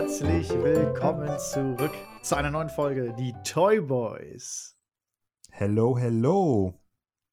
herzlich 0.00 0.48
willkommen 0.48 1.38
zurück 1.38 1.92
zu 2.22 2.34
einer 2.34 2.50
neuen 2.50 2.70
Folge, 2.70 3.14
die 3.18 3.34
Toy 3.44 3.82
Boys. 3.82 4.74
Hello, 5.50 5.98
hello. 5.98 6.72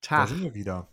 Tag. 0.02 0.28
Da 0.28 0.36
sind 0.36 0.44
wir 0.44 0.54
wieder. 0.54 0.90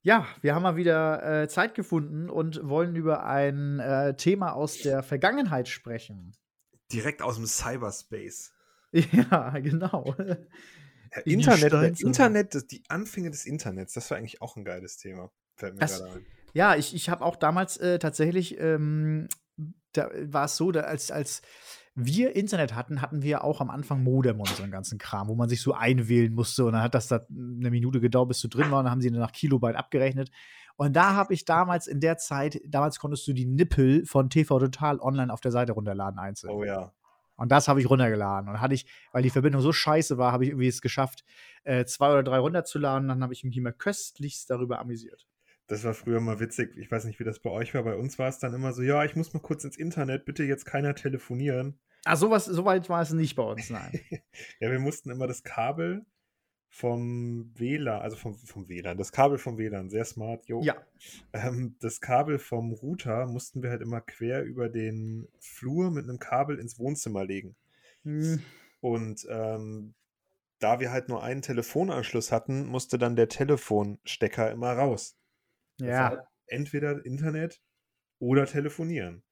Ja, 0.00 0.26
wir 0.40 0.54
haben 0.54 0.62
mal 0.62 0.76
wieder 0.76 1.42
äh, 1.42 1.48
Zeit 1.48 1.74
gefunden 1.74 2.30
und 2.30 2.66
wollen 2.66 2.96
über 2.96 3.26
ein 3.26 3.80
äh, 3.80 4.16
Thema 4.16 4.52
aus 4.54 4.78
der 4.78 5.02
Vergangenheit 5.02 5.68
sprechen. 5.68 6.34
Direkt 6.90 7.20
aus 7.20 7.36
dem 7.36 7.44
Cyberspace. 7.46 8.52
Ja, 8.92 9.50
genau. 9.58 10.14
Ja, 10.18 11.20
Internet. 11.26 12.00
Internet, 12.00 12.54
das- 12.54 12.66
die 12.66 12.82
Anfänge 12.88 13.30
des 13.30 13.44
Internets, 13.44 13.92
das 13.92 14.10
war 14.10 14.16
eigentlich 14.16 14.40
auch 14.40 14.56
ein 14.56 14.64
geiles 14.64 14.96
Thema. 14.96 15.30
Fällt 15.54 15.74
mir 15.74 15.80
Das- 15.80 15.98
gerade 15.98 16.14
ein. 16.14 16.26
Ja, 16.54 16.76
ich, 16.76 16.94
ich 16.94 17.08
habe 17.10 17.24
auch 17.24 17.36
damals 17.36 17.76
äh, 17.78 17.98
tatsächlich, 17.98 18.58
ähm, 18.58 19.28
da 19.92 20.10
war 20.26 20.46
es 20.46 20.56
so, 20.56 20.72
da 20.72 20.80
als, 20.80 21.10
als 21.10 21.42
wir 21.94 22.34
Internet 22.34 22.74
hatten, 22.74 23.02
hatten 23.02 23.22
wir 23.22 23.44
auch 23.44 23.60
am 23.60 23.70
Anfang 23.70 24.02
Modem 24.02 24.40
und 24.40 24.48
so 24.48 24.62
einen 24.62 24.72
ganzen 24.72 24.98
Kram, 24.98 25.28
wo 25.28 25.34
man 25.34 25.48
sich 25.48 25.60
so 25.60 25.74
einwählen 25.74 26.32
musste 26.32 26.64
und 26.64 26.72
dann 26.72 26.82
hat 26.82 26.94
das 26.94 27.08
da 27.08 27.26
eine 27.30 27.70
Minute 27.70 28.00
gedauert, 28.00 28.28
bis 28.28 28.40
du 28.40 28.48
drin 28.48 28.70
war 28.70 28.78
und 28.78 28.84
dann 28.86 28.92
haben 28.92 29.02
sie 29.02 29.10
dann 29.10 29.20
nach 29.20 29.32
Kilobyte 29.32 29.76
abgerechnet. 29.76 30.30
Und 30.76 30.96
da 30.96 31.14
habe 31.14 31.34
ich 31.34 31.44
damals 31.44 31.86
in 31.86 32.00
der 32.00 32.16
Zeit, 32.16 32.60
damals 32.66 32.98
konntest 32.98 33.26
du 33.28 33.34
die 33.34 33.44
Nippel 33.44 34.06
von 34.06 34.30
TV 34.30 34.58
Total 34.58 34.98
online 35.00 35.32
auf 35.32 35.40
der 35.40 35.52
Seite 35.52 35.72
runterladen 35.72 36.18
einzeln. 36.18 36.50
Oh 36.50 36.64
ja. 36.64 36.92
Und 37.36 37.50
das 37.50 37.68
habe 37.68 37.80
ich 37.80 37.90
runtergeladen. 37.90 38.48
Und 38.48 38.60
hatte 38.60 38.74
ich, 38.74 38.86
weil 39.12 39.22
die 39.22 39.30
Verbindung 39.30 39.62
so 39.62 39.72
scheiße 39.72 40.16
war, 40.16 40.32
habe 40.32 40.44
ich 40.44 40.50
irgendwie 40.50 40.68
es 40.68 40.80
geschafft, 40.80 41.24
äh, 41.64 41.84
zwei 41.84 42.12
oder 42.12 42.22
drei 42.22 42.38
runterzuladen. 42.38 43.08
Dann 43.08 43.22
habe 43.22 43.32
ich 43.32 43.44
mich 43.44 43.56
immer 43.56 43.72
köstlichst 43.72 44.48
darüber 44.48 44.78
amüsiert. 44.78 45.26
Das 45.72 45.84
war 45.84 45.94
früher 45.94 46.20
mal 46.20 46.38
witzig. 46.38 46.76
Ich 46.76 46.90
weiß 46.90 47.04
nicht, 47.06 47.18
wie 47.18 47.24
das 47.24 47.38
bei 47.38 47.48
euch 47.48 47.72
war. 47.72 47.82
Bei 47.82 47.96
uns 47.96 48.18
war 48.18 48.28
es 48.28 48.38
dann 48.38 48.52
immer 48.52 48.74
so, 48.74 48.82
ja, 48.82 49.06
ich 49.06 49.16
muss 49.16 49.32
mal 49.32 49.40
kurz 49.40 49.64
ins 49.64 49.78
Internet, 49.78 50.26
bitte 50.26 50.44
jetzt 50.44 50.66
keiner 50.66 50.94
telefonieren. 50.94 51.78
Ah, 52.04 52.14
sowas, 52.14 52.44
so 52.44 52.66
weit 52.66 52.90
war 52.90 53.00
es 53.00 53.12
nicht 53.14 53.36
bei 53.36 53.42
uns, 53.42 53.70
nein. 53.70 53.98
Ja, 54.60 54.70
wir 54.70 54.78
mussten 54.78 55.08
immer 55.08 55.26
das 55.26 55.44
Kabel 55.44 56.04
vom 56.68 57.50
WLAN, 57.54 58.02
also 58.02 58.18
vom, 58.18 58.34
vom 58.34 58.68
WLAN, 58.68 58.98
das 58.98 59.12
Kabel 59.12 59.38
vom 59.38 59.56
WLAN, 59.56 59.88
sehr 59.88 60.04
smart, 60.04 60.46
jo. 60.46 60.60
ja. 60.62 60.76
Ähm, 61.32 61.74
das 61.80 62.02
Kabel 62.02 62.38
vom 62.38 62.72
Router 62.74 63.26
mussten 63.26 63.62
wir 63.62 63.70
halt 63.70 63.80
immer 63.80 64.02
quer 64.02 64.42
über 64.42 64.68
den 64.68 65.26
Flur 65.40 65.90
mit 65.90 66.04
einem 66.04 66.18
Kabel 66.18 66.58
ins 66.58 66.78
Wohnzimmer 66.78 67.24
legen. 67.24 67.56
Hm, 68.02 68.42
Und 68.82 69.26
ähm, 69.30 69.94
da 70.58 70.80
wir 70.80 70.90
halt 70.90 71.08
nur 71.08 71.22
einen 71.22 71.40
Telefonanschluss 71.40 72.30
hatten, 72.30 72.66
musste 72.66 72.98
dann 72.98 73.16
der 73.16 73.30
Telefonstecker 73.30 74.50
immer 74.50 74.72
raus. 74.74 75.16
Ja. 75.80 76.10
halt 76.10 76.20
entweder 76.46 77.04
Internet 77.04 77.60
oder 78.18 78.46
telefonieren. 78.46 79.22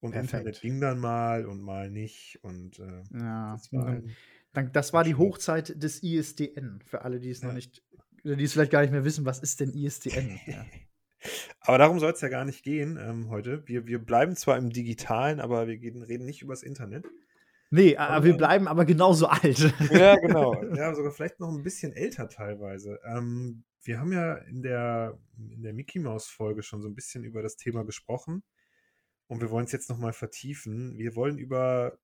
Und 0.00 0.12
Perfekt. 0.12 0.32
Internet 0.34 0.60
ging 0.60 0.80
dann 0.80 0.98
mal 0.98 1.46
und 1.46 1.60
mal 1.62 1.90
nicht. 1.90 2.38
Und 2.42 2.78
äh, 2.80 3.02
ja. 3.12 3.52
das 3.52 3.72
war 3.72 3.84
Dann- 3.84 3.94
ein, 3.94 4.16
dann, 4.52 4.72
das 4.72 4.92
war 4.92 5.04
die. 5.04 5.14
Hochzeit 5.14 5.80
des 5.82 6.02
ISDN. 6.02 6.82
Für 6.84 7.02
alle, 7.02 7.20
die 7.20 7.30
es 7.30 7.42
noch 7.42 7.50
Ja. 7.50 7.54
nicht, 7.54 7.82
oder 8.24 8.36
die 8.36 8.44
es 8.44 8.52
vielleicht 8.52 8.72
gar 8.72 8.82
nicht 8.82 8.90
mehr 8.90 9.04
wissen, 9.04 9.24
was 9.24 9.38
ist 9.40 9.60
denn 9.60 9.72
ISDN? 9.72 10.38
ja. 10.46 10.66
Aber 11.60 11.78
darum 11.78 12.00
soll 12.00 12.12
es 12.12 12.20
ja 12.20 12.28
gar 12.28 12.44
nicht 12.44 12.64
gehen 12.64 12.98
ähm, 13.00 13.28
heute. 13.30 13.62
Wir, 13.68 13.86
wir 13.86 14.00
bleiben 14.04 14.34
zwar 14.34 14.58
im 14.58 14.70
Digitalen, 14.70 15.38
aber 15.40 15.68
wir 15.68 15.78
gehen, 15.78 16.02
reden 16.02 16.24
nicht 16.26 16.42
übers 16.42 16.64
Internet. 16.64 17.06
Nee, 17.70 17.96
aber 17.96 18.24
wir 18.24 18.36
bleiben 18.36 18.66
aber 18.68 18.84
genauso 18.84 19.26
alt. 19.28 19.72
Ja, 19.90 20.16
genau. 20.16 20.62
Ja, 20.74 20.94
sogar 20.94 21.12
vielleicht 21.12 21.38
noch 21.40 21.48
ein 21.48 21.62
bisschen 21.62 21.92
älter 21.92 22.28
teilweise. 22.28 22.98
Ähm, 23.06 23.62
wir 23.84 23.98
haben 23.98 24.12
ja 24.12 24.34
in 24.34 24.62
der, 24.62 25.18
in 25.36 25.62
der 25.62 25.72
Mickey 25.72 25.98
Mouse 25.98 26.28
Folge 26.28 26.62
schon 26.62 26.82
so 26.82 26.88
ein 26.88 26.94
bisschen 26.94 27.24
über 27.24 27.42
das 27.42 27.56
Thema 27.56 27.84
gesprochen. 27.84 28.42
Und 29.26 29.40
wir 29.40 29.50
wollen 29.50 29.64
es 29.64 29.72
jetzt 29.72 29.88
nochmal 29.88 30.12
vertiefen. 30.12 30.98
Wir 30.98 31.14
wollen 31.16 31.38
über 31.38 31.98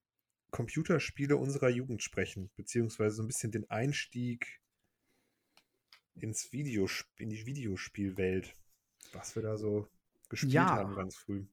Computerspiele 0.51 1.37
unserer 1.37 1.69
Jugend 1.69 2.03
sprechen, 2.03 2.51
beziehungsweise 2.57 3.17
so 3.17 3.23
ein 3.23 3.27
bisschen 3.27 3.53
den 3.53 3.69
Einstieg 3.71 4.61
ins 6.15 6.53
Videosp 6.53 7.07
in 7.21 7.31
die 7.31 7.47
Videospielwelt. 7.47 8.55
Was 9.13 9.37
wir 9.37 9.43
da 9.43 9.57
so 9.57 9.87
gespielt 10.29 10.55
Ja. 10.55 10.77
haben 10.77 10.95
ganz 10.95 11.17
früh. 11.17 11.47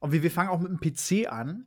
Und 0.00 0.12
wir, 0.12 0.22
wir 0.22 0.30
fangen 0.30 0.50
auch 0.50 0.60
mit 0.60 0.70
dem 0.70 0.80
PC 0.80 1.30
an. 1.30 1.66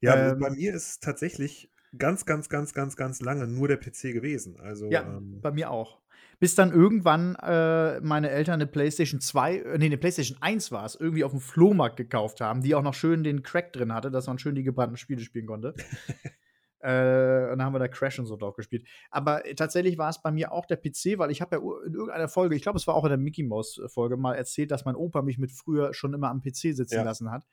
Ja, 0.00 0.32
Ähm, 0.32 0.38
bei 0.38 0.50
mir 0.50 0.74
ist 0.74 0.88
es 0.88 1.00
tatsächlich 1.00 1.70
ganz, 1.96 2.24
ganz, 2.24 2.48
ganz, 2.48 2.74
ganz, 2.74 2.96
ganz 2.96 3.20
lange 3.20 3.46
nur 3.46 3.68
der 3.68 3.76
PC 3.76 4.12
gewesen. 4.12 4.58
Also, 4.60 4.90
Ja, 4.90 5.02
ähm, 5.02 5.40
bei 5.40 5.50
mir 5.50 5.70
auch. 5.70 6.00
Bis 6.40 6.54
dann 6.54 6.72
irgendwann 6.72 7.36
äh, 7.36 8.00
meine 8.00 8.30
Eltern 8.30 8.54
eine 8.54 8.66
PlayStation 8.66 9.20
2, 9.20 9.56
äh, 9.58 9.78
nee, 9.78 9.84
eine 9.84 9.98
PlayStation 9.98 10.38
1 10.40 10.72
war 10.72 10.86
es, 10.86 10.94
irgendwie 10.94 11.22
auf 11.22 11.32
dem 11.32 11.40
Flohmarkt 11.40 11.98
gekauft 11.98 12.40
haben, 12.40 12.62
die 12.62 12.74
auch 12.74 12.82
noch 12.82 12.94
schön 12.94 13.22
den 13.22 13.42
Crack 13.42 13.74
drin 13.74 13.92
hatte, 13.92 14.10
dass 14.10 14.26
man 14.26 14.38
schön 14.38 14.54
die 14.54 14.62
gebrannten 14.62 14.96
Spiele 14.96 15.20
spielen 15.20 15.46
konnte. 15.46 15.74
äh, 16.80 17.50
und 17.52 17.58
dann 17.58 17.62
haben 17.64 17.74
wir 17.74 17.78
da 17.78 17.88
Crash 17.88 18.18
und 18.18 18.24
so 18.24 18.36
drauf 18.36 18.56
gespielt. 18.56 18.88
Aber 19.10 19.44
äh, 19.44 19.54
tatsächlich 19.54 19.98
war 19.98 20.08
es 20.08 20.22
bei 20.22 20.30
mir 20.32 20.50
auch 20.50 20.64
der 20.64 20.76
PC, 20.76 21.18
weil 21.18 21.30
ich 21.30 21.42
habe 21.42 21.56
ja 21.56 21.62
in 21.86 21.92
irgendeiner 21.92 22.28
Folge, 22.28 22.56
ich 22.56 22.62
glaube, 22.62 22.78
es 22.78 22.86
war 22.86 22.94
auch 22.94 23.04
in 23.04 23.10
der 23.10 23.18
Mickey 23.18 23.42
Mouse 23.42 23.78
Folge 23.88 24.16
mal 24.16 24.34
erzählt, 24.34 24.70
dass 24.70 24.86
mein 24.86 24.96
Opa 24.96 25.20
mich 25.20 25.36
mit 25.36 25.52
früher 25.52 25.92
schon 25.92 26.14
immer 26.14 26.30
am 26.30 26.40
PC 26.40 26.74
sitzen 26.74 26.94
Ja. 26.94 27.02
lassen 27.02 27.30
hat. 27.30 27.44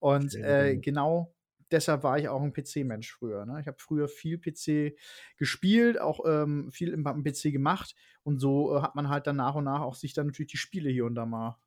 Und 0.00 0.34
äh, 0.34 0.76
genau 0.76 1.34
deshalb 1.70 2.02
war 2.02 2.18
ich 2.18 2.28
auch 2.28 2.42
ein 2.42 2.52
PC-Mensch 2.52 3.12
früher. 3.12 3.46
Ne? 3.46 3.60
Ich 3.60 3.66
habe 3.66 3.78
früher 3.78 4.08
viel 4.08 4.38
PC 4.38 4.96
gespielt, 5.36 6.00
auch 6.00 6.20
ähm, 6.26 6.70
viel 6.70 6.92
im, 6.92 7.06
am 7.06 7.24
PC 7.24 7.52
gemacht. 7.52 7.94
Und 8.22 8.38
so 8.38 8.76
äh, 8.76 8.82
hat 8.82 8.94
man 8.94 9.08
halt 9.08 9.26
dann 9.26 9.36
nach 9.36 9.54
und 9.54 9.64
nach 9.64 9.80
auch 9.80 9.94
sich 9.94 10.14
dann 10.14 10.26
natürlich 10.26 10.52
die 10.52 10.58
Spiele 10.58 10.90
hier 10.90 11.04
und 11.04 11.14
da 11.14 11.26
mal 11.26 11.58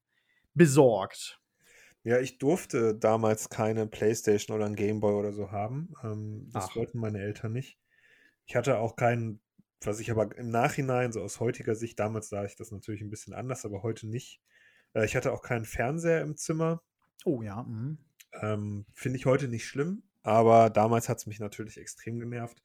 besorgt. 0.53 1.41
Ja, 2.03 2.19
ich 2.19 2.37
durfte 2.37 2.95
damals 2.95 3.49
keine 3.49 3.85
Playstation 3.85 4.55
oder 4.55 4.65
ein 4.65 4.75
Gameboy 4.75 5.13
oder 5.13 5.33
so 5.33 5.51
haben. 5.51 5.93
Ähm, 6.03 6.49
das 6.53 6.69
Ach. 6.69 6.75
wollten 6.75 6.99
meine 6.99 7.19
Eltern 7.19 7.51
nicht. 7.51 7.79
Ich 8.45 8.55
hatte 8.55 8.79
auch 8.79 8.95
keinen, 8.95 9.41
was 9.81 9.99
ich 9.99 10.09
aber 10.09 10.35
im 10.37 10.49
Nachhinein, 10.49 11.11
so 11.11 11.21
aus 11.21 11.39
heutiger 11.39 11.75
Sicht, 11.75 11.99
damals 11.99 12.29
sah 12.29 12.45
ich 12.45 12.55
das 12.55 12.71
natürlich 12.71 13.01
ein 13.01 13.09
bisschen 13.09 13.33
anders, 13.33 13.65
aber 13.65 13.83
heute 13.83 14.07
nicht. 14.07 14.41
Äh, 14.93 15.05
ich 15.05 15.15
hatte 15.15 15.33
auch 15.33 15.41
keinen 15.41 15.65
Fernseher 15.65 16.21
im 16.21 16.37
Zimmer. 16.37 16.81
Oh 17.25 17.41
ja. 17.41 17.63
Mhm. 17.63 17.97
Ähm, 18.41 18.85
Finde 18.93 19.17
ich 19.17 19.25
heute 19.25 19.47
nicht 19.47 19.65
schlimm, 19.65 20.03
aber 20.23 20.69
damals 20.69 21.09
hat 21.09 21.17
es 21.17 21.25
mich 21.25 21.39
natürlich 21.39 21.77
extrem 21.77 22.19
genervt. 22.19 22.61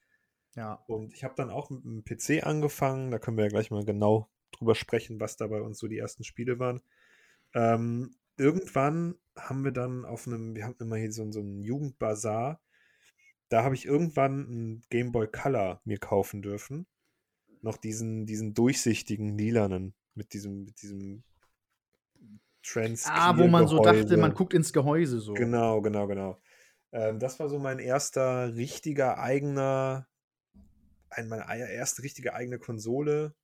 Ja. 0.55 0.83
Und 0.87 1.15
ich 1.15 1.25
habe 1.25 1.35
dann 1.37 1.51
auch 1.51 1.71
mit 1.71 1.85
dem 1.85 2.05
PC 2.05 2.47
angefangen. 2.47 3.11
Da 3.11 3.19
können 3.19 3.37
wir 3.37 3.45
ja 3.45 3.51
gleich 3.51 3.71
mal 3.71 3.85
genau 3.85 4.31
drüber 4.53 4.75
sprechen, 4.75 5.21
was 5.21 5.37
da 5.37 5.47
bei 5.47 5.61
uns 5.61 5.79
so 5.79 5.89
die 5.89 5.99
ersten 5.99 6.25
Spiele 6.25 6.59
waren. 6.59 6.83
Ähm, 7.55 8.15
irgendwann 8.37 9.17
haben 9.37 9.65
wir 9.65 9.73
dann 9.73 10.05
auf 10.05 10.27
einem, 10.27 10.55
wir 10.55 10.65
haben 10.65 10.77
immer 10.79 10.97
hier 10.97 11.13
so, 11.13 11.31
so 11.33 11.41
einen 11.41 11.63
Jugendbazar. 11.63 12.61
Da 13.49 13.65
habe 13.65 13.75
ich 13.75 13.87
irgendwann 13.87 14.47
einen 14.47 14.83
Game 14.91 15.13
Boy 15.13 15.27
Color 15.27 15.81
mir 15.85 15.99
kaufen 15.99 16.43
dürfen. 16.43 16.87
Noch 17.61 17.77
diesen, 17.77 18.27
diesen 18.27 18.55
durchsichtigen 18.55 19.39
lilanen 19.39 19.95
mit 20.15 20.33
diesem, 20.33 20.65
mit 20.65 20.83
diesem 20.83 21.23
Trans. 22.63 23.07
Ah, 23.07 23.37
wo 23.37 23.47
man 23.49 23.67
so 23.67 23.81
dachte, 23.83 24.17
man 24.17 24.35
guckt 24.35 24.55
ins 24.55 24.73
Gehäuse 24.73 25.21
so. 25.21 25.35
Genau, 25.35 25.81
genau, 25.81 26.07
genau. 26.07 26.41
Ähm, 26.93 27.19
das 27.19 27.39
war 27.41 27.49
so 27.49 27.59
mein 27.59 27.79
erster 27.79 28.55
richtiger 28.55 29.19
eigener, 29.19 30.07
ein, 31.11 31.29
meine 31.29 31.49
ei- 31.49 31.59
erste 31.61 32.03
richtige 32.03 32.35
eigene 32.35 32.59
Konsole. 32.59 33.35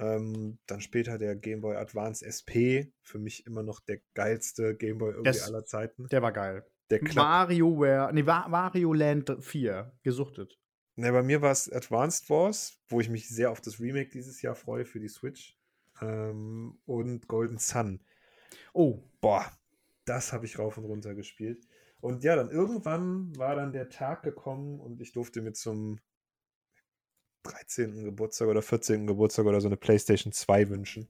Ähm, 0.00 0.58
dann 0.66 0.80
später 0.80 1.18
der 1.18 1.34
Game 1.34 1.60
Boy 1.60 1.74
Advance 1.76 2.24
SP, 2.24 2.92
für 3.02 3.18
mich 3.18 3.46
immer 3.46 3.62
noch 3.64 3.80
der 3.80 3.98
geilste 4.14 4.76
Game 4.76 4.98
Boy 4.98 5.10
irgendwie 5.10 5.24
Das- 5.30 5.42
aller 5.48 5.64
Zeiten. 5.64 6.06
Der 6.08 6.22
war 6.22 6.32
geil. 6.32 6.64
Der 6.90 7.00
klappt. 7.00 7.16
WarioWare, 7.50 8.12
nee, 8.14 8.24
Wa- 8.24 8.46
Wario 8.50 8.92
Land 8.92 9.36
4, 9.40 9.92
gesuchtet. 10.02 10.58
Ne, 10.96 11.12
bei 11.12 11.22
mir 11.22 11.42
war 11.42 11.50
es 11.52 11.70
Advanced 11.70 12.30
Wars, 12.30 12.80
wo 12.88 13.00
ich 13.00 13.08
mich 13.08 13.28
sehr 13.28 13.50
auf 13.50 13.60
das 13.60 13.78
Remake 13.80 14.10
dieses 14.10 14.40
Jahr 14.42 14.54
freue 14.54 14.84
für 14.84 14.98
die 15.00 15.08
Switch. 15.08 15.56
Ähm, 16.00 16.78
und 16.86 17.26
Golden 17.28 17.58
Sun. 17.58 18.00
Oh, 18.78 19.02
Boah, 19.20 19.50
das 20.04 20.32
habe 20.32 20.46
ich 20.46 20.60
rauf 20.60 20.78
und 20.78 20.84
runter 20.84 21.16
gespielt. 21.16 21.66
Und 22.00 22.22
ja, 22.22 22.36
dann 22.36 22.48
irgendwann 22.50 23.36
war 23.36 23.56
dann 23.56 23.72
der 23.72 23.88
Tag 23.88 24.22
gekommen 24.22 24.78
und 24.78 25.00
ich 25.00 25.10
durfte 25.12 25.42
mir 25.42 25.52
zum 25.52 25.98
13. 27.42 28.04
Geburtstag 28.04 28.46
oder 28.48 28.62
14. 28.62 29.06
Geburtstag 29.08 29.46
oder 29.46 29.60
so 29.60 29.66
eine 29.68 29.76
PlayStation 29.76 30.32
2 30.32 30.68
wünschen. 30.68 31.08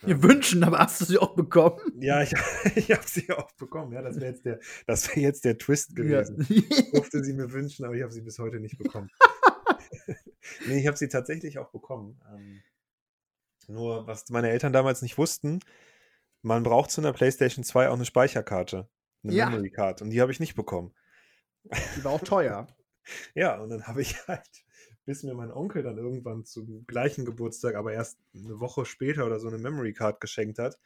wir 0.00 0.20
wünschen, 0.24 0.64
aber 0.64 0.78
hast 0.78 1.00
du 1.00 1.04
sie 1.04 1.18
auch 1.18 1.36
bekommen? 1.36 1.78
Ja, 2.00 2.22
ich, 2.22 2.32
ich 2.76 2.90
habe 2.90 3.06
sie 3.06 3.30
auch 3.30 3.52
bekommen. 3.52 3.92
Ja, 3.92 4.02
das 4.02 4.16
wäre 4.16 4.32
jetzt, 4.32 4.44
der- 4.44 4.58
das 4.86 5.08
wär 5.14 5.22
jetzt 5.22 5.44
der 5.44 5.58
Twist 5.58 5.94
gewesen. 5.94 6.44
Ja. 6.48 6.62
Ich 6.68 6.90
durfte 6.90 7.22
sie 7.22 7.32
mir 7.34 7.52
wünschen, 7.52 7.84
aber 7.84 7.94
ich 7.94 8.02
habe 8.02 8.12
sie 8.12 8.22
bis 8.22 8.40
heute 8.40 8.58
nicht 8.58 8.76
bekommen. 8.78 9.08
nee, 10.66 10.80
ich 10.80 10.86
habe 10.88 10.96
sie 10.96 11.08
tatsächlich 11.08 11.58
auch 11.58 11.70
bekommen. 11.70 12.20
Ähm, 12.34 12.62
nur, 13.68 14.06
was 14.08 14.28
meine 14.30 14.50
Eltern 14.50 14.72
damals 14.72 15.02
nicht 15.02 15.16
wussten, 15.18 15.60
man 16.42 16.62
braucht 16.62 16.90
zu 16.90 17.00
einer 17.00 17.12
PlayStation 17.12 17.64
2 17.64 17.88
auch 17.88 17.94
eine 17.94 18.04
Speicherkarte, 18.04 18.88
eine 19.24 19.32
Ja. 19.32 19.50
Memory 19.50 19.70
Card. 19.70 20.02
Und 20.02 20.10
die 20.10 20.20
habe 20.20 20.32
ich 20.32 20.40
nicht 20.40 20.54
bekommen. 20.54 20.94
Die 21.96 22.04
war 22.04 22.12
auch 22.12 22.20
teuer. 22.22 22.66
Ja, 23.36 23.60
und 23.60 23.68
dann 23.68 23.86
habe 23.86 24.02
ich 24.02 24.26
halt, 24.26 24.64
bis 25.04 25.22
mir 25.22 25.32
mein 25.32 25.52
Onkel 25.52 25.84
dann 25.84 25.96
irgendwann 25.96 26.44
zum 26.44 26.84
gleichen 26.88 27.24
Geburtstag, 27.24 27.76
aber 27.76 27.92
erst 27.92 28.18
eine 28.34 28.58
Woche 28.58 28.84
später 28.84 29.26
oder 29.26 29.38
so 29.38 29.46
eine 29.46 29.58
Memory 29.58 29.92
Card 29.92 30.20
geschenkt 30.20 30.58
hat, 30.58 30.76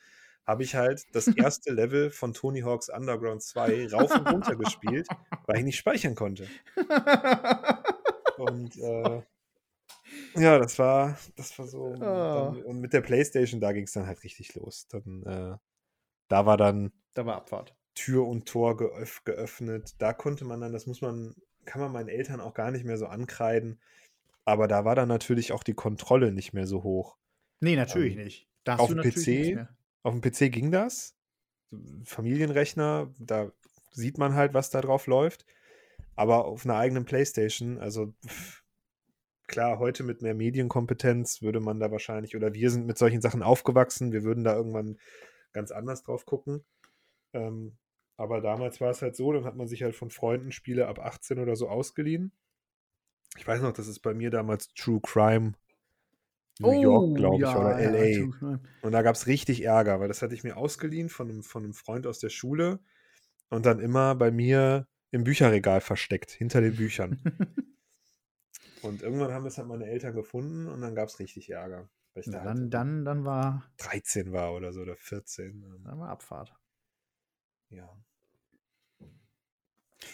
habe 0.45 0.63
ich 0.63 0.75
halt 0.75 1.07
das 1.15 1.29
erste 1.37 1.73
Level 1.73 2.11
von 2.11 2.35
Tony 2.35 2.61
Hawk's 2.61 2.91
Underground 2.91 3.43
2 3.43 3.89
rauf 3.91 4.15
und 4.15 4.29
runter 4.29 4.55
gespielt, 4.57 5.09
weil 5.47 5.61
ich 5.61 5.65
nicht 5.65 5.79
speichern 5.79 6.15
konnte. 6.15 6.47
Und 8.37 8.77
äh, 8.79 9.23
ja, 10.37 10.59
das 10.59 10.79
war, 10.79 11.19
das 11.37 11.59
war 11.59 11.67
so. 11.67 11.95
Oh. 11.95 11.99
Dann, 11.99 12.63
und 12.63 12.81
mit 12.81 12.93
der 12.93 13.01
Playstation, 13.01 13.61
da 13.61 13.73
ging 13.73 13.85
es 13.85 13.93
dann 13.93 14.07
halt 14.07 14.23
richtig 14.25 14.55
los. 14.55 14.87
Dann, 14.89 15.23
äh, 15.25 15.57
da 16.29 16.47
war 16.47 16.57
dann 16.57 16.93
Da 17.15 17.27
war 17.27 17.37
Abfahrt. 17.37 17.75
Tür 17.95 18.27
und 18.27 18.47
Tor 18.47 18.77
geöff 18.77 19.23
geöffnet. 19.25 19.95
Da 19.99 20.13
konnte 20.13 20.45
man 20.45 20.61
dann, 20.61 20.73
das 20.73 20.87
muss 20.87 21.01
man, 21.01 21.35
kann 21.65 21.81
man 21.81 21.93
meinen 21.93 22.09
Eltern 22.09 22.41
auch 22.41 22.55
gar 22.55 22.71
nicht 22.71 22.85
mehr 22.85 22.97
so 22.99 23.07
ankreiden. 23.07 23.81
Aber 24.45 24.69
da 24.69 24.85
war 24.85 24.95
dann 24.95 25.09
natürlich 25.09 25.53
auch 25.53 25.63
die 25.63 25.75
Kontrolle 25.75 26.33
nicht 26.33 26.53
mehr 26.53 26.67
so 26.67 26.83
hoch. 26.83 27.19
Nee, 27.61 27.77
natürlich 27.77 28.17
Ähm, 28.17 28.25
nicht. 28.25 28.49
Da 28.65 28.77
auf 28.77 28.89
dem 28.89 29.01
PC? 29.01 29.67
Auf 30.03 30.19
dem 30.19 30.23
PC 30.23 30.51
ging 30.53 30.71
das. 30.71 31.15
Familienrechner, 32.05 33.13
da 33.19 33.53
sieht 33.93 34.19
man 34.19 34.35
halt, 34.35 34.55
was 34.55 34.71
da 34.71 34.81
drauf 34.81 35.07
läuft. 35.07 35.45
Aber 36.17 36.47
auf 36.47 36.65
einer 36.65 36.77
eigenen 36.77 37.05
Playstation, 37.05 37.79
also 37.79 38.15
pff, 38.27 38.63
klar, 39.51 39.81
heute 39.81 40.05
mit 40.05 40.23
mehr 40.23 40.35
Medienkompetenz 40.35 41.43
würde 41.43 41.61
man 41.61 41.81
da 41.81 41.91
wahrscheinlich, 41.91 42.37
oder 42.37 42.55
wir 42.55 42.71
sind 42.71 42.87
mit 42.87 42.97
solchen 42.97 43.21
Sachen 43.21 43.43
aufgewachsen, 43.43 44.13
wir 44.13 44.23
würden 44.23 44.45
da 44.45 44.55
irgendwann 44.55 44.97
ganz 45.53 45.73
anders 45.73 46.05
drauf 46.05 46.25
gucken. 46.25 46.65
Ähm, 47.33 47.77
aber 48.17 48.41
damals 48.41 48.81
war 48.81 48.91
es 48.91 49.03
halt 49.03 49.17
so, 49.17 49.33
dann 49.33 49.45
hat 49.45 49.57
man 49.57 49.67
sich 49.67 49.83
halt 49.83 49.97
von 49.97 50.11
Freunden 50.11 50.53
Spiele 50.53 50.87
ab 50.87 51.01
18 51.01 51.41
oder 51.41 51.57
so 51.57 51.69
ausgeliehen. 51.69 52.33
Ich 53.39 53.47
weiß 53.47 53.61
noch, 53.63 53.73
das 53.73 53.89
ist 53.89 54.01
bei 54.01 54.15
mir 54.15 54.31
damals 54.31 54.69
True 54.75 55.01
Crime 55.03 55.55
New 56.61 56.81
York, 56.81 57.17
glaube 57.17 57.37
ich, 57.37 57.49
oder 57.49 57.77
Oh, 57.77 57.79
ja, 57.79 57.91
LA. 57.91 58.59
Und 58.83 58.93
da 58.93 59.03
gab 59.03 59.17
es 59.17 59.27
richtig 59.27 59.65
Ärger, 59.65 59.99
weil 59.99 60.09
das 60.09 60.23
hatte 60.23 60.35
ich 60.35 60.45
mir 60.45 60.57
ausgeliehen 60.57 61.09
von 61.09 61.29
einem, 61.29 61.43
von 61.43 61.65
einem 61.65 61.73
Freund 61.73 62.07
aus 62.07 62.21
der 62.21 62.29
Schule 62.29 62.81
und 63.49 63.67
dann 63.67 63.81
immer 63.81 64.15
bei 64.15 64.31
mir 64.31 64.87
im 65.11 65.25
Bücherregal 65.25 65.81
versteckt, 65.81 66.31
hinter 66.31 66.61
den 66.61 66.77
Büchern. 66.77 67.21
und 68.83 69.03
irgendwann 69.03 69.33
haben 69.33 69.47
es 69.47 69.59
halt 69.59 69.69
meine 69.69 69.87
Eltern 69.87 70.15
gefunden 70.15 70.69
und 70.69 70.81
dann 70.81 70.95
gab 70.95 71.09
es 71.09 71.19
richtig 71.19 71.51
Ärger. 71.51 71.89
Weil 72.15 72.23
ich 72.23 72.31
da 72.31 72.39
halt 72.39 72.47
dann, 72.47 72.71
dann, 72.71 73.05
dann 73.05 73.25
war, 73.25 73.65
13 73.79 74.33
war 74.33 74.55
oder 74.55 74.73
so 74.73 74.81
oder 74.81 74.97
14. 74.97 75.63
ähm, 75.63 75.83
dann 75.85 75.99
war 76.01 76.09
Abfahrt. 76.09 76.55
Ja. 77.71 77.89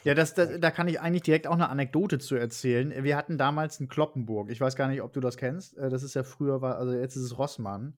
Ja, 0.04 0.14
das, 0.14 0.34
das, 0.34 0.60
da 0.60 0.70
kann 0.70 0.88
ich 0.88 1.00
eigentlich 1.00 1.22
direkt 1.22 1.46
auch 1.46 1.54
eine 1.54 1.68
Anekdote 1.68 2.18
zu 2.18 2.34
erzählen. 2.34 3.04
Wir 3.04 3.16
hatten 3.16 3.38
damals 3.38 3.78
einen 3.80 3.88
Kloppenburg. 3.88 4.50
Ich 4.50 4.60
weiß 4.60 4.76
gar 4.76 4.88
nicht, 4.88 5.00
ob 5.02 5.12
du 5.12 5.20
das 5.20 5.36
kennst. 5.36 5.76
Äh, 5.78 5.90
Das 5.90 6.02
ist 6.02 6.14
ja 6.14 6.24
früher, 6.24 6.60
war, 6.60 6.76
also 6.76 6.92
jetzt 6.92 7.16
ist 7.16 7.22
es 7.22 7.38
Rossmann. 7.38 7.96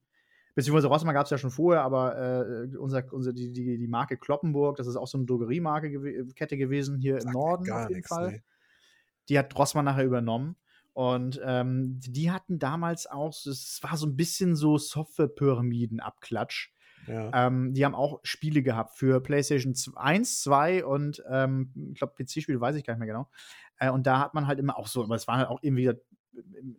Beziehungsweise 0.55 0.89
Rossmann 0.89 1.15
gab 1.15 1.25
es 1.25 1.31
ja 1.31 1.39
schon 1.39 1.51
vorher, 1.51 1.83
aber 1.83 2.19
äh, 2.19 2.77
unser, 2.77 3.05
unser, 3.13 3.33
die, 3.33 3.53
die, 3.53 3.79
die 3.79 3.87
Marke 3.89 4.17
Kloppenburg, 4.17 4.77
das 4.77 4.87
ist 4.87 4.97
auch 4.97 5.07
so 5.07 5.17
eine 5.19 5.27
Drogeriemarke 5.27 5.91
gew 5.91 6.33
Kette 6.35 6.57
gewesen 6.57 6.99
hier 6.99 7.15
im 7.15 7.21
Sagt 7.21 7.35
mir 7.35 7.41
Norden 7.41 7.65
gar 7.65 7.85
auf 7.85 7.89
jeden 7.91 7.99
nix, 7.99 8.09
Fall. 8.09 8.33
nee. 8.33 8.43
Die 9.29 9.39
hat 9.39 9.57
Rossmann 9.57 9.85
nachher 9.85 10.05
übernommen. 10.05 10.57
Und 10.93 11.41
ähm, 11.45 12.01
die 12.01 12.31
hatten 12.33 12.59
damals 12.59 13.07
auch, 13.07 13.31
es 13.31 13.79
war 13.83 13.97
so 13.97 14.07
ein 14.07 14.17
bisschen 14.17 14.57
so 14.57 14.79
Software-Pyramiden-Abklatsch. 14.79 16.73
Ja. 17.07 17.47
Ähm, 17.47 17.73
die 17.73 17.85
haben 17.85 17.95
auch 17.95 18.21
Spiele 18.25 18.63
gehabt 18.63 18.97
für 18.97 19.23
PlayStation 19.23 19.75
1, 19.95 20.43
2 20.43 20.85
und 20.85 21.23
ähm, 21.31 21.73
ich 21.93 21.99
glaube, 21.99 22.15
PC-Spiele 22.23 22.61
weiß 22.61 22.75
ich 22.77 22.85
gar 22.85 22.95
nicht 22.95 22.99
mehr 22.99 23.09
genau. 23.09 23.31
Äh, 23.79 23.91
und 23.91 24.07
da 24.07 24.19
hat 24.19 24.35
man 24.35 24.47
halt 24.47 24.59
immer 24.59 24.77
auch 24.77 24.89
so, 24.89 25.05
aber 25.05 25.15
es 25.15 25.29
war 25.29 25.39
halt 25.39 25.49
auch 25.49 25.61
irgendwie, 25.63 25.93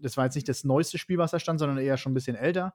das 0.02 0.18
war 0.18 0.26
jetzt 0.26 0.36
nicht 0.36 0.50
das 0.50 0.64
neueste 0.64 0.98
Spiel, 0.98 1.18
was 1.18 1.32
da 1.32 1.40
stand, 1.40 1.60
sondern 1.60 1.78
eher 1.78 1.98
schon 1.98 2.12
ein 2.12 2.16
bisschen 2.16 2.36
älter. 2.36 2.74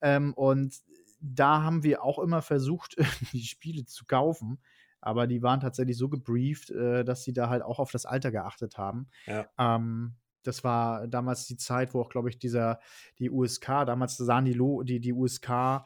Ähm, 0.00 0.34
und 0.34 0.74
da 1.20 1.62
haben 1.62 1.82
wir 1.82 2.02
auch 2.02 2.18
immer 2.18 2.42
versucht, 2.42 2.96
die 3.32 3.44
Spiele 3.44 3.84
zu 3.84 4.04
kaufen. 4.04 4.60
Aber 5.02 5.26
die 5.26 5.42
waren 5.42 5.60
tatsächlich 5.60 5.98
so 5.98 6.08
gebrieft, 6.08 6.70
äh, 6.70 7.04
dass 7.04 7.24
sie 7.24 7.32
da 7.32 7.48
halt 7.50 7.62
auch 7.62 7.78
auf 7.78 7.90
das 7.90 8.06
Alter 8.06 8.30
geachtet 8.30 8.78
haben. 8.78 9.08
Ja. 9.26 9.46
Ähm, 9.58 10.14
das 10.44 10.64
war 10.64 11.06
damals 11.06 11.46
die 11.46 11.56
Zeit, 11.56 11.94
wo 11.94 12.00
auch, 12.00 12.08
glaube 12.08 12.28
ich, 12.30 12.38
dieser, 12.38 12.80
die 13.18 13.30
USK, 13.30 13.84
damals 13.86 14.16
sahen 14.16 14.44
die, 14.44 14.54
Lo 14.54 14.82
die, 14.82 15.00
die 15.00 15.12
USK 15.12 15.84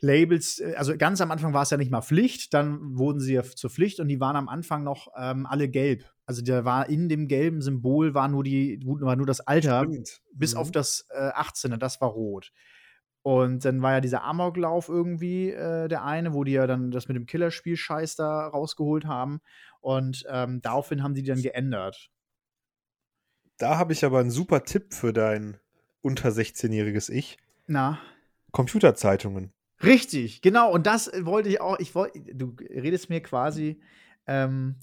Labels, 0.00 0.60
äh, 0.60 0.74
also 0.76 0.96
ganz 0.96 1.20
am 1.20 1.30
Anfang 1.30 1.52
war 1.52 1.62
es 1.62 1.70
ja 1.70 1.76
nicht 1.76 1.90
mal 1.90 2.02
Pflicht, 2.02 2.54
dann 2.54 2.98
wurden 2.98 3.20
sie 3.20 3.34
ja 3.34 3.42
zur 3.42 3.70
Pflicht 3.70 4.00
und 4.00 4.08
die 4.08 4.20
waren 4.20 4.36
am 4.36 4.48
Anfang 4.48 4.82
noch 4.82 5.08
ähm, 5.16 5.46
alle 5.46 5.68
gelb. 5.68 6.04
Also 6.26 6.42
da 6.42 6.64
war 6.64 6.88
in 6.88 7.08
dem 7.08 7.28
gelben 7.28 7.60
Symbol 7.60 8.14
war 8.14 8.28
nur 8.28 8.44
die, 8.44 8.80
war 8.84 9.16
nur 9.16 9.26
das 9.26 9.40
Alter, 9.40 9.84
Stimmt. 9.84 10.20
bis 10.32 10.54
Mhm. 10.54 10.60
auf 10.60 10.70
das 10.70 11.06
äh, 11.10 11.30
18. 11.34 11.78
Das 11.78 12.00
war 12.00 12.08
rot. 12.10 12.52
Und 13.22 13.64
dann 13.64 13.82
war 13.82 13.92
ja 13.92 14.00
dieser 14.00 14.24
Amoklauf 14.24 14.88
irgendwie 14.88 15.50
äh, 15.50 15.88
der 15.88 16.04
eine, 16.04 16.32
wo 16.32 16.44
die 16.44 16.52
ja 16.52 16.66
dann 16.66 16.90
das 16.90 17.08
mit 17.08 17.16
dem 17.16 17.26
Killerspiel-Scheiß 17.26 18.16
da 18.16 18.48
rausgeholt 18.48 19.04
haben. 19.04 19.40
Und 19.80 20.24
ähm, 20.28 20.62
daraufhin 20.62 21.02
haben 21.02 21.14
die 21.14 21.22
die 21.22 21.28
dann 21.28 21.42
geändert. 21.42 22.10
Da 23.58 23.76
habe 23.76 23.92
ich 23.92 24.04
aber 24.04 24.20
einen 24.20 24.30
super 24.30 24.64
Tipp 24.64 24.94
für 24.94 25.12
dein 25.12 25.58
unter 26.00 26.30
16-jähriges 26.30 27.10
Ich. 27.10 27.36
Na, 27.66 27.98
Computerzeitungen. 28.52 29.52
Richtig, 29.82 30.42
genau. 30.42 30.72
Und 30.72 30.86
das 30.86 31.10
wollte 31.24 31.48
ich 31.48 31.60
auch. 31.60 31.78
Ich 31.78 31.94
wollte, 31.94 32.20
du 32.34 32.54
redest 32.58 33.10
mir 33.10 33.22
quasi 33.22 33.80
ähm, 34.26 34.76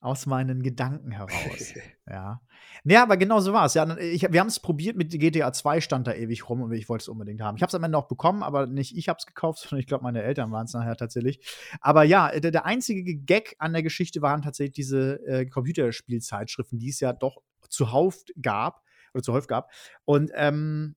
aus 0.00 0.24
meinen 0.24 0.62
Gedanken 0.62 1.10
heraus. 1.10 1.74
ja. 2.08 2.40
Ja, 2.84 3.02
aber 3.02 3.18
genau 3.18 3.40
so 3.40 3.52
war 3.52 3.66
es. 3.66 3.74
Ja, 3.74 3.96
ich, 3.98 4.22
wir 4.32 4.40
haben 4.40 4.46
es 4.46 4.58
probiert 4.58 4.96
mit 4.96 5.10
GTA 5.10 5.52
2, 5.52 5.82
stand 5.82 6.06
da 6.06 6.14
ewig 6.14 6.48
rum 6.48 6.62
und 6.62 6.72
ich 6.72 6.88
wollte 6.88 7.02
es 7.02 7.08
unbedingt 7.08 7.42
haben. 7.42 7.56
Ich 7.56 7.62
habe 7.62 7.68
es 7.68 7.74
am 7.74 7.84
Ende 7.84 7.98
auch 7.98 8.08
bekommen, 8.08 8.42
aber 8.42 8.66
nicht 8.66 8.96
ich 8.96 9.08
habe 9.10 9.18
es 9.18 9.26
gekauft, 9.26 9.58
sondern 9.60 9.80
ich 9.80 9.86
glaube, 9.86 10.04
meine 10.04 10.22
Eltern 10.22 10.50
waren 10.52 10.64
es 10.64 10.72
nachher 10.72 10.96
tatsächlich. 10.96 11.46
Aber 11.80 12.02
ja, 12.04 12.30
der, 12.40 12.50
der 12.50 12.64
einzige 12.64 13.16
Gag 13.16 13.56
an 13.58 13.72
der 13.72 13.82
Geschichte 13.82 14.22
waren 14.22 14.40
tatsächlich 14.42 14.74
diese 14.74 15.24
äh, 15.26 15.46
Computerspielzeitschriften, 15.46 16.78
die 16.78 16.88
es 16.88 17.00
ja 17.00 17.12
doch 17.12 17.42
zuhauf 17.68 18.24
gab 18.40 18.82
oder 19.12 19.22
zuhauf 19.22 19.46
gab. 19.46 19.70
Und 20.04 20.30
ähm, 20.34 20.96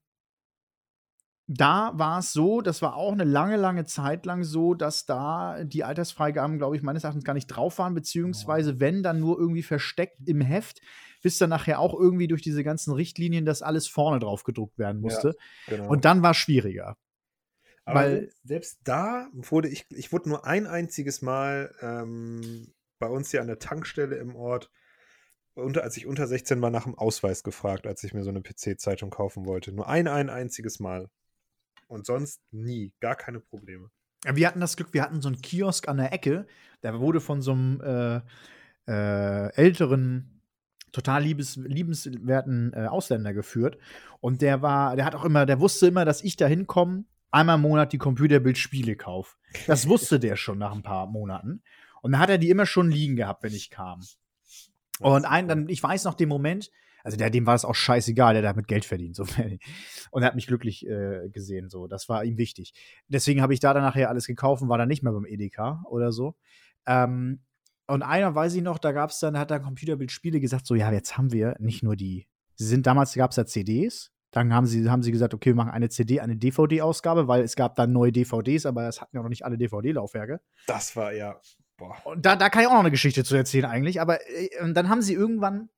da 1.58 1.92
war 1.96 2.20
es 2.20 2.34
so, 2.34 2.62
das 2.62 2.82
war 2.82 2.96
auch 2.96 3.12
eine 3.12 3.24
lange, 3.24 3.58
lange 3.58 3.86
Zeit 3.86 4.26
lang 4.26 4.44
so, 4.44 4.74
dass 4.74 5.06
da 5.06 5.64
die 5.64 5.84
Altersfreigaben, 5.84 6.58
glaube 6.58 6.76
ich, 6.76 6.82
meines 6.82 7.04
Erachtens 7.04 7.24
gar 7.24 7.34
nicht 7.34 7.48
drauf 7.48 7.80
waren, 7.80 7.94
beziehungsweise 7.94 8.80
wenn, 8.80 9.04
dann 9.04 9.20
nur 9.20 9.40
irgendwie 9.40 9.64
versteckt 9.64 10.28
im 10.28 10.42
Heft, 10.42 10.82
bis 11.22 11.38
dann 11.38 11.50
nachher 11.50 11.80
auch 11.80 11.94
irgendwie 11.94 12.28
durch 12.28 12.42
diese 12.42 12.64
ganzen 12.64 12.94
Richtlinien 12.94 13.46
das 13.46 13.62
alles 13.62 13.88
vorne 13.88 14.20
drauf 14.20 14.44
gedruckt 14.44 14.78
werden 14.78 15.02
musste. 15.02 15.36
Genau. 15.68 15.90
Und 15.90 16.06
dann 16.06 16.22
war 16.22 16.32
es 16.32 16.38
schwieriger. 16.38 16.98
Aber 17.86 18.02
weil- 18.02 18.12
selbst, 18.12 18.38
selbst 18.44 18.80
da 18.84 19.28
wurde 19.34 19.70
ich, 19.70 19.86
ich 19.90 20.12
wurde 20.12 20.30
nur 20.30 20.46
ein 20.46 20.68
einziges 20.68 21.22
Mal 21.22 21.74
ähm, 21.82 22.74
bei 23.00 23.08
uns 23.08 23.32
hier 23.32 23.42
an 23.42 23.48
der 23.48 23.60
Tankstelle 23.60 24.16
im 24.16 24.36
Ort, 24.36 24.70
unter, 25.56 25.84
als 25.84 25.98
ich 25.98 26.08
unter 26.08 26.26
16 26.26 26.62
war, 26.62 26.72
nach 26.72 26.86
dem 26.86 26.96
Ausweis 26.96 27.44
gefragt, 27.44 27.86
als 27.86 28.04
ich 28.04 28.14
mir 28.14 28.24
so 28.24 28.30
eine 28.30 28.42
PC-Zeitung 28.42 29.10
kaufen 29.10 29.46
wollte. 29.46 29.72
Nur 29.72 29.88
ein, 29.88 30.08
ein 30.08 30.30
einziges 30.30 30.80
Mal. 30.80 31.10
Und 31.88 32.06
sonst 32.06 32.42
nie. 32.52 32.94
Gar 33.00 33.16
keine 33.16 33.40
Probleme. 33.40 33.90
Wir 34.26 34.48
hatten 34.48 34.62
das 34.62 34.78
Glück, 34.78 34.94
wir 34.94 35.02
hatten 35.02 35.22
so 35.22 35.28
einen 35.28 35.42
Kiosk 35.42 35.88
an 35.88 35.98
der 35.98 36.14
Ecke, 36.14 36.48
der 36.82 37.00
wurde 37.00 37.20
von 37.20 37.42
so 37.42 37.52
einem 37.52 37.82
äh, 37.82 38.22
äh, 38.88 39.54
älteren, 39.56 40.42
total 40.92 41.24
liebes, 41.24 41.58
liebenswerten 41.58 42.72
äh, 42.74 42.86
Ausländer 42.86 43.34
geführt. 43.34 43.78
Und 44.22 44.42
der 44.42 44.62
war, 44.62 44.96
der 44.96 45.06
hat 45.06 45.16
auch 45.16 45.26
immer, 45.26 45.46
der 45.46 45.60
wusste 45.60 45.88
immer, 45.88 46.06
dass 46.06 46.24
ich 46.24 46.38
da 46.38 46.48
hinkomme, 46.48 47.04
einmal 47.32 47.56
im 47.56 47.62
Monat 47.62 47.92
die 47.92 47.98
Computerbild-Spiele 47.98 48.96
kaufe. 48.96 49.36
Das 49.68 49.88
wusste 49.90 50.20
der 50.20 50.38
schon 50.38 50.60
nach 50.60 50.74
ein 50.74 50.84
paar 50.84 51.08
Monaten. 51.08 51.62
Und 52.02 52.14
dann 52.14 52.22
hat 52.22 52.30
er 52.30 52.38
die 52.38 52.50
immer 52.50 52.66
schon 52.66 52.92
liegen 52.92 53.16
gehabt, 53.16 53.44
wenn 53.44 53.54
ich 53.54 53.70
kam. 53.70 54.02
Und 55.00 55.26
ein, 55.26 55.48
dann, 55.48 55.68
ich 55.68 55.82
weiß 55.82 56.04
noch 56.06 56.14
den 56.14 56.30
Moment, 56.30 56.70
also 57.04 57.18
der, 57.18 57.30
dem 57.30 57.46
war 57.46 57.56
es 57.56 57.66
auch 57.66 57.76
scheißegal, 57.76 58.34
der 58.34 58.44
hat 58.44 58.56
damit 58.56 58.68
Geld 58.68 58.86
verdient. 58.86 59.16
So. 59.16 59.24
Und 60.12 60.24
er 60.24 60.28
hat 60.28 60.36
mich 60.36 60.48
glücklich 60.48 60.88
äh, 60.88 61.30
gesehen. 61.30 61.70
So. 61.70 61.88
Das 61.88 62.10
war 62.10 62.24
ihm 62.24 62.38
wichtig. 62.38 62.74
Deswegen 63.08 63.42
habe 63.42 63.54
ich 63.54 63.60
da 63.60 63.74
dann 63.74 63.84
nachher 63.84 64.10
alles 64.10 64.26
gekauft 64.26 64.62
und 64.62 64.70
war 64.70 64.78
dann 64.78 64.88
nicht 64.88 65.04
mehr 65.04 65.12
beim 65.12 65.26
Edeka 65.26 65.84
oder 65.90 66.12
so. 66.12 66.36
Ähm, 66.86 67.42
und 67.88 68.02
einer 68.02 68.34
weiß 68.34 68.56
ich 68.56 68.62
noch, 68.62 68.80
da 68.80 68.94
gab 68.94 69.10
es 69.10 69.20
dann, 69.20 69.38
hat 69.38 69.52
dann 69.52 69.62
Computerbildspiele 69.62 70.40
gesagt, 70.40 70.66
so, 70.66 70.76
ja, 70.76 70.92
jetzt 70.92 71.18
haben 71.18 71.32
wir 71.34 71.56
nicht 71.60 71.84
nur 71.84 71.96
die, 71.96 72.28
sie 72.56 72.66
sind 72.66 72.88
damals, 72.88 73.14
gab 73.14 73.32
es 73.32 73.38
ja 73.38 73.46
CDs, 73.46 74.12
dann 74.32 74.54
haben 74.54 74.66
sie, 74.66 74.90
haben 74.90 75.04
sie 75.04 75.12
gesagt, 75.12 75.34
okay, 75.34 75.52
wir 75.52 75.56
machen 75.56 75.72
eine 75.72 75.90
CD, 75.90 76.22
eine 76.22 76.38
DVD-Ausgabe, 76.38 77.28
weil 77.28 77.44
es 77.44 77.56
gab 77.56 77.76
dann 77.76 77.92
neue 77.92 78.12
DVDs, 78.12 78.66
aber 78.66 78.88
es 78.88 79.02
hatten 79.02 79.16
ja 79.16 79.22
noch 79.22 79.30
nicht 79.30 79.46
alle 79.46 79.58
DVD-Laufwerke. 79.58 80.42
Das 80.66 80.96
war 80.96 81.14
ja. 81.14 81.40
Boah. 81.78 81.98
Und 82.06 82.26
da, 82.26 82.36
da 82.36 82.50
kann 82.50 82.62
ich 82.62 82.68
auch 82.68 82.74
noch 82.74 82.80
eine 82.80 82.92
Geschichte 82.92 83.24
zu 83.24 83.36
erzählen 83.36 83.66
eigentlich. 83.66 84.02
Aber 84.02 84.20
äh, 84.28 84.74
dann 84.74 84.90
haben 84.90 85.02
sie 85.02 85.14
irgendwann 85.14 85.70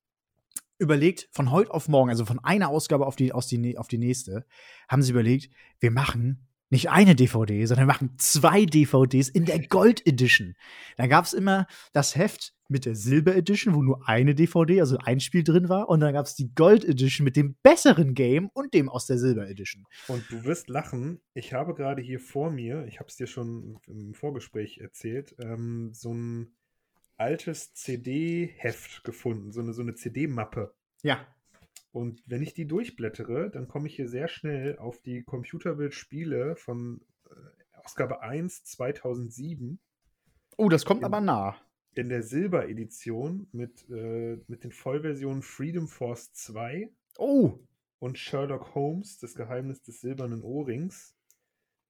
überlegt, 0.78 1.30
von 1.32 1.52
heute 1.52 1.72
auf 1.72 1.88
morgen, 1.88 2.10
also 2.10 2.26
von 2.26 2.40
einer 2.44 2.70
Ausgabe 2.70 3.06
auf 3.06 3.16
die, 3.16 3.32
aus 3.32 3.48
die, 3.48 3.78
auf 3.78 3.88
die 3.88 3.98
nächste, 3.98 4.46
haben 4.88 5.02
sie 5.02 5.12
überlegt, 5.12 5.50
wir 5.80 5.92
machen 5.92 6.48
nicht 6.70 6.90
eine 6.90 7.16
DVD, 7.16 7.66
sondern 7.66 7.88
wir 7.88 7.94
machen 7.94 8.16
zwei 8.18 8.66
DVDs 8.66 9.30
in 9.30 9.46
der 9.46 9.60
Gold 9.60 10.06
Edition. 10.08 10.56
Da 10.98 11.08
gab 11.08 11.26
es 11.26 11.34
immer 11.34 11.68
das 11.94 12.16
Heft 12.16 12.54
mit 12.68 12.86
der 12.86 12.96
Silber 12.96 13.36
Edition, 13.36 13.76
wo 13.76 13.84
nur 13.84 14.08
eine 14.10 14.34
DVD, 14.34 14.82
also 14.82 14.98
ein 14.98 15.20
Spiel 15.20 15.44
drin 15.44 15.70
war. 15.70 15.90
Und 15.90 16.00
dann 16.00 16.14
gab 16.14 16.26
es 16.26 16.36
die 16.36 16.54
Gold 16.56 16.84
Edition 16.84 17.24
mit 17.24 17.36
dem 17.36 17.56
besseren 17.62 18.16
Game 18.16 18.50
und 18.54 18.74
dem 18.74 18.90
aus 18.90 19.06
der 19.06 19.20
Silber 19.20 19.48
Edition. 19.48 19.86
Und 20.08 20.24
du 20.30 20.44
wirst 20.44 20.68
lachen, 20.68 21.22
ich 21.34 21.54
habe 21.54 21.76
gerade 21.76 22.02
hier 22.02 22.20
vor 22.20 22.50
mir, 22.50 22.86
ich 22.88 23.00
habe 23.00 23.10
es 23.10 23.16
dir 23.16 23.28
schon 23.28 23.78
im 23.88 24.14
Vorgespräch 24.14 24.80
erzählt, 24.80 25.36
ähm, 25.40 25.92
so 25.94 26.14
ein 26.14 26.56
altes 27.18 27.74
CD-Heft 27.74 29.04
gefunden, 29.04 29.52
so 29.52 29.62
eine, 29.62 29.74
so 29.74 29.82
eine 29.82 29.96
CD-Mappe. 29.96 30.74
Ja. 31.04 31.26
Und 31.92 32.22
wenn 32.28 32.42
ich 32.42 32.54
die 32.54 32.68
durchblättere, 32.68 33.50
dann 33.50 33.68
komme 33.68 33.88
ich 33.88 33.96
hier 33.96 34.10
sehr 34.10 34.28
schnell 34.28 34.78
auf 34.78 35.02
die 35.02 35.24
Computerbild-Spiele 35.24 36.56
von 36.58 37.02
äh, 37.30 37.78
Ausgabe 37.84 38.22
1 38.22 38.66
2007. 38.66 39.80
Oh, 40.58 40.70
das 40.70 40.84
kommt 40.86 41.02
In- 41.02 41.06
aber 41.06 41.22
nah. 41.22 41.56
in 41.96 42.10
der 42.10 42.24
Silber-Edition 42.24 43.48
mit, 43.54 43.90
äh, 43.90 44.38
mit 44.48 44.64
den 44.64 44.72
Vollversionen 44.74 45.42
Freedom 45.42 45.88
Force 45.88 46.34
2 46.34 46.90
Oh, 47.18 47.60
und 48.00 48.18
Sherlock 48.20 48.76
Holmes, 48.76 49.20
das 49.20 49.36
Geheimnis 49.36 49.82
des 49.82 50.02
silbernen 50.02 50.42
Ohrrings. 50.42 51.16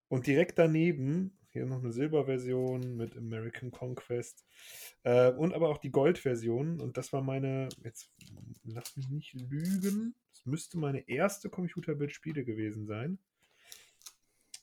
Und 0.07 0.27
direkt 0.27 0.59
daneben, 0.59 1.35
hier 1.55 1.65
noch 1.65 1.79
eine 1.79 1.91
Silberversion 1.93 2.97
mit 2.97 3.15
American 3.17 3.71
Conquest. 3.71 4.45
Äh, 5.03 5.31
und 5.31 5.53
aber 5.53 5.69
auch 5.69 5.77
die 5.77 5.89
Goldversion. 5.91 6.81
Und 6.81 6.97
das 6.97 7.13
war 7.13 7.21
meine, 7.21 7.69
jetzt 7.83 8.11
lass 8.65 8.95
mich 8.97 9.09
nicht 9.09 9.33
lügen, 9.33 10.15
das 10.31 10.45
müsste 10.45 10.77
meine 10.77 11.07
erste 11.07 11.49
Computerbild-Spiele 11.49 12.43
gewesen 12.43 12.85
sein. 12.85 13.19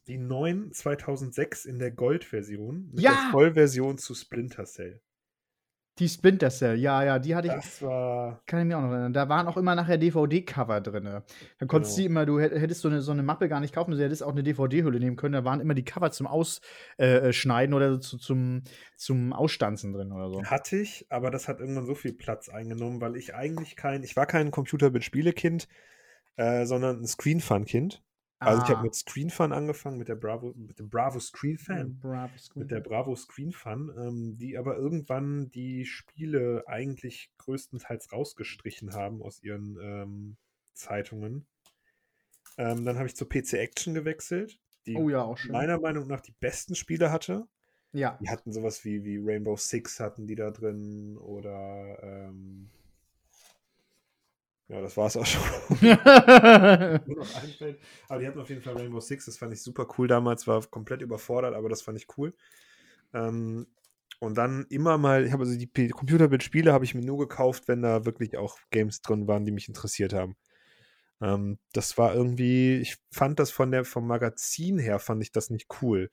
Die 0.07 0.19
9 0.19 0.73
2006 0.73 1.65
in 1.65 1.79
der 1.79 1.93
Goldversion 1.93 2.91
mit 2.93 3.01
Ja! 3.01 3.13
der 3.13 3.31
Vollversion 3.31 3.97
zu 3.99 4.15
Splinter 4.15 4.65
Cell. 4.67 5.01
Die 5.99 6.09
Splinter 6.09 6.49
Cell. 6.51 6.77
Ja, 6.79 7.05
ja, 7.05 7.19
die 7.19 7.35
hatte 7.35 7.49
ich. 7.49 7.55
Das 7.55 7.83
war. 7.83 8.41
Kann 8.47 8.61
ich 8.61 8.67
mir 8.67 8.79
auch 8.79 8.83
noch 8.83 8.91
erinnern. 8.93 9.13
Da 9.13 9.29
waren 9.29 9.47
auch 9.47 9.57
immer 9.59 9.75
nachher 9.75 9.99
DVD-Cover 9.99 10.81
drin. 10.81 11.05
Dann 11.59 11.69
konntest 11.69 11.97
Genau. 11.97 12.07
du 12.07 12.11
immer, 12.11 12.27
du 12.27 12.41
hätt- 12.41 12.59
hättest 12.59 12.81
so 12.81 12.89
eine, 12.89 13.03
so 13.03 13.13
eine 13.13 13.23
Mappe 13.23 13.49
gar 13.49 13.61
nicht 13.61 13.75
kaufen, 13.75 13.91
du 13.91 13.99
hättest 14.03 14.23
auch 14.23 14.33
eine 14.33 14.43
DVD-Hülle 14.43 14.99
nehmen 15.01 15.17
können. 15.17 15.35
Da 15.35 15.45
waren 15.45 15.61
immer 15.61 15.75
die 15.75 15.85
Cover 15.85 16.11
zum 16.11 16.27
Ausschneiden 16.27 17.25
äh, 17.29 17.33
schneiden 17.35 17.75
oder 17.75 18.01
zu, 18.01 18.17
zum, 18.17 18.63
zum 18.97 19.33
Ausstanzen 19.35 19.93
drin 19.93 20.13
oder 20.13 20.31
so. 20.31 20.43
Hatte 20.45 20.77
ich, 20.79 21.07
aber 21.11 21.31
das 21.31 21.47
hat 21.47 21.61
irgendwann 21.61 21.87
so 21.87 21.95
viel 21.95 22.15
Platz 22.15 22.49
eingenommen, 22.49 23.01
weil 23.03 23.17
ich 23.17 23.35
eigentlich 23.35 23.77
kein, 23.77 24.03
ich 24.03 24.17
war 24.17 24.25
kein 24.27 24.51
Computerbild-Spielekind, 24.51 25.69
äh, 26.37 26.65
sondern 26.65 27.01
ein 27.01 27.07
Screen-Fun-Kind. 27.07 28.03
Also 28.45 28.63
ich 28.63 28.69
habe 28.71 28.81
Ah. 28.81 28.83
mit 28.83 28.95
Screen 28.95 29.31
Fun 29.31 29.53
angefangen, 29.53 29.99
mit 29.99 30.09
der 30.09 30.17
Bravo, 30.17 30.53
mit 30.57 30.79
dem 30.79 30.89
Bravo 30.91 31.21
Screen 31.21 31.59
Fan, 31.59 31.99
Bravo 32.01 32.37
Screen. 32.39 32.63
mit 32.63 32.71
der 32.71 32.81
Bravo 32.81 33.15
Screen 33.15 33.53
Fun, 33.53 33.93
ähm, 33.97 34.37
die 34.39 34.59
aber 34.59 34.77
irgendwann 34.77 35.51
die 35.51 35.85
Spiele 35.87 36.65
eigentlich 36.67 37.31
größtenteils 37.39 38.13
rausgestrichen 38.13 38.93
haben 38.95 39.23
aus 39.23 39.43
ihren 39.43 39.79
ähm, 39.81 40.37
Zeitungen. 40.75 41.47
Ähm, 42.59 42.85
dann 42.85 42.97
habe 42.97 43.07
ich 43.07 43.17
zur 43.17 43.29
PC 43.29 43.55
Action 43.55 43.95
gewechselt, 43.95 44.59
die 44.87 44.97
Oh 44.97 45.09
ja, 45.09 45.33
meiner 45.49 45.79
Meinung 45.81 46.07
nach 46.07 46.21
die 46.21 46.35
besten 46.41 46.75
Spiele 46.75 47.11
hatte. 47.13 47.47
ja. 47.93 48.19
Die 48.21 48.29
hatten 48.29 48.53
sowas 48.53 48.85
wie, 48.85 49.05
wie 49.05 49.19
Rainbow 49.23 49.57
Six 49.57 50.01
hatten 50.01 50.27
die 50.27 50.35
da 50.35 50.51
drin 50.51 51.17
oder 51.19 51.99
ähm, 52.03 52.71
ja, 54.73 54.81
das 54.81 54.97
war 54.97 55.07
es 55.07 55.17
auch 55.19 55.27
schon. 55.27 55.43
Aber 58.09 58.21
die 58.21 58.27
hatten 58.27 58.41
auf 58.41 58.49
jeden 58.49 58.63
Fall 58.63 58.75
Rainbow 58.75 59.01
Six, 59.01 59.27
das 59.27 59.37
fand 59.37 59.53
ich 59.53 59.63
super 59.63 59.87
cool 59.99 60.09
damals, 60.09 60.47
war 60.47 60.63
komplett 60.63 61.03
überfordert, 61.03 61.55
aber 61.55 61.69
das 61.69 61.83
fand 61.83 61.99
ich 61.99 62.07
cool. 62.17 62.33
Ähm, 63.13 63.67
und 64.19 64.39
dann 64.39 64.65
immer 64.71 64.97
mal, 64.97 65.27
ich 65.27 65.33
habe 65.33 65.45
also 65.45 65.59
die 65.59 65.89
Computerbildspiele 65.89 66.73
habe 66.73 66.87
ich 66.87 66.95
mir 66.95 67.05
nur 67.05 67.19
gekauft, 67.19 67.69
wenn 67.69 67.83
da 67.83 68.07
wirklich 68.07 68.39
auch 68.39 68.59
Games 68.71 69.03
drin 69.03 69.29
waren, 69.29 69.45
die 69.45 69.53
mich 69.53 69.69
interessiert 69.69 70.15
haben. 70.15 70.37
Ähm, 71.21 71.59
das 71.73 71.99
war 71.99 72.15
irgendwie, 72.15 72.77
ich 72.77 72.97
fand 73.11 73.39
das 73.39 73.51
von 73.51 73.71
der, 73.71 73.85
vom 73.85 74.07
Magazin 74.07 74.79
her, 74.79 74.99
fand 74.99 75.23
ich 75.23 75.33
das 75.33 75.51
nicht 75.51 75.67
cool. 75.83 76.11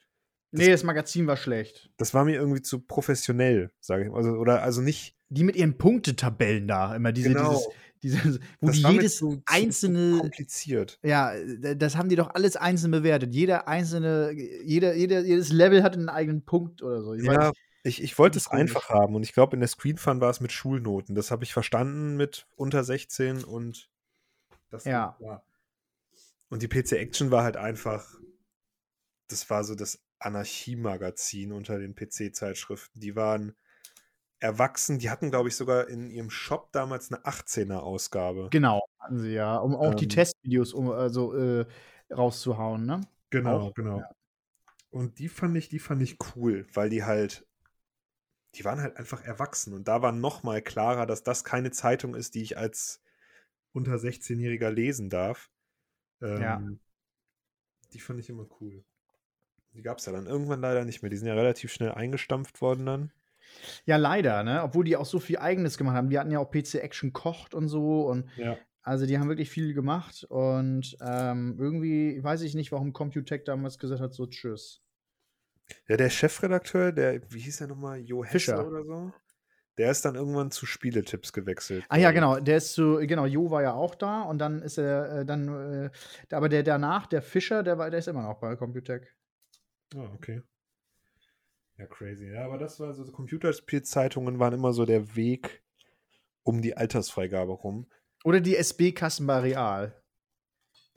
nee, 0.52 0.68
das 0.68 0.84
Magazin 0.84 1.28
war 1.28 1.38
schlecht. 1.38 1.90
Das 1.98 2.14
war 2.14 2.26
mir 2.26 2.36
irgendwie 2.36 2.62
zu 2.62 2.82
professionell, 2.82 3.72
sage 3.80 4.04
ich 4.04 4.10
mal. 4.10 4.18
Also, 4.18 4.32
oder 4.32 4.64
also 4.64 4.82
nicht. 4.82 5.16
Die 5.32 5.44
mit 5.44 5.56
ihren 5.56 5.78
Punktetabellen 5.78 6.68
da, 6.68 6.96
immer 6.96 7.12
diese, 7.12 7.30
dieses, 7.30 7.70
dieses, 8.04 8.40
wo 8.62 8.68
Das 8.68 8.76
die 8.78 8.84
jedes 8.84 9.18
zu 9.18 9.42
einzelne 9.46 10.18
kompliziert. 10.20 11.00
Ja, 11.04 11.34
das 11.76 11.96
haben 11.96 12.10
die 12.10 12.16
doch 12.16 12.30
alles 12.34 12.56
einzeln 12.56 12.92
bewertet. 12.92 13.34
Jeder 13.34 13.68
einzelne, 13.68 14.32
jeder, 14.32 14.96
jeder, 14.96 15.22
jedes 15.22 15.52
Level 15.52 15.84
hat 15.84 15.94
einen 15.94 16.10
eigenen 16.10 16.44
Punkt 16.44 16.82
oder 16.82 17.02
so. 17.02 17.14
Ich 17.14 17.26
weiß 17.26 17.36
Ja, 17.36 17.48
nicht. 17.50 17.60
ich, 17.84 18.04
ich 18.04 18.18
wollte 18.18 18.38
es 18.38 18.46
Komisch. 18.46 18.62
einfach 18.76 18.90
haben 18.90 19.16
und 19.16 19.24
ich 19.24 19.34
glaube, 19.34 19.56
in 19.56 19.60
der 19.60 19.70
Screen 19.70 19.98
Fun 19.98 20.22
war 20.22 20.30
es 20.30 20.40
mit 20.40 20.52
Schulnoten. 20.52 21.16
Das 21.16 21.32
habe 21.32 21.44
ich 21.44 21.54
verstanden 21.54 22.16
mit 22.18 22.48
unter 22.56 22.84
16 22.84 23.44
und 23.44 23.90
das 24.70 24.86
Ja. 24.86 25.16
war. 25.20 25.44
Und 26.50 26.62
die 26.64 26.68
PC 26.68 26.94
Action 26.94 27.32
war 27.32 27.44
halt 27.44 27.58
einfach, 27.58 28.16
das 29.28 29.50
war 29.50 29.64
so 29.64 29.76
das 29.76 30.00
Anarchie-Magazin 30.20 31.52
unter 31.52 31.78
den 31.80 31.96
PC-Zeitschriften. 31.96 33.00
Die 33.00 33.16
waren 33.16 33.56
erwachsen, 34.40 35.00
die 35.00 35.10
hatten, 35.10 35.32
glaube 35.32 35.50
ich, 35.50 35.56
sogar 35.56 35.88
in 35.88 36.10
ihrem 36.10 36.30
Shop 36.30 36.72
damals 36.72 37.12
eine 37.12 37.26
18er-Ausgabe. 37.26 38.50
Genau, 38.52 38.82
hatten 39.00 39.20
sie 39.20 39.34
ja, 39.34 39.58
um 39.58 39.76
auch 39.76 39.96
die 39.96 40.06
Ähm. 40.06 40.10
Testvideos 40.10 40.74
um, 40.74 40.90
also, 40.92 41.36
äh, 41.36 41.66
rauszuhauen, 42.12 42.86
ne? 42.86 43.02
Genau, 43.30 43.60
Auch, 43.60 43.74
genau. 43.76 44.00
ja. 44.00 44.10
Und 44.90 45.20
die 45.20 45.30
fand 45.30 45.56
ich, 45.58 45.70
die 45.70 45.80
fand 45.80 46.02
ich 46.02 46.18
cool, 46.36 46.66
weil 46.74 46.90
die 46.90 47.04
halt, 47.04 47.46
die 48.56 48.66
waren 48.66 48.82
halt 48.82 48.98
einfach 48.98 49.24
erwachsen. 49.24 49.74
Und 49.74 49.88
da 49.88 50.02
war 50.02 50.12
noch 50.12 50.42
mal 50.44 50.62
klarer, 50.62 51.06
dass 51.06 51.24
das 51.24 51.44
keine 51.44 51.72
Zeitung 51.72 52.16
ist, 52.16 52.34
die 52.36 52.42
ich 52.42 52.58
als 52.58 53.02
unter 53.72 53.96
16-Jähriger 53.96 54.72
lesen 54.72 55.10
darf. 55.10 55.52
Ähm, 56.22 56.42
Ja. 56.42 56.62
Die 57.94 58.00
fand 58.00 58.20
ich 58.20 58.30
immer 58.30 58.48
cool. 58.60 58.84
Die 59.74 59.82
gab 59.82 60.00
es 60.00 60.06
ja 60.06 60.12
dann 60.12 60.28
irgendwann 60.28 60.62
leider 60.62 60.86
nicht 60.86 61.02
mehr. 61.02 61.10
Die 61.10 61.18
sind 61.18 61.28
ja 61.28 61.36
relativ 61.36 61.72
schnell 61.72 61.92
eingestampft 61.92 62.62
worden 62.62 62.86
dann. 62.86 63.12
Ja, 63.86 63.98
leider, 63.98 64.44
ne? 64.44 64.64
Obwohl 64.64 64.86
die 64.86 64.96
auch 64.98 65.06
so 65.06 65.20
viel 65.20 65.38
Eigenes 65.38 65.78
gemacht 65.78 65.96
haben. 65.96 66.10
Die 66.10 66.20
hatten 66.20 66.32
ja 66.32 66.40
auch 66.40 66.52
PC 66.52 66.76
Action 66.76 67.14
kocht 67.14 67.54
und 67.54 67.68
so 67.68 68.08
und 68.08 68.30
Ja. 68.38 68.58
also 68.82 69.06
die 69.06 69.18
haben 69.20 69.30
wirklich 69.30 69.50
viel 69.50 69.74
gemacht 69.74 70.26
und 70.30 70.98
ähm, 71.02 71.56
irgendwie 71.60 72.24
weiß 72.24 72.42
ich 72.42 72.56
nicht, 72.56 72.72
warum 72.72 72.94
Computech 72.94 73.44
damals 73.44 73.78
gesagt 73.80 74.02
hat, 74.02 74.14
so 74.14 74.26
tschüss. 74.28 74.82
Ja, 75.88 75.98
der 75.98 76.10
Chefredakteur, 76.10 76.92
der, 76.92 77.22
wie 77.32 77.40
hieß 77.40 77.58
der 77.58 77.68
nochmal? 77.68 78.00
Jo 78.00 78.24
Hesse 78.24 78.32
Fischer. 78.32 78.68
oder 78.68 78.84
so? 78.84 79.12
Der 79.78 79.92
ist 79.92 80.04
dann 80.04 80.16
irgendwann 80.16 80.52
zu 80.52 80.66
Spieletipps 80.66 81.32
gewechselt. 81.32 81.86
Ah 81.88 81.98
ja, 81.98 82.12
genau, 82.12 82.40
der 82.40 82.58
ist 82.58 82.74
so, 82.74 82.98
genau, 82.98 83.26
Jo 83.26 83.50
war 83.50 83.62
ja 83.62 83.74
auch 83.74 83.96
da 83.96 84.24
und 84.24 84.38
dann 84.40 84.62
ist 84.62 84.78
er, 84.78 85.20
äh, 85.20 85.26
dann, 85.26 85.48
äh, 85.86 86.36
aber 86.36 86.50
der 86.50 86.64
danach, 86.64 87.08
der 87.08 87.22
Fischer, 87.22 87.64
der 87.64 87.78
war, 87.78 87.90
der 87.90 88.00
ist 88.00 88.08
immer 88.08 88.24
noch 88.24 88.40
bei 88.40 88.56
Computech. 88.58 89.04
Ah, 89.96 90.10
okay. 90.14 90.42
Ja, 91.80 91.86
crazy. 91.86 92.30
Ja, 92.30 92.46
aber 92.46 92.58
das 92.58 92.80
war 92.82 92.94
so, 92.94 93.06
so 93.06 93.12
Computerspielzeitungen 93.14 94.38
waren 94.38 94.54
immer 94.54 94.74
so 94.74 94.86
der 94.86 95.16
Weg 95.16 95.64
um 96.44 96.62
die 96.62 96.76
Altersfreigabe 96.76 97.54
rum. 97.54 97.88
Oder 98.26 98.42
die 98.42 98.58
SB-Kassen 98.58 99.26
bei 99.26 99.40
Real. 99.40 99.96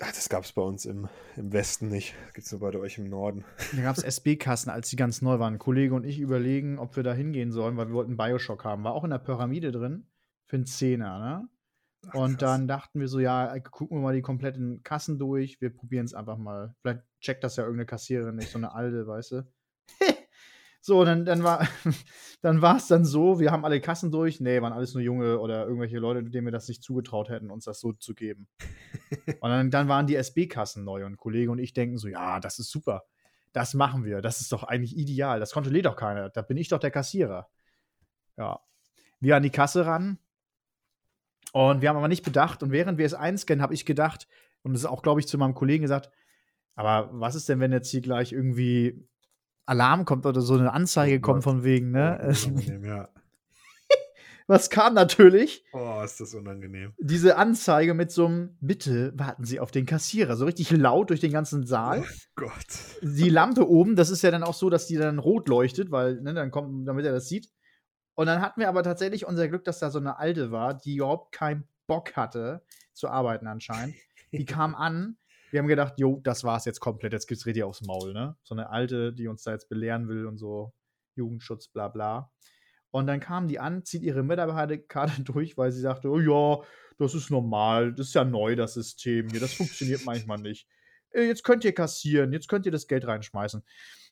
Ach, 0.00 0.08
das 0.12 0.28
gab 0.28 0.42
es 0.42 0.52
bei 0.52 0.62
uns 0.62 0.84
im, 0.84 1.08
im 1.36 1.52
Westen 1.52 1.88
nicht. 1.88 2.16
Gibt 2.34 2.46
es 2.46 2.50
nur 2.50 2.60
bei 2.60 2.76
euch 2.76 2.98
im 2.98 3.08
Norden. 3.08 3.44
Da 3.76 3.82
gab 3.82 3.96
es 3.96 4.02
SB-Kassen, 4.18 4.70
als 4.70 4.90
die 4.90 4.96
ganz 4.96 5.22
neu 5.22 5.38
waren. 5.38 5.54
Ein 5.54 5.58
Kollege 5.60 5.94
und 5.94 6.04
ich 6.04 6.18
überlegen, 6.18 6.80
ob 6.80 6.96
wir 6.96 7.04
da 7.04 7.12
hingehen 7.12 7.52
sollen, 7.52 7.76
weil 7.76 7.86
wir 7.86 7.94
wollten 7.94 8.16
Bioshock 8.16 8.64
haben. 8.64 8.82
War 8.82 8.94
auch 8.94 9.04
in 9.04 9.10
der 9.10 9.18
Pyramide 9.18 9.70
drin 9.70 10.08
für 10.46 10.56
einen 10.56 10.66
Zehner, 10.66 11.18
ne? 11.20 11.48
Ach, 12.08 12.14
Und 12.14 12.42
dann 12.42 12.66
dachten 12.66 12.98
wir 12.98 13.06
so, 13.06 13.20
ja, 13.20 13.56
gucken 13.60 13.98
wir 13.98 14.02
mal 14.02 14.14
die 14.14 14.22
kompletten 14.22 14.82
Kassen 14.82 15.20
durch. 15.20 15.60
Wir 15.60 15.70
probieren 15.70 16.06
es 16.06 16.14
einfach 16.14 16.38
mal. 16.38 16.74
Vielleicht 16.80 17.02
checkt 17.20 17.44
das 17.44 17.54
ja 17.54 17.62
irgendeine 17.62 17.86
Kassiererin 17.86 18.34
nicht, 18.34 18.50
so 18.50 18.58
eine 18.58 18.74
alte, 18.74 19.06
weißt 19.06 19.30
du. 19.30 19.52
so, 20.84 21.04
dann, 21.04 21.24
dann 21.24 21.44
war 21.44 21.66
dann 22.42 22.60
war 22.60 22.76
es 22.76 22.88
dann 22.88 23.04
so, 23.04 23.38
wir 23.38 23.52
haben 23.52 23.64
alle 23.64 23.80
Kassen 23.80 24.10
durch. 24.10 24.40
Nee, 24.40 24.60
waren 24.60 24.72
alles 24.72 24.94
nur 24.94 25.02
junge 25.02 25.38
oder 25.38 25.64
irgendwelche 25.64 25.98
Leute, 25.98 26.24
denen 26.24 26.44
wir 26.44 26.52
das 26.52 26.66
nicht 26.66 26.82
zugetraut 26.82 27.28
hätten, 27.28 27.50
uns 27.50 27.64
das 27.64 27.78
so 27.78 27.92
zu 27.92 28.14
geben. 28.14 28.48
und 29.40 29.48
dann, 29.48 29.70
dann 29.70 29.88
waren 29.88 30.08
die 30.08 30.16
SB-Kassen 30.16 30.84
neu 30.84 31.06
und 31.06 31.16
Kollege 31.16 31.52
und 31.52 31.58
ich 31.58 31.72
denken 31.72 31.98
so, 31.98 32.08
ja, 32.08 32.40
das 32.40 32.58
ist 32.58 32.70
super. 32.70 33.04
Das 33.52 33.74
machen 33.74 34.04
wir. 34.04 34.22
Das 34.22 34.40
ist 34.40 34.50
doch 34.50 34.64
eigentlich 34.64 34.96
ideal. 34.96 35.38
Das 35.38 35.52
kontrolliert 35.52 35.86
doch 35.86 35.94
keiner. 35.94 36.30
Da 36.30 36.42
bin 36.42 36.56
ich 36.56 36.68
doch 36.68 36.80
der 36.80 36.90
Kassierer. 36.90 37.48
Ja. 38.36 38.60
Wir 39.20 39.36
an 39.36 39.44
die 39.44 39.50
Kasse 39.50 39.86
ran. 39.86 40.18
Und 41.52 41.80
wir 41.80 41.90
haben 41.90 41.96
aber 41.96 42.08
nicht 42.08 42.24
bedacht, 42.24 42.62
und 42.62 42.72
während 42.72 42.98
wir 42.98 43.06
es 43.06 43.14
einscannen, 43.14 43.62
habe 43.62 43.74
ich 43.74 43.84
gedacht, 43.84 44.26
und 44.62 44.72
das 44.72 44.82
ist 44.82 44.88
auch, 44.88 45.02
glaube 45.02 45.20
ich, 45.20 45.28
zu 45.28 45.38
meinem 45.38 45.54
Kollegen 45.54 45.82
gesagt, 45.82 46.10
aber 46.74 47.10
was 47.12 47.34
ist 47.34 47.48
denn, 47.48 47.60
wenn 47.60 47.72
jetzt 47.72 47.90
hier 47.90 48.00
gleich 48.00 48.32
irgendwie 48.32 49.06
Alarm 49.72 50.04
kommt 50.04 50.26
oder 50.26 50.40
so 50.42 50.54
eine 50.54 50.72
Anzeige 50.72 51.16
Oh 51.16 51.20
kommt 51.20 51.42
von 51.42 51.64
wegen, 51.64 51.88
Oh, 51.88 51.98
ne? 51.98 52.34
unangenehm, 52.46 52.84
ja. 52.84 53.08
Was 54.46 54.68
kam 54.70 54.92
natürlich? 54.94 55.64
Oh, 55.72 56.02
ist 56.04 56.20
das 56.20 56.34
unangenehm. 56.34 56.92
Diese 56.98 57.36
Anzeige 57.36 57.94
mit 57.94 58.10
so 58.10 58.26
einem 58.26 58.56
Bitte 58.60 59.12
warten 59.16 59.44
Sie 59.44 59.60
auf 59.60 59.70
den 59.70 59.86
Kassierer. 59.86 60.36
So 60.36 60.44
richtig 60.44 60.70
laut 60.72 61.10
durch 61.10 61.20
den 61.20 61.32
ganzen 61.32 61.64
Saal. 61.64 62.00
Oh 62.02 62.12
Gott. 62.34 62.52
Die 63.02 63.30
Lampe 63.30 63.68
oben, 63.68 63.96
das 63.96 64.10
ist 64.10 64.22
ja 64.22 64.30
dann 64.30 64.42
auch 64.42 64.54
so, 64.54 64.68
dass 64.68 64.86
die 64.86 64.96
dann 64.96 65.18
rot 65.18 65.48
leuchtet, 65.48 65.90
weil, 65.90 66.20
ne, 66.20 66.34
dann 66.34 66.50
kommt, 66.50 66.86
damit 66.86 67.06
er 67.06 67.12
das 67.12 67.28
sieht. 67.28 67.48
Und 68.14 68.26
dann 68.26 68.42
hatten 68.42 68.60
wir 68.60 68.68
aber 68.68 68.82
tatsächlich 68.82 69.26
unser 69.26 69.48
Glück, 69.48 69.64
dass 69.64 69.78
da 69.78 69.90
so 69.90 69.98
eine 69.98 70.18
Alte 70.18 70.50
war, 70.50 70.74
die 70.74 70.96
überhaupt 70.96 71.32
keinen 71.32 71.64
Bock 71.86 72.14
hatte 72.14 72.62
zu 72.92 73.08
arbeiten 73.08 73.46
anscheinend. 73.46 73.94
Die 74.32 74.44
kam 74.44 74.74
an. 74.74 75.16
Wir 75.52 75.60
haben 75.60 75.68
gedacht, 75.68 75.94
jo, 75.98 76.18
das 76.22 76.44
war's 76.44 76.64
jetzt 76.64 76.80
komplett. 76.80 77.12
Jetzt 77.12 77.26
gibt's 77.26 77.44
richtig 77.44 77.62
aufs 77.62 77.82
Maul, 77.82 78.14
ne? 78.14 78.36
So 78.42 78.54
eine 78.54 78.70
Alte, 78.70 79.12
die 79.12 79.28
uns 79.28 79.42
da 79.42 79.52
jetzt 79.52 79.68
belehren 79.68 80.08
will 80.08 80.26
und 80.26 80.38
so 80.38 80.72
Jugendschutz, 81.14 81.68
bla 81.68 81.88
bla. 81.88 82.32
Und 82.90 83.06
dann 83.06 83.20
kam 83.20 83.48
die 83.48 83.58
an, 83.58 83.84
zieht 83.84 84.02
ihre 84.02 84.22
Mitarbeiterkarte 84.22 85.22
durch, 85.24 85.58
weil 85.58 85.70
sie 85.70 85.80
sagte, 85.80 86.08
oh 86.08 86.18
ja, 86.18 86.62
das 86.98 87.14
ist 87.14 87.30
normal, 87.30 87.92
das 87.92 88.08
ist 88.08 88.14
ja 88.14 88.24
neu, 88.24 88.56
das 88.56 88.74
System 88.74 89.28
hier, 89.28 89.40
das 89.40 89.52
funktioniert 89.54 90.04
manchmal 90.06 90.38
nicht. 90.38 90.66
Äh, 91.10 91.24
jetzt 91.24 91.44
könnt 91.44 91.64
ihr 91.64 91.74
kassieren, 91.74 92.32
jetzt 92.32 92.48
könnt 92.48 92.64
ihr 92.64 92.72
das 92.72 92.86
Geld 92.86 93.06
reinschmeißen. 93.06 93.62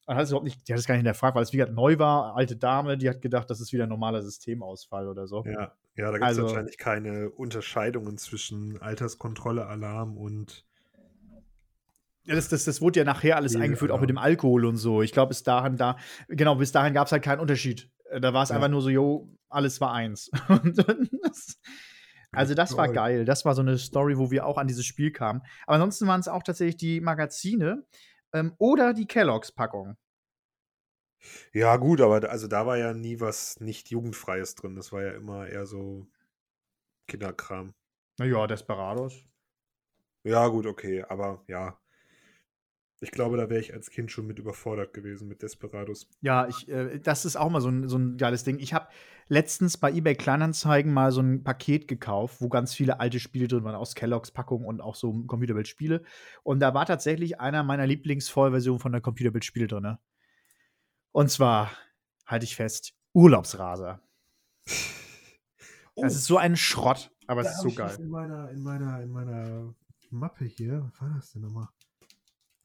Dann 0.07 0.17
hat 0.17 0.27
sie 0.27 0.33
überhaupt 0.33 0.45
nicht, 0.45 0.69
die 0.69 0.73
hat 0.73 0.81
es 0.81 0.87
gar 0.87 0.95
nicht 0.95 1.01
hinterfragt, 1.03 1.37
weil 1.37 1.43
es 1.43 1.53
wieder 1.53 1.71
neu 1.71 1.99
war, 1.99 2.37
alte 2.37 2.57
Dame, 2.57 2.99
die 2.99 3.09
hat 3.09 3.23
gedacht, 3.23 3.49
das 3.49 3.61
ist 3.61 3.73
wieder 3.73 3.85
ein 3.85 3.91
normaler 3.91 4.23
Systemausfall 4.23 5.09
oder 5.09 5.27
so. 5.27 5.43
Ja, 5.47 5.75
ja 5.95 6.11
da 6.11 6.13
gibt 6.13 6.23
es 6.23 6.29
Also- 6.29 6.43
wahrscheinlich 6.43 6.79
keine 6.79 7.31
Unterscheidungen 7.31 8.19
zwischen 8.19 8.81
Alterskontrolle, 8.81 9.67
Alarm 9.67 10.17
und 10.17 10.67
Ja, 12.31 12.37
das, 12.37 12.49
das, 12.49 12.65
das 12.65 12.81
wurde 12.81 13.01
ja 13.01 13.05
nachher 13.05 13.35
alles 13.35 13.55
Nee, 13.55 13.63
eingeführt, 13.65 13.91
auch 13.91 13.97
ja. 13.97 14.01
mit 14.03 14.11
dem 14.11 14.19
Alkohol 14.19 14.65
und 14.65 14.77
so. 14.77 15.03
Ich 15.03 15.11
glaube, 15.11 15.31
bis 15.31 15.43
dahin 15.43 15.77
da, 15.77 15.97
genau, 16.29 16.55
bis 16.55 16.71
dahin 16.71 16.95
gab 16.95 17.07
es 17.09 17.13
halt 17.13 17.25
keinen 17.25 17.41
Unterschied. 17.41 17.91
Äh, 18.09 18.21
Da 18.21 18.33
war 18.33 18.45
es 18.45 18.51
Ja. 18.51 18.55
einfach 18.55 18.69
nur 18.69 18.83
so, 18.83 18.89
jo, 18.89 19.29
alles 19.49 19.81
war 19.81 19.93
eins. 19.93 20.31
Das, 21.25 21.59
also, 22.33 22.55
das 22.55 22.77
war 22.77 22.89
geil. 22.89 23.25
Das 23.25 23.45
war 23.45 23.57
so 23.57 23.63
eine 23.63 23.77
Story, 23.79 24.17
wo 24.17 24.31
wir 24.31 24.47
auch 24.47 24.59
an 24.59 24.69
dieses 24.69 24.87
Spiel 24.87 25.11
kamen. 25.11 25.43
Aber 25.67 25.75
ansonsten 25.75 26.07
waren 26.07 26.21
es 26.21 26.29
auch 26.29 26.45
tatsächlich 26.45 26.77
die 26.77 27.01
Magazine 27.01 27.85
ähm, 28.33 28.55
oder 28.59 28.95
die 28.95 29.07
Kelloggs-Packung. 29.07 29.97
Ja, 31.53 31.77
gut, 31.79 32.01
aber 32.01 32.31
also 32.31 32.47
da 32.47 32.65
war 32.67 32.79
ja 32.79 32.95
nie 32.95 33.19
was 33.19 33.59
nicht 33.59 33.91
Jugendfreies 33.91 34.55
drin. 34.55 34.77
Das 34.77 34.93
war 34.93 35.03
ja 35.03 35.11
immer 35.11 35.49
eher 35.49 35.67
so 35.67 36.07
Kinderkram. 37.09 37.75
Naja, 38.19 38.47
Desperados. 38.47 39.25
Ja, 40.23 40.47
gut, 40.47 40.67
okay, 40.67 41.03
aber 41.09 41.43
ja. 41.49 41.77
Ich 43.03 43.13
glaube, 43.13 43.39
da 43.39 43.49
wäre 43.49 43.61
ich 43.61 43.73
als 43.73 43.91
Kind 43.91 44.13
schon 44.13 44.27
mit 44.27 44.39
überfordert 44.39 44.93
gewesen 44.93 45.27
mit 45.27 45.41
Desperados. 45.41 46.07
Ja, 46.21 46.47
ich, 46.49 46.69
äh, 46.69 46.99
das 47.01 47.25
ist 47.25 47.37
auch 47.37 47.49
mal 47.49 47.63
so 47.63 47.71
ein, 47.71 47.89
so 47.89 47.97
ein 47.97 48.19
geiles 48.19 48.45
Ding. 48.45 48.59
Ich 48.59 48.75
habe 48.75 48.89
letztens 49.29 49.79
bei 49.79 49.91
eBay 49.91 50.15
Kleinanzeigen 50.15 50.93
mal 50.93 51.11
so 51.11 51.23
ein 51.23 51.43
Paket 51.43 51.89
gekauft, 51.89 52.43
wo 52.43 52.51
ganz 52.51 52.75
viele 52.75 53.01
alte 53.01 53.19
Spiele 53.19 53.49
drin 53.49 53.65
waren, 53.65 53.75
aus 53.75 53.95
Kelloggs 53.95 54.31
Packung 54.31 54.67
und 54.67 54.83
auch 54.83 54.95
so 54.97 55.13
Computerbild-Spiele. 55.13 56.03
Und 56.43 56.61
da 56.61 56.75
war 56.75 56.85
tatsächlich 56.85 57.41
einer 57.41 57.63
meiner 57.63 57.87
Lieblingsvollversionen 57.87 58.81
von 58.81 58.93
der 58.93 59.01
Computerbild-Spiele 59.01 59.67
drin. 59.67 59.97
Und 61.13 61.31
zwar, 61.31 61.71
halte 62.27 62.45
ich 62.45 62.55
fest, 62.55 62.95
Urlaubsraser. 63.15 64.03
Oh, 65.97 66.03
Das 66.03 66.15
ist 66.15 66.27
so 66.27 66.37
ein 66.39 66.57
Schrott, 66.57 67.11
aber 67.27 67.41
es 67.41 67.49
da 67.49 67.51
ist 67.51 67.59
hab 67.59 67.71
so 67.71 67.77
geil. 67.77 67.97
In 67.99 68.11
meiner, 68.11 68.49
in, 68.53 68.63
meiner, 68.63 69.03
in 69.03 69.11
meiner 69.11 69.75
Mappe 70.11 70.45
hier, 70.45 70.85
was 70.85 71.01
war 71.01 71.13
das 71.17 71.33
denn 71.33 71.43
nochmal? 71.43 71.69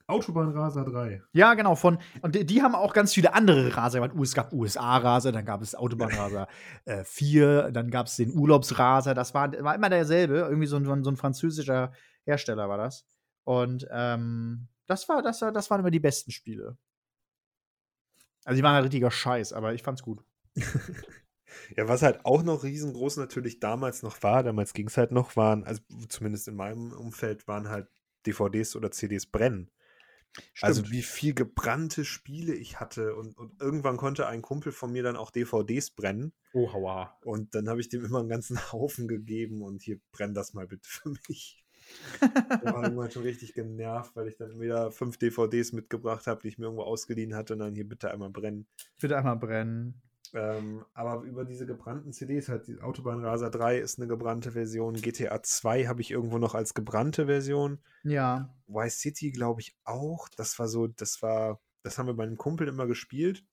Autobahnraser 0.08 0.86
3. 0.86 1.24
Ja, 1.34 1.54
genau, 1.56 1.76
von, 1.76 1.98
und 2.22 2.36
die, 2.36 2.46
die 2.46 2.62
haben 2.62 2.76
auch 2.76 2.94
ganz 2.94 3.14
viele 3.14 3.34
andere 3.34 3.76
Raser. 3.76 4.00
gemacht. 4.00 4.16
Es 4.22 4.36
gab 4.36 4.54
USA-Raser, 4.54 5.32
dann 5.32 5.46
gab 5.46 5.62
es 5.62 5.74
Autobahnraser 5.74 6.48
äh, 6.86 7.04
4, 7.04 7.72
dann 7.72 7.90
gab 7.90 8.08
es 8.08 8.16
den 8.16 8.32
Urlaubsraser, 8.32 9.14
das 9.14 9.34
war, 9.34 9.52
war 9.64 9.76
immer 9.76 9.90
derselbe, 9.90 10.36
irgendwie 10.36 10.68
so 10.68 10.78
ein, 10.78 11.04
so 11.04 11.10
ein 11.10 11.18
französischer 11.18 11.92
Hersteller 12.26 12.70
war 12.70 12.78
das. 12.78 13.06
Und 13.44 13.88
ähm, 13.92 14.68
das, 14.86 15.10
war, 15.10 15.22
das, 15.22 15.42
war, 15.42 15.52
das 15.52 15.70
waren 15.70 15.80
immer 15.80 15.92
die 15.92 16.00
besten 16.00 16.32
Spiele. 16.32 16.78
Also 18.44 18.58
die 18.58 18.64
waren 18.64 18.76
halt 18.76 18.86
richtiger 18.86 19.12
Scheiß, 19.12 19.54
aber 19.54 19.74
ich 19.74 19.84
fand's 19.84 20.04
gut. 20.04 20.24
Ja, 21.78 21.88
was 21.88 22.02
halt 22.02 22.26
auch 22.26 22.44
noch 22.44 22.64
riesengroß 22.64 23.18
natürlich 23.18 23.60
damals 23.60 24.04
noch 24.04 24.22
war, 24.24 24.44
damals 24.44 24.74
ging 24.74 24.88
es 24.88 24.98
halt 24.98 25.12
noch, 25.12 25.36
waren, 25.36 25.64
also 25.64 25.82
zumindest 26.10 26.48
in 26.48 26.56
meinem 26.56 26.92
Umfeld, 26.92 27.48
waren 27.48 27.70
halt 27.70 27.88
DVDs 28.26 28.76
oder 28.76 28.92
CDs 28.92 29.26
brennen. 29.26 29.72
Also 30.62 30.81
Stimmt. 30.81 30.94
wie 30.96 31.01
viel 31.01 31.33
gebrannte 31.33 32.05
Spiele 32.05 32.53
ich 32.53 32.79
hatte 32.79 33.16
und, 33.16 33.38
und 33.38 33.62
irgendwann 33.62 33.98
konnte 33.98 34.27
ein 34.27 34.42
Kumpel 34.42 34.72
von 34.72 34.92
mir 34.92 35.03
dann 35.03 35.16
auch 35.16 35.31
DVDs 35.31 35.92
brennen 35.92 36.33
Oh, 36.53 36.72
hauer. 36.74 37.18
und 37.24 37.53
dann 37.55 37.70
habe 37.70 37.81
ich 37.81 37.90
dem 37.90 38.03
immer 38.05 38.20
einen 38.20 38.29
ganzen 38.29 38.57
Haufen 38.72 39.07
gegeben 39.07 39.62
und 39.62 39.81
hier 39.81 40.00
brenn 40.12 40.33
das 40.33 40.53
mal 40.53 40.68
bitte 40.68 40.88
für 40.90 41.10
mich. 41.27 41.62
Ich 42.22 42.64
war 42.66 42.81
irgendwann 42.83 43.12
schon 43.12 43.22
richtig 43.22 43.53
genervt, 43.53 44.16
weil 44.16 44.27
ich 44.27 44.38
dann 44.38 44.60
wieder 44.60 44.90
fünf 44.92 45.18
DVDs 45.20 45.72
mitgebracht 45.72 46.25
habe, 46.25 46.42
die 46.42 46.48
ich 46.48 46.57
mir 46.57 46.66
irgendwo 46.66 46.81
ausgeliehen 46.83 47.36
hatte 47.36 47.53
und 47.53 47.60
dann 47.60 47.75
hier 47.75 47.88
bitte 47.88 48.10
einmal 48.10 48.31
brennen. 48.31 48.66
Bitte 49.00 49.16
einmal 49.16 49.36
brennen. 49.36 50.01
Ähm, 50.33 50.85
aber 50.94 51.24
über 51.24 51.46
diese 51.46 51.66
gebrannten 51.66 52.14
CDs 52.14 52.50
halt, 52.50 52.68
die 52.68 52.79
Autobahnraser 52.81 53.50
3 53.50 53.77
ist 53.77 54.00
eine 54.00 54.07
gebrannte 54.07 54.51
Version, 54.51 54.96
GTA 54.96 55.42
2 55.44 55.88
habe 55.88 56.01
ich 56.01 56.11
irgendwo 56.11 56.38
noch 56.38 56.55
als 56.55 56.74
gebrannte 56.74 57.25
Version. 57.25 57.79
Ja. 58.03 58.53
Vice 58.68 59.00
City 59.00 59.31
glaube 59.31 59.61
ich 59.61 59.77
auch. 59.83 60.27
Das 60.29 60.57
war 60.59 60.68
so, 60.68 60.88
das 60.88 61.22
war, 61.22 61.61
das 61.83 61.98
haben 61.98 62.07
wir 62.07 62.16
bei 62.16 62.24
einem 62.24 62.38
Kumpel 62.38 62.68
immer 62.68 62.88
gespielt 62.88 63.46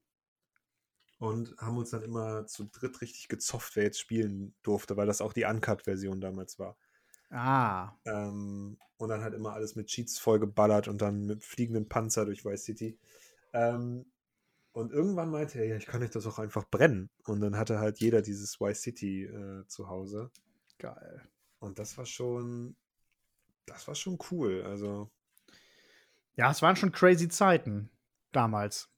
und 1.18 1.54
haben 1.58 1.76
uns 1.76 1.90
dann 1.90 2.02
immer 2.02 2.46
zu 2.46 2.64
dritt 2.64 3.00
richtig 3.00 3.28
gezofft, 3.28 3.76
wer 3.76 3.84
jetzt 3.84 4.00
spielen 4.00 4.54
durfte, 4.62 4.96
weil 4.96 5.06
das 5.06 5.20
auch 5.20 5.32
die 5.32 5.44
Uncut-Version 5.44 6.20
damals 6.20 6.58
war. 6.58 6.76
Ah. 7.30 7.92
Ähm, 8.04 8.76
und 8.96 9.08
dann 9.08 9.22
halt 9.22 9.34
immer 9.34 9.52
alles 9.52 9.76
mit 9.76 9.86
Cheats 9.86 10.18
vollgeballert 10.18 10.88
und 10.88 11.00
dann 11.00 11.24
mit 11.26 11.44
fliegenden 11.44 11.88
Panzer 11.88 12.24
durch 12.24 12.44
Vice 12.44 12.64
City. 12.64 12.98
Ähm, 13.52 14.06
und 14.72 14.92
irgendwann 14.92 15.30
meinte 15.30 15.58
er, 15.58 15.66
ja, 15.66 15.76
ich 15.76 15.86
kann 15.86 16.02
euch 16.02 16.10
das 16.10 16.26
auch 16.26 16.38
einfach 16.38 16.64
brennen. 16.70 17.10
Und 17.26 17.40
dann 17.40 17.56
hatte 17.56 17.78
halt 17.78 17.98
jeder 18.00 18.22
dieses 18.22 18.60
Vice 18.60 18.80
City 18.82 19.24
äh, 19.24 19.66
zu 19.66 19.88
Hause. 19.88 20.30
Geil. 20.78 21.22
Und 21.58 21.78
das 21.78 21.96
war 21.98 22.06
schon, 22.06 22.76
das 23.66 23.86
war 23.86 23.94
schon 23.94 24.18
cool. 24.30 24.62
Also, 24.66 25.10
Ja, 26.36 26.50
es 26.50 26.62
waren 26.62 26.76
schon 26.76 26.92
crazy 26.92 27.28
Zeiten 27.28 27.90
damals. 28.32 28.88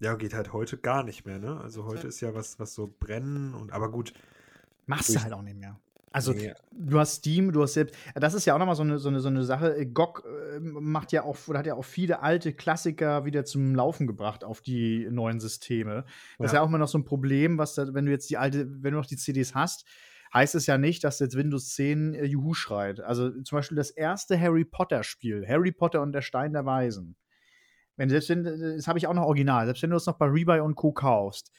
ja, 0.00 0.14
geht 0.14 0.32
halt 0.34 0.52
heute 0.52 0.78
gar 0.78 1.02
nicht 1.02 1.26
mehr, 1.26 1.38
ne? 1.38 1.60
Also 1.60 1.84
heute 1.84 2.06
ist 2.06 2.20
ja 2.20 2.34
was, 2.34 2.58
was 2.58 2.72
so 2.74 2.94
brennen 3.00 3.54
und, 3.54 3.72
aber 3.72 3.90
gut. 3.90 4.14
Machst 4.86 5.14
du 5.14 5.20
halt 5.20 5.32
auch 5.32 5.42
nicht 5.42 5.58
mehr. 5.58 5.78
Also, 6.10 6.32
nee, 6.32 6.54
du 6.72 6.98
hast 6.98 7.16
Steam, 7.16 7.52
du 7.52 7.62
hast 7.62 7.74
selbst. 7.74 7.94
Das 8.14 8.32
ist 8.32 8.46
ja 8.46 8.54
auch 8.54 8.58
nochmal 8.58 8.76
so 8.76 8.82
eine, 8.82 8.98
so, 8.98 9.08
eine, 9.08 9.20
so 9.20 9.28
eine 9.28 9.44
Sache. 9.44 9.86
GOG 9.86 10.24
äh, 10.24 10.37
macht 10.60 11.12
ja 11.12 11.22
auch, 11.24 11.36
oder 11.48 11.58
hat 11.60 11.66
ja 11.66 11.74
auch 11.74 11.84
viele 11.84 12.20
alte 12.22 12.52
Klassiker 12.52 13.24
wieder 13.24 13.44
zum 13.44 13.74
Laufen 13.74 14.06
gebracht 14.06 14.44
auf 14.44 14.60
die 14.60 15.08
neuen 15.10 15.40
Systeme. 15.40 16.04
Das 16.40 16.52
ist 16.52 16.52
Ja. 16.54 16.62
auch 16.62 16.68
immer 16.68 16.78
noch 16.78 16.88
so 16.88 16.98
ein 16.98 17.04
Problem, 17.04 17.58
was 17.58 17.74
da, 17.74 17.92
wenn 17.94 18.06
du 18.06 18.12
jetzt 18.12 18.30
die 18.30 18.36
alte, 18.38 18.66
wenn 18.82 18.92
du 18.92 18.98
noch 18.98 19.06
die 19.06 19.16
CDs 19.16 19.54
hast, 19.54 19.84
heißt 20.34 20.54
es 20.54 20.66
ja 20.66 20.76
nicht, 20.78 21.04
dass 21.04 21.18
jetzt 21.20 21.36
Windows 21.36 21.74
10 21.74 22.14
äh, 22.14 22.24
Juhu 22.24 22.54
schreit. 22.54 23.00
Also 23.00 23.30
zum 23.42 23.56
Beispiel 23.56 23.76
das 23.76 23.90
erste 23.90 24.38
Harry 24.40 24.64
Potter-Spiel, 24.64 25.46
Harry 25.48 25.72
Potter 25.72 26.02
und 26.02 26.12
der 26.12 26.22
Stein 26.22 26.52
der 26.52 26.66
Weisen. 26.66 27.16
Wenn 27.96 28.10
selbst 28.10 28.28
wenn, 28.28 28.44
das 28.44 28.86
habe 28.86 28.98
ich 28.98 29.06
auch 29.06 29.14
noch 29.14 29.24
original, 29.24 29.66
selbst 29.66 29.82
wenn 29.82 29.90
du 29.90 29.96
es 29.96 30.06
noch 30.06 30.18
bei 30.18 30.26
Rebuy 30.26 30.60
und 30.60 30.76
Co. 30.76 30.92
kaufst, 30.92 31.50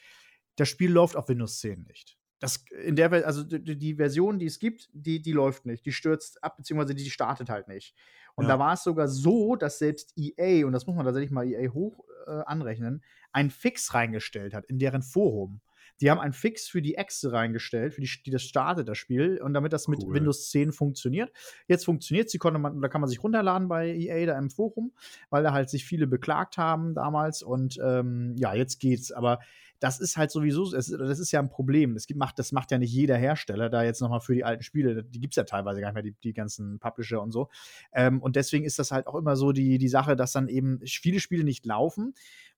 das 0.55 0.69
Spiel 0.69 0.91
läuft 0.91 1.15
auf 1.15 1.27
Windows 1.29 1.59
10 1.59 1.83
nicht. 1.83 2.17
Das, 2.39 2.63
in 2.85 2.95
der, 2.95 3.11
also 3.25 3.43
die, 3.43 3.77
die 3.77 3.95
Version, 3.95 4.39
die 4.39 4.45
es 4.45 4.59
gibt, 4.59 4.89
die, 4.93 5.21
die 5.21 5.33
läuft 5.33 5.65
nicht. 5.65 5.85
Die 5.85 5.91
stürzt 5.91 6.41
ab, 6.41 6.55
beziehungsweise 6.55 6.95
die 6.95 7.09
startet 7.09 7.49
halt 7.49 7.67
nicht. 7.67 7.93
Und 8.39 8.47
Ja. 8.47 8.53
da 8.53 8.59
war 8.59 8.73
es 8.73 8.83
sogar 8.83 9.07
so, 9.09 9.55
dass 9.57 9.79
selbst 9.79 10.13
EA, 10.17 10.65
und 10.65 10.71
das 10.71 10.87
muss 10.87 10.95
man 10.95 11.05
tatsächlich 11.05 11.31
mal 11.31 11.45
EA 11.45 11.69
hoch 11.73 12.05
äh, 12.25 12.31
anrechnen, 12.45 13.03
einen 13.33 13.49
Fix 13.49 13.93
reingestellt 13.93 14.53
hat 14.53 14.65
in 14.65 14.79
deren 14.79 15.01
Forum. 15.01 15.59
Die 16.01 16.09
haben 16.09 16.19
einen 16.19 16.33
Fix 16.33 16.67
für 16.67 16.81
die 16.81 16.95
Exe 16.95 17.31
reingestellt, 17.31 17.93
für 17.93 18.01
die, 18.01 18.09
die 18.25 18.31
das 18.31 18.43
startet, 18.43 18.87
das 18.87 18.97
Spiel, 18.97 19.41
und 19.41 19.53
damit 19.53 19.73
das 19.73 19.87
mit 19.87 20.03
Cool. 20.03 20.15
Windows 20.15 20.49
10 20.49 20.71
funktioniert. 20.71 21.31
Jetzt 21.67 21.85
funktioniert 21.85 22.33
man, 22.43 22.81
da 22.81 22.87
kann 22.87 23.01
man 23.01 23.09
sich 23.09 23.23
runterladen 23.23 23.67
bei 23.67 23.89
EA 23.89 24.25
da 24.25 24.37
im 24.37 24.49
Forum, 24.49 24.93
weil 25.29 25.43
da 25.43 25.53
halt 25.53 25.69
sich 25.69 25.85
viele 25.85 26.07
beklagt 26.07 26.57
haben 26.57 26.93
damals 26.93 27.43
und 27.43 27.79
ähm, 27.83 28.35
ja, 28.37 28.53
jetzt 28.53 28.79
geht's. 28.79 29.11
Aber 29.11 29.39
das 29.79 29.99
ist 29.99 30.17
halt 30.17 30.31
sowieso, 30.31 30.73
es, 30.73 30.87
das 30.87 31.19
ist 31.19 31.31
ja 31.31 31.39
ein 31.39 31.49
Problem. 31.49 31.93
Das, 31.93 32.05
macht, 32.13 32.37
das 32.37 32.51
macht 32.51 32.71
ja 32.71 32.77
nicht 32.77 32.91
jeder 32.91 33.17
Hersteller, 33.17 33.69
da 33.69 33.83
jetzt 33.83 34.01
nochmal 34.01 34.19
für 34.19 34.35
die 34.35 34.43
alten 34.43 34.63
Spiele, 34.63 35.03
die 35.03 35.19
gibt 35.19 35.33
es 35.33 35.37
ja 35.37 35.43
teilweise 35.43 35.79
gar 35.79 35.87
nicht 35.87 35.95
mehr, 35.95 36.03
die, 36.03 36.15
die 36.23 36.33
ganzen 36.33 36.79
Publisher 36.79 37.21
und 37.21 37.31
so. 37.31 37.49
Ähm, 37.93 38.21
und 38.21 38.35
deswegen 38.35 38.65
ist 38.65 38.77
das 38.77 38.91
halt 38.91 39.07
auch 39.07 39.15
immer 39.15 39.35
so 39.35 39.51
die, 39.51 39.77
die 39.77 39.87
Sache, 39.87 40.15
dass 40.15 40.33
dann 40.33 40.49
eben 40.49 40.81
viele 40.85 41.19
Spiele 41.19 41.43
nicht 41.43 41.65
laufen. 41.65 42.13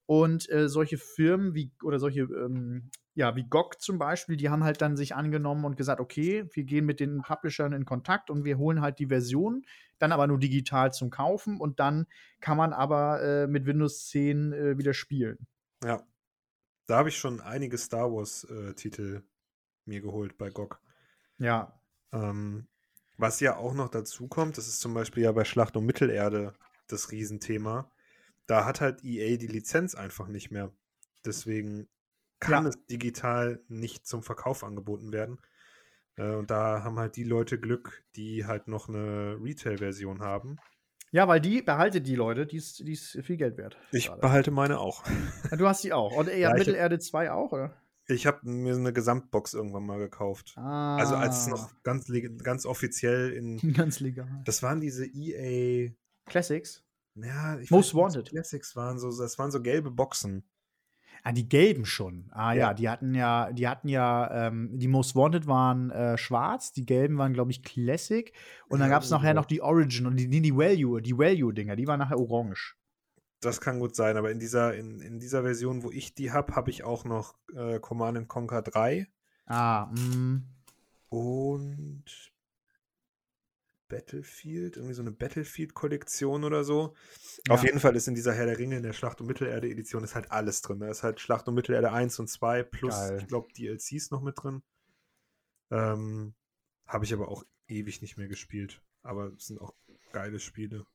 Und 0.07 0.49
äh, 0.49 0.67
solche 0.67 0.97
Firmen 0.97 1.53
wie, 1.53 1.71
oder 1.83 1.99
solche, 1.99 2.21
ähm, 2.21 2.89
ja, 3.13 3.35
wie 3.35 3.43
GOG 3.43 3.81
zum 3.81 3.97
Beispiel, 3.97 4.37
die 4.37 4.49
haben 4.49 4.63
halt 4.63 4.81
dann 4.81 4.95
sich 4.95 5.15
angenommen 5.15 5.65
und 5.65 5.75
gesagt, 5.75 5.99
okay, 5.99 6.47
wir 6.53 6.63
gehen 6.63 6.85
mit 6.85 6.99
den 6.99 7.21
Publishern 7.21 7.73
in 7.73 7.85
Kontakt 7.85 8.29
und 8.29 8.45
wir 8.45 8.57
holen 8.57 8.81
halt 8.81 8.99
die 8.99 9.07
Version, 9.07 9.65
dann 9.99 10.11
aber 10.11 10.27
nur 10.27 10.39
digital 10.39 10.93
zum 10.93 11.09
Kaufen 11.09 11.59
und 11.59 11.79
dann 11.79 12.07
kann 12.39 12.57
man 12.57 12.73
aber 12.73 13.21
äh, 13.21 13.47
mit 13.47 13.65
Windows 13.65 14.07
10 14.07 14.53
äh, 14.53 14.77
wieder 14.77 14.93
spielen. 14.93 15.47
ja. 15.83 16.03
Da 16.87 16.97
habe 16.97 17.07
ich 17.07 17.17
schon 17.17 17.39
einige 17.39 17.77
Star 17.77 18.11
Wars-Titel 18.11 19.23
mir 19.85 20.01
geholt 20.01 20.37
bei 20.37 20.49
GOG. 20.49 20.81
Ja, 21.37 21.79
Ähm, 22.11 22.67
was 23.17 23.39
ja 23.39 23.55
auch 23.55 23.73
noch 23.73 23.87
dazu 23.87 24.27
kommt, 24.27 24.57
das 24.57 24.67
ist 24.67 24.81
zum 24.81 24.93
Beispiel 24.93 25.23
ja 25.23 25.31
bei 25.31 25.45
Schlacht 25.45 25.77
um 25.77 25.85
Mittelerde 25.85 26.53
das 26.87 27.11
Riesenthema. 27.11 27.89
Da 28.47 28.65
hat 28.65 28.81
halt 28.81 29.03
EA 29.03 29.37
die 29.37 29.47
Lizenz 29.47 29.95
einfach 29.95 30.27
nicht 30.27 30.51
mehr. 30.51 30.73
Deswegen 31.23 31.87
kann 32.41 32.65
ja. 32.65 32.69
es 32.69 32.85
digital 32.87 33.63
nicht 33.69 34.05
zum 34.05 34.23
Verkauf 34.23 34.65
angeboten 34.65 35.13
werden. 35.13 35.39
Äh, 36.17 36.35
und 36.35 36.51
da 36.51 36.83
haben 36.83 36.99
halt 36.99 37.15
die 37.15 37.23
Leute 37.23 37.57
Glück, 37.57 38.03
die 38.17 38.45
halt 38.45 38.67
noch 38.67 38.89
eine 38.89 39.37
Retail-Version 39.41 40.21
haben. 40.21 40.57
Ja, 41.11 41.27
weil 41.27 41.41
die 41.41 41.61
behaltet 41.61 42.07
die 42.07 42.15
Leute, 42.15 42.45
die 42.45 42.57
ist, 42.57 42.79
die 42.79 42.93
ist 42.93 43.19
viel 43.23 43.37
Geld 43.37 43.57
wert. 43.57 43.77
Ich 43.91 44.07
gerade. 44.07 44.21
behalte 44.21 44.51
meine 44.51 44.79
auch. 44.79 45.03
Ja, 45.49 45.57
du 45.57 45.67
hast 45.67 45.83
die 45.83 45.93
auch. 45.93 46.15
Und 46.15 46.33
ja, 46.33 46.53
Mittelerde 46.53 46.99
2 46.99 47.31
auch, 47.31 47.51
oder? 47.51 47.73
Ich 48.07 48.25
habe 48.25 48.39
mir 48.49 48.75
eine 48.75 48.93
Gesamtbox 48.93 49.53
irgendwann 49.53 49.85
mal 49.85 49.99
gekauft. 49.99 50.53
Ah. 50.57 50.97
Also 50.97 51.15
als 51.15 51.41
es 51.41 51.47
noch 51.47 51.69
ah. 51.69 51.77
ganz, 51.83 52.11
ganz 52.43 52.65
offiziell 52.65 53.31
in. 53.31 53.57
Ganz 53.73 53.99
legal. 53.99 54.41
Das 54.45 54.63
waren 54.63 54.81
diese 54.81 55.05
EA. 55.05 55.91
Classics? 56.25 56.83
Ja, 57.15 57.59
ich 57.59 57.71
Most 57.71 57.93
weiß, 57.93 58.01
Wanted. 58.01 58.29
Classics 58.29 58.75
waren 58.75 58.97
so, 58.97 59.15
das 59.15 59.37
waren 59.37 59.51
so 59.51 59.61
gelbe 59.61 59.91
Boxen. 59.91 60.43
Ah, 61.23 61.31
die 61.31 61.47
gelben 61.47 61.85
schon. 61.85 62.25
Ah 62.31 62.53
ja, 62.53 62.59
ja 62.59 62.73
die 62.73 62.89
hatten 62.89 63.13
ja, 63.13 63.51
die 63.51 63.67
hatten 63.67 63.87
ja, 63.87 64.47
ähm, 64.47 64.69
die 64.73 64.87
Most 64.87 65.15
Wanted 65.15 65.45
waren 65.45 65.91
äh, 65.91 66.17
schwarz, 66.17 66.73
die 66.73 66.85
gelben 66.85 67.17
waren, 67.17 67.33
glaube 67.33 67.51
ich, 67.51 67.63
Classic. 67.63 68.33
Und 68.67 68.79
dann 68.79 68.89
gab 68.89 69.03
es 69.03 69.11
nachher 69.11 69.33
noch 69.33 69.45
die 69.45 69.61
Origin 69.61 70.07
und 70.07 70.17
die, 70.17 70.27
die 70.27 70.55
Value, 70.55 71.01
die 71.01 71.17
Value-Dinger, 71.17 71.75
die 71.75 71.87
waren 71.87 71.99
nachher 71.99 72.19
orange. 72.19 72.75
Das 73.39 73.61
kann 73.61 73.79
gut 73.79 73.95
sein, 73.95 74.17
aber 74.17 74.31
in 74.31 74.39
dieser, 74.39 74.75
in, 74.75 75.01
in 75.01 75.19
dieser 75.19 75.43
Version, 75.43 75.83
wo 75.83 75.91
ich 75.91 76.13
die 76.15 76.31
habe, 76.31 76.55
habe 76.55 76.69
ich 76.69 76.83
auch 76.83 77.05
noch 77.05 77.35
äh, 77.55 77.79
Command 77.79 78.27
Conquer 78.27 78.61
3. 78.61 79.07
Ah, 79.45 79.91
mh. 79.91 80.41
Und 81.09 82.30
Battlefield, 83.91 84.77
irgendwie 84.77 84.93
so 84.93 85.01
eine 85.01 85.11
Battlefield-Kollektion 85.11 86.45
oder 86.45 86.63
so. 86.63 86.95
Ja. 87.47 87.55
Auf 87.55 87.63
jeden 87.63 87.81
Fall 87.81 87.95
ist 87.97 88.07
in 88.07 88.15
dieser 88.15 88.33
Herr 88.33 88.45
der 88.45 88.57
Ringe, 88.57 88.77
in 88.77 88.83
der 88.83 88.93
Schlacht 88.93 89.19
um 89.19 89.27
Mittelerde-Edition, 89.27 90.03
ist 90.03 90.15
halt 90.15 90.31
alles 90.31 90.61
drin. 90.61 90.79
Da 90.79 90.89
ist 90.89 91.03
halt 91.03 91.19
Schlacht 91.19 91.47
um 91.49 91.55
Mittelerde 91.55 91.91
1 91.91 92.17
und 92.19 92.29
2 92.29 92.63
plus, 92.63 92.95
Geil. 92.95 93.17
ich 93.19 93.27
glaube, 93.27 93.51
DLCs 93.51 94.09
noch 94.11 94.21
mit 94.21 94.41
drin. 94.41 94.63
Ähm, 95.71 96.33
Habe 96.85 97.03
ich 97.03 97.13
aber 97.13 97.27
auch 97.27 97.43
ewig 97.67 98.01
nicht 98.01 98.17
mehr 98.17 98.29
gespielt. 98.29 98.81
Aber 99.03 99.33
es 99.35 99.47
sind 99.47 99.59
auch 99.59 99.73
geile 100.13 100.39
Spiele. 100.39 100.85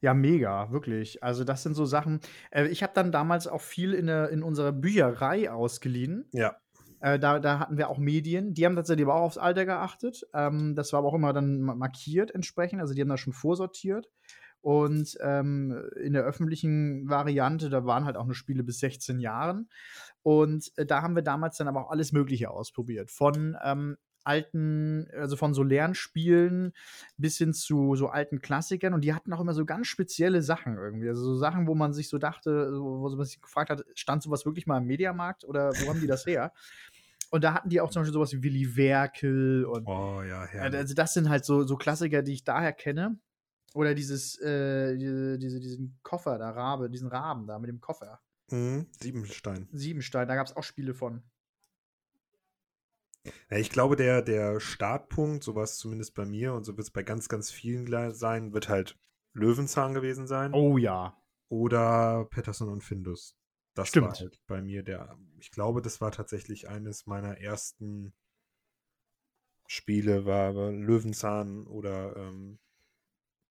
Ja, 0.00 0.14
mega, 0.14 0.70
wirklich. 0.72 1.22
Also 1.22 1.44
das 1.44 1.62
sind 1.62 1.74
so 1.74 1.84
Sachen. 1.84 2.20
Äh, 2.50 2.66
ich 2.66 2.82
habe 2.82 2.92
dann 2.94 3.12
damals 3.12 3.46
auch 3.46 3.62
viel 3.62 3.94
in, 3.94 4.06
der, 4.06 4.30
in 4.30 4.42
unserer 4.42 4.72
Bücherei 4.72 5.50
ausgeliehen. 5.50 6.28
Ja. 6.32 6.56
Äh, 7.00 7.18
da, 7.18 7.38
da 7.38 7.58
hatten 7.58 7.78
wir 7.78 7.88
auch 7.88 7.98
Medien. 7.98 8.54
Die 8.54 8.64
haben 8.64 8.76
tatsächlich 8.76 9.06
aber 9.06 9.14
auch 9.14 9.26
aufs 9.26 9.38
Alter 9.38 9.64
geachtet. 9.64 10.26
Ähm, 10.34 10.74
das 10.74 10.92
war 10.92 10.98
aber 10.98 11.08
auch 11.08 11.14
immer 11.14 11.32
dann 11.32 11.60
markiert 11.60 12.34
entsprechend. 12.34 12.80
Also 12.80 12.94
die 12.94 13.00
haben 13.00 13.08
da 13.08 13.16
schon 13.16 13.32
vorsortiert. 13.32 14.08
Und 14.60 15.16
ähm, 15.20 15.88
in 16.02 16.12
der 16.12 16.24
öffentlichen 16.24 17.08
Variante, 17.08 17.70
da 17.70 17.84
waren 17.84 18.04
halt 18.04 18.16
auch 18.16 18.26
nur 18.26 18.34
Spiele 18.34 18.64
bis 18.64 18.80
16 18.80 19.20
Jahren. 19.20 19.68
Und 20.22 20.72
äh, 20.76 20.84
da 20.84 21.02
haben 21.02 21.14
wir 21.14 21.22
damals 21.22 21.56
dann 21.56 21.68
aber 21.68 21.86
auch 21.86 21.90
alles 21.90 22.12
Mögliche 22.12 22.50
ausprobiert. 22.50 23.10
Von 23.10 23.56
ähm, 23.62 23.96
alten, 24.24 25.08
also 25.12 25.36
von 25.36 25.54
so 25.54 25.62
Lernspielen 25.62 26.72
bis 27.16 27.38
hin 27.38 27.52
zu 27.52 27.94
so 27.96 28.08
alten 28.08 28.40
Klassikern 28.40 28.94
und 28.94 29.02
die 29.02 29.14
hatten 29.14 29.32
auch 29.32 29.40
immer 29.40 29.54
so 29.54 29.64
ganz 29.64 29.86
spezielle 29.86 30.42
Sachen 30.42 30.76
irgendwie. 30.76 31.08
Also 31.08 31.24
so 31.24 31.36
Sachen, 31.36 31.66
wo 31.66 31.74
man 31.74 31.92
sich 31.92 32.08
so 32.08 32.18
dachte, 32.18 32.72
wo 32.72 33.08
man 33.08 33.24
sich 33.24 33.40
gefragt 33.40 33.70
hat, 33.70 33.84
stand 33.94 34.22
sowas 34.22 34.44
wirklich 34.44 34.66
mal 34.66 34.78
im 34.78 34.86
Mediamarkt 34.86 35.44
oder 35.44 35.72
wo 35.72 35.88
haben 35.88 36.00
die 36.00 36.06
das 36.06 36.26
her? 36.26 36.52
Und 37.30 37.44
da 37.44 37.54
hatten 37.54 37.68
die 37.68 37.80
auch 37.80 37.90
zum 37.90 38.00
Beispiel 38.00 38.14
sowas 38.14 38.32
wie 38.32 38.42
Willy 38.42 38.76
Werkel 38.76 39.64
und 39.64 39.86
oh, 39.86 40.22
ja, 40.22 40.44
herrlich. 40.46 40.78
also 40.78 40.94
das 40.94 41.12
sind 41.14 41.28
halt 41.28 41.44
so, 41.44 41.64
so 41.64 41.76
Klassiker, 41.76 42.22
die 42.22 42.32
ich 42.32 42.44
daher 42.44 42.72
kenne. 42.72 43.18
Oder 43.74 43.94
dieses, 43.94 44.40
äh, 44.40 44.96
diese, 44.96 45.38
diese, 45.38 45.60
diesen 45.60 45.98
Koffer, 46.02 46.38
der 46.38 46.48
Rabe, 46.48 46.88
diesen 46.88 47.08
Raben 47.08 47.46
da 47.46 47.58
mit 47.58 47.68
dem 47.68 47.80
Koffer. 47.80 48.20
Mhm, 48.50 48.86
Siebenstein. 48.98 49.68
Siebenstein, 49.72 50.26
da 50.26 50.36
gab 50.36 50.46
es 50.46 50.56
auch 50.56 50.62
Spiele 50.62 50.94
von. 50.94 51.22
Ja, 53.50 53.58
ich 53.58 53.70
glaube, 53.70 53.96
der, 53.96 54.22
der 54.22 54.60
Startpunkt, 54.60 55.44
sowas 55.44 55.76
zumindest 55.76 56.14
bei 56.14 56.24
mir 56.24 56.54
und 56.54 56.64
so 56.64 56.76
wird 56.76 56.86
es 56.86 56.90
bei 56.90 57.02
ganz, 57.02 57.28
ganz 57.28 57.50
vielen 57.50 58.14
sein, 58.14 58.52
wird 58.52 58.68
halt 58.68 58.98
Löwenzahn 59.32 59.94
gewesen 59.94 60.26
sein. 60.26 60.52
Oh 60.54 60.78
ja. 60.78 61.16
Oder 61.48 62.26
Patterson 62.30 62.68
und 62.68 62.82
Findus. 62.82 63.36
Das 63.74 63.88
Stimmt. 63.88 64.08
war 64.08 64.14
halt 64.14 64.40
bei 64.46 64.60
mir 64.60 64.82
der, 64.82 65.16
ich 65.38 65.50
glaube, 65.50 65.82
das 65.82 66.00
war 66.00 66.10
tatsächlich 66.10 66.68
eines 66.68 67.06
meiner 67.06 67.38
ersten 67.38 68.12
Spiele, 69.66 70.24
war, 70.24 70.54
war 70.56 70.72
Löwenzahn 70.72 71.66
oder 71.66 72.16
ähm, 72.16 72.58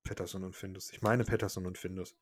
Patterson 0.04 0.44
und 0.44 0.56
Findus. 0.56 0.92
Ich 0.92 1.02
meine 1.02 1.24
Patterson 1.24 1.66
und 1.66 1.78
Findus. 1.78 2.16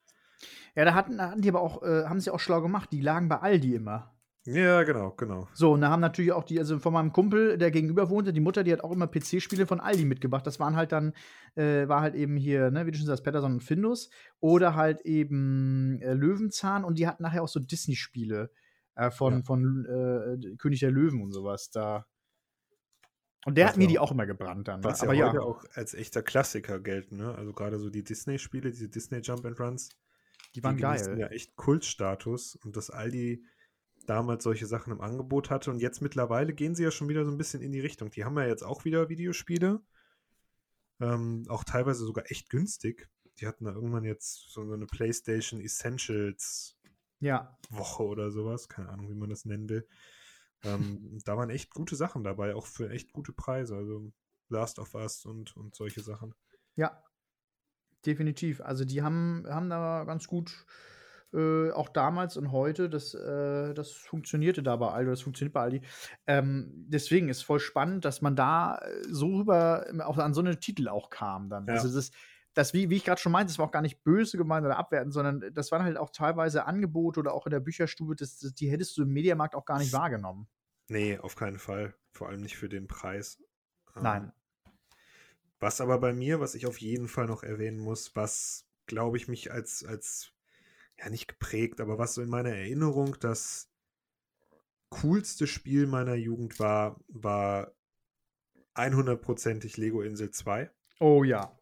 Ja, 0.75 0.85
da 0.85 0.93
hatten, 0.93 1.21
hatten 1.21 1.41
die 1.41 1.49
aber 1.49 1.61
auch, 1.61 1.81
äh, 1.83 2.05
haben 2.05 2.19
sie 2.19 2.31
auch 2.31 2.39
schlau 2.39 2.61
gemacht. 2.61 2.91
Die 2.91 3.01
lagen 3.01 3.29
bei 3.29 3.39
Aldi 3.39 3.75
immer. 3.75 4.14
Ja, 4.45 4.83
genau, 4.83 5.11
genau. 5.11 5.47
So, 5.53 5.73
und 5.73 5.81
da 5.81 5.89
haben 5.89 6.01
natürlich 6.01 6.31
auch 6.31 6.43
die, 6.43 6.59
also 6.59 6.77
von 6.77 6.93
meinem 6.93 7.11
Kumpel, 7.11 7.57
der 7.57 7.71
gegenüber 7.71 8.11
wohnte, 8.11 8.31
die 8.31 8.39
Mutter, 8.39 8.63
die 8.63 8.71
hat 8.71 8.83
auch 8.83 8.91
immer 8.91 9.07
PC-Spiele 9.07 9.65
von 9.65 9.79
Aldi 9.79 10.05
mitgebracht. 10.05 10.45
Das 10.45 10.59
waren 10.59 10.75
halt 10.75 10.91
dann, 10.91 11.13
äh, 11.55 11.87
war 11.87 12.01
halt 12.01 12.13
eben 12.13 12.37
hier, 12.37 12.69
ne, 12.69 12.85
wie 12.85 12.91
du 12.91 12.97
schon 12.97 13.07
sagst, 13.07 13.23
Patterson 13.23 13.53
und 13.53 13.63
Findus. 13.63 14.11
Oder 14.39 14.75
halt 14.75 15.01
eben 15.01 15.99
äh, 16.01 16.13
Löwenzahn 16.13 16.83
und 16.83 16.99
die 16.99 17.07
hatten 17.07 17.23
nachher 17.23 17.41
auch 17.41 17.47
so 17.47 17.59
Disney-Spiele 17.59 18.51
äh, 18.93 19.09
von, 19.09 19.37
ja. 19.37 19.43
von 19.43 19.85
äh, 19.85 20.55
König 20.57 20.79
der 20.79 20.91
Löwen 20.91 21.23
und 21.23 21.31
sowas 21.31 21.71
da. 21.71 22.05
Und 23.45 23.57
der 23.57 23.65
was 23.65 23.71
hat 23.71 23.77
mir 23.77 23.87
die 23.87 23.97
auch 23.97 24.11
immer 24.11 24.27
gebrannt 24.27 24.67
dann. 24.67 24.81
Ne? 24.81 24.85
Was 24.85 25.01
Aber 25.01 25.13
ja 25.13 25.31
auch 25.39 25.63
als 25.73 25.95
echter 25.95 26.21
Klassiker 26.21 26.79
gelten, 26.79 27.17
ne? 27.17 27.33
Also 27.33 27.53
gerade 27.53 27.79
so 27.79 27.89
die 27.89 28.03
Disney-Spiele, 28.03 28.69
diese 28.69 28.89
Disney 28.89 29.19
Jump 29.19 29.43
and 29.45 29.59
Runs. 29.59 29.89
Die 30.53 30.63
waren 30.63 30.77
die 30.77 30.83
geil. 30.83 31.19
ja 31.19 31.27
echt 31.27 31.55
Kultstatus 31.55 32.55
und 32.63 32.77
dass 32.77 32.89
Aldi 32.89 33.43
damals 34.05 34.43
solche 34.43 34.65
Sachen 34.65 34.91
im 34.91 35.01
Angebot 35.01 35.49
hatte. 35.49 35.71
Und 35.71 35.79
jetzt 35.79 36.01
mittlerweile 36.01 36.53
gehen 36.53 36.75
sie 36.75 36.83
ja 36.83 36.91
schon 36.91 37.09
wieder 37.09 37.25
so 37.25 37.31
ein 37.31 37.37
bisschen 37.37 37.61
in 37.61 37.71
die 37.71 37.79
Richtung. 37.79 38.11
Die 38.11 38.25
haben 38.25 38.37
ja 38.37 38.47
jetzt 38.47 38.63
auch 38.63 38.85
wieder 38.85 39.09
Videospiele. 39.09 39.81
Ähm, 40.99 41.45
auch 41.49 41.63
teilweise 41.63 42.05
sogar 42.05 42.29
echt 42.31 42.49
günstig. 42.49 43.09
Die 43.39 43.47
hatten 43.47 43.65
da 43.65 43.71
irgendwann 43.71 44.05
jetzt 44.05 44.51
so 44.51 44.61
eine 44.61 44.85
PlayStation 44.85 45.59
Essentials 45.59 46.77
ja. 47.19 47.57
Woche 47.69 48.03
oder 48.03 48.31
sowas. 48.31 48.69
Keine 48.69 48.89
Ahnung, 48.89 49.09
wie 49.09 49.15
man 49.15 49.29
das 49.29 49.45
nennen 49.45 49.69
will. 49.69 49.87
Ähm, 50.63 51.19
da 51.25 51.37
waren 51.37 51.49
echt 51.49 51.71
gute 51.71 51.95
Sachen 51.95 52.23
dabei, 52.23 52.55
auch 52.55 52.65
für 52.65 52.89
echt 52.89 53.13
gute 53.13 53.33
Preise. 53.33 53.75
Also 53.75 54.11
Last 54.49 54.79
of 54.79 54.93
Us 54.95 55.25
und, 55.25 55.55
und 55.57 55.75
solche 55.75 56.01
Sachen. 56.01 56.33
Ja, 56.75 57.03
definitiv. 58.05 58.61
Also 58.61 58.85
die 58.85 59.01
haben, 59.01 59.45
haben 59.47 59.69
da 59.69 60.03
ganz 60.05 60.27
gut 60.27 60.65
äh, 61.33 61.71
auch 61.71 61.89
damals 61.89 62.37
und 62.37 62.51
heute, 62.51 62.89
das, 62.89 63.13
äh, 63.13 63.73
das 63.73 63.91
funktionierte 63.91 64.63
da 64.63 64.75
bei 64.75 64.89
Aldi, 64.89 65.11
das 65.11 65.21
funktioniert 65.21 65.53
bei 65.53 65.61
Aldi. 65.61 65.81
Ähm, 66.27 66.71
deswegen 66.87 67.29
ist 67.29 67.41
voll 67.41 67.59
spannend, 67.59 68.05
dass 68.05 68.21
man 68.21 68.35
da 68.35 68.77
äh, 68.77 69.03
so 69.09 69.35
rüber 69.37 69.87
auch 70.05 70.17
an 70.17 70.33
so 70.33 70.41
eine 70.41 70.59
Titel 70.59 70.87
auch 70.87 71.09
kam 71.09 71.49
dann. 71.49 71.67
Ja. 71.67 71.73
Also 71.73 71.93
das, 71.93 72.11
das, 72.53 72.73
wie, 72.73 72.89
wie 72.89 72.95
ich 72.95 73.03
gerade 73.03 73.19
schon 73.19 73.33
meinte, 73.33 73.51
das 73.51 73.59
war 73.59 73.67
auch 73.67 73.71
gar 73.71 73.81
nicht 73.81 74.03
böse 74.03 74.37
gemeint 74.37 74.65
oder 74.65 74.77
abwertend, 74.77 75.13
sondern 75.13 75.53
das 75.53 75.71
waren 75.71 75.83
halt 75.83 75.97
auch 75.97 76.09
teilweise 76.09 76.65
Angebote 76.65 77.19
oder 77.19 77.33
auch 77.33 77.45
in 77.45 77.51
der 77.51 77.59
Bücherstube, 77.59 78.15
das, 78.15 78.39
das, 78.39 78.53
die 78.53 78.71
hättest 78.71 78.97
du 78.97 79.03
im 79.03 79.09
Mediamarkt 79.09 79.55
auch 79.55 79.65
gar 79.65 79.77
nicht 79.77 79.93
wahrgenommen. 79.93 80.47
Nee, 80.87 81.17
auf 81.17 81.35
keinen 81.35 81.59
Fall. 81.59 81.95
Vor 82.11 82.29
allem 82.29 82.41
nicht 82.41 82.57
für 82.57 82.69
den 82.69 82.87
Preis. 82.87 83.39
Ähm, 83.95 84.03
Nein. 84.03 84.31
Was 85.59 85.81
aber 85.81 85.99
bei 85.99 86.13
mir, 86.13 86.39
was 86.39 86.55
ich 86.55 86.65
auf 86.67 86.79
jeden 86.79 87.07
Fall 87.07 87.25
noch 87.25 87.43
erwähnen 87.43 87.79
muss, 87.79 88.15
was, 88.15 88.67
glaube 88.85 89.17
ich, 89.17 89.27
mich 89.27 89.51
als, 89.51 89.83
als 89.83 90.31
ja 90.97 91.09
nicht 91.09 91.27
geprägt, 91.27 91.81
aber 91.81 91.97
was 91.97 92.13
so 92.13 92.21
in 92.21 92.29
meiner 92.29 92.51
Erinnerung 92.51 93.17
das 93.19 93.69
coolste 94.89 95.47
Spiel 95.47 95.87
meiner 95.87 96.15
Jugend 96.15 96.59
war, 96.59 96.99
war 97.07 97.73
100%ig 98.75 99.77
Lego 99.77 100.01
Insel 100.01 100.31
2. 100.31 100.71
Oh 100.99 101.23
ja. 101.23 101.57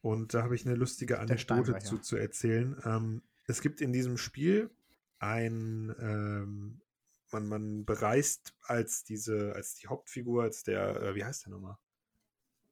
Und 0.00 0.34
da 0.34 0.42
habe 0.42 0.54
ich 0.54 0.66
eine 0.66 0.76
lustige 0.76 1.18
Anekdote 1.18 1.78
zu, 1.78 1.98
zu 1.98 2.16
erzählen. 2.16 2.80
Ähm, 2.84 3.22
es 3.46 3.60
gibt 3.60 3.80
in 3.80 3.92
diesem 3.92 4.18
Spiel 4.18 4.70
ein, 5.18 5.94
ähm, 5.98 6.80
man, 7.32 7.48
man 7.48 7.84
bereist 7.84 8.54
als 8.62 9.04
diese, 9.04 9.54
als 9.54 9.74
die 9.74 9.88
Hauptfigur, 9.88 10.42
als 10.42 10.62
der, 10.62 11.02
äh, 11.02 11.14
wie 11.14 11.24
heißt 11.24 11.46
der 11.46 11.52
nochmal? 11.52 11.76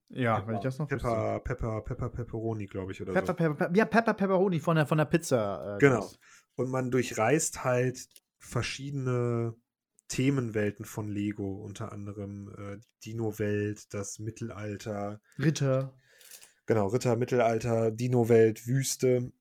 Ja, 0.09 0.37
Pepper, 0.37 0.49
wenn 0.49 0.57
ich 0.57 0.63
das 0.63 0.79
noch 0.79 0.89
Pepper, 0.89 1.41
Pepper, 1.41 1.81
Pepper, 1.81 2.09
Pepperoni, 2.11 2.67
glaube 2.67 2.93
ich, 2.93 3.03
oder 3.03 3.13
Pepper, 3.13 3.27
so. 3.29 3.35
Pepper, 3.35 3.55
Pepper, 3.55 3.77
ja, 3.77 3.85
Pepper 3.85 4.15
Pepperoni 4.15 4.61
von 4.61 4.77
der, 4.77 4.87
von 4.87 4.99
der 4.99 5.07
Pizza. 5.07 5.77
Äh, 5.77 5.79
genau. 5.79 6.09
Und 6.57 6.71
man 6.71 6.91
durchreist 6.91 7.65
halt 7.65 8.07
verschiedene 8.39 9.57
Themenwelten 10.09 10.85
von 10.85 11.09
Lego, 11.09 11.63
unter 11.65 11.93
anderem 11.93 12.49
äh, 12.57 12.77
die 13.05 13.13
Dino-Welt, 13.13 13.93
das 13.93 14.19
Mittelalter. 14.19 15.21
Ritter. 15.39 15.95
Genau, 16.67 16.87
Ritter, 16.89 17.17
Mittelalter, 17.17 17.91
Dino-Welt, 17.91 18.67
Wüste 18.67 19.33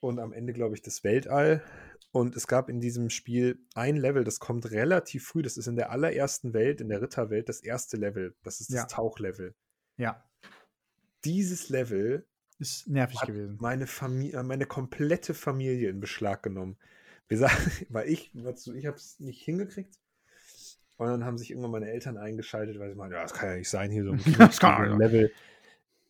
und 0.00 0.18
am 0.18 0.32
Ende, 0.32 0.52
glaube 0.52 0.74
ich, 0.74 0.82
das 0.82 1.04
Weltall. 1.04 1.62
Und 2.12 2.36
es 2.36 2.46
gab 2.46 2.68
in 2.68 2.80
diesem 2.80 3.08
Spiel 3.08 3.64
ein 3.74 3.96
Level, 3.96 4.24
das 4.24 4.40
kommt 4.40 4.70
relativ 4.70 5.26
früh, 5.26 5.42
das 5.42 5.56
ist 5.56 5.68
in 5.68 5.76
der 5.76 5.90
allerersten 5.90 6.52
Welt, 6.54 6.80
in 6.80 6.88
der 6.88 7.02
Ritterwelt, 7.02 7.48
das 7.48 7.60
erste 7.60 7.96
Level. 7.96 8.34
Das 8.42 8.60
ist 8.60 8.70
das 8.70 8.80
ja. 8.80 8.84
Tauchlevel. 8.86 9.54
Ja. 10.00 10.24
Dieses 11.24 11.68
Level 11.68 12.26
Ist 12.58 12.88
nervig 12.88 13.20
gewesen. 13.20 13.58
meine 13.60 13.86
Familie, 13.86 14.42
meine 14.42 14.64
komplette 14.64 15.34
Familie 15.34 15.90
in 15.90 16.00
Beschlag 16.00 16.42
genommen. 16.42 16.78
Wir 17.28 17.36
sagen, 17.38 17.54
weil 17.90 18.08
ich, 18.08 18.34
ich 18.34 18.86
habe 18.86 18.96
es 18.96 19.20
nicht 19.20 19.42
hingekriegt. 19.42 19.98
Und 20.96 21.06
dann 21.06 21.24
haben 21.24 21.38
sich 21.38 21.50
irgendwann 21.50 21.70
meine 21.70 21.88
Eltern 21.90 22.18
eingeschaltet, 22.18 22.78
weil 22.78 22.90
sie 22.90 22.96
meinen, 22.96 23.12
ja, 23.12 23.22
das 23.22 23.32
kann 23.32 23.48
ja 23.50 23.56
nicht 23.56 23.70
sein 23.70 23.90
hier 23.90 24.04
so 24.04 24.12
ein 24.12 24.20
ja. 24.62 24.96
Level. 24.96 25.32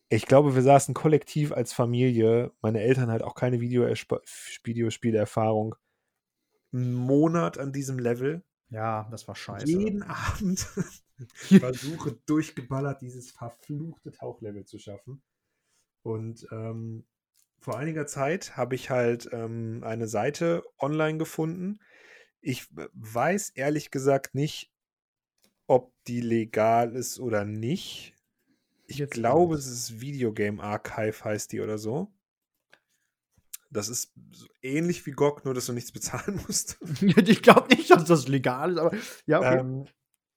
Ich 0.09 0.25
glaube, 0.25 0.55
wir 0.55 0.61
saßen 0.61 0.93
kollektiv 0.93 1.53
als 1.53 1.71
Familie, 1.71 2.51
meine 2.61 2.81
Eltern 2.81 3.09
halt 3.09 3.23
auch 3.23 3.35
keine 3.35 3.61
Videospiele-Erfahrung, 3.61 5.75
einen 6.73 6.93
Monat 6.93 7.57
an 7.57 7.71
diesem 7.71 7.99
Level. 7.99 8.43
Ja, 8.71 9.07
das 9.11 9.27
war 9.27 9.35
scheiße. 9.35 9.67
Jeden 9.67 10.01
Abend 10.01 10.59
versuche 11.33 12.17
durchgeballert 12.25 13.01
dieses 13.01 13.31
verfluchte 13.31 14.11
Tauchlevel 14.11 14.65
zu 14.65 14.79
schaffen. 14.79 15.21
Und 16.03 16.47
ähm, 16.51 17.05
vor 17.59 17.77
einiger 17.77 18.07
Zeit 18.07 18.57
habe 18.57 18.73
ich 18.75 18.89
halt 18.89 19.29
ähm, 19.31 19.83
eine 19.83 20.07
Seite 20.07 20.63
online 20.79 21.19
gefunden. 21.19 21.79
Ich 22.39 22.67
weiß 22.93 23.49
ehrlich 23.51 23.91
gesagt 23.91 24.33
nicht, 24.33 24.71
ob 25.67 25.93
die 26.07 26.21
legal 26.21 26.95
ist 26.95 27.19
oder 27.19 27.45
nicht. 27.45 28.15
Ich 28.87 28.97
Jetzt 28.97 29.13
glaube, 29.13 29.55
es 29.55 29.67
ist 29.67 30.01
Videogame 30.01 30.61
Archive 30.61 31.23
heißt 31.23 31.51
die 31.51 31.61
oder 31.61 31.77
so. 31.77 32.11
Das 33.69 33.87
ist 33.87 34.11
so 34.31 34.47
ähnlich 34.61 35.05
wie 35.05 35.11
GOG, 35.11 35.45
nur 35.45 35.53
dass 35.53 35.67
du 35.67 35.73
nichts 35.73 35.91
bezahlen 35.93 36.41
musst. 36.45 36.77
ich 37.01 37.41
glaube 37.41 37.70
nicht, 37.81 37.91
dass 37.91 38.05
das 38.05 38.27
legal 38.27 38.73
ist, 38.73 38.77
aber 38.79 38.97
ja, 39.25 39.39
okay. 39.39 39.59
Ähm, 39.59 39.85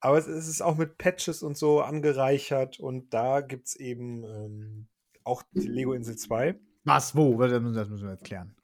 aber 0.01 0.19
es 0.19 0.27
ist 0.27 0.61
auch 0.61 0.77
mit 0.77 0.99
Patches 0.99 1.43
und 1.43 1.57
so 1.57 1.81
angereichert 1.81 2.79
und 2.79 3.15
da 3.15 3.41
gibt 3.41 3.69
es 3.69 3.77
eben 3.77 4.25
ähm, 4.25 4.89
auch 5.25 5.43
die 5.53 5.67
Lego 5.67 5.95
Insel 5.95 6.17
2. 6.17 6.61
Was, 6.85 7.17
wo? 7.17 7.39
Das 7.39 7.63
müssen 7.63 8.03
wir 8.03 8.13
jetzt 8.13 8.25
klären. 8.25 8.55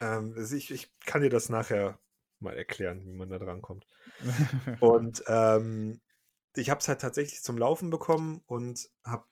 Ähm, 0.00 0.34
also 0.36 0.54
ich, 0.54 0.70
ich 0.70 0.92
kann 1.06 1.22
dir 1.22 1.30
das 1.30 1.48
nachher 1.48 1.98
mal 2.38 2.54
erklären, 2.54 3.04
wie 3.06 3.14
man 3.14 3.30
da 3.30 3.38
dran 3.38 3.62
kommt. 3.62 3.86
Und 4.80 5.22
ähm, 5.26 6.00
ich 6.56 6.68
habe 6.68 6.80
es 6.80 6.88
halt 6.88 7.00
tatsächlich 7.00 7.42
zum 7.42 7.56
Laufen 7.56 7.90
bekommen 7.90 8.42
und 8.46 8.90
habe 9.04 9.24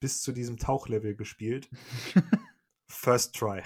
bis 0.00 0.20
zu 0.22 0.32
diesem 0.32 0.58
Tauchlevel 0.58 1.14
gespielt. 1.14 1.70
First 2.88 3.34
try. 3.36 3.62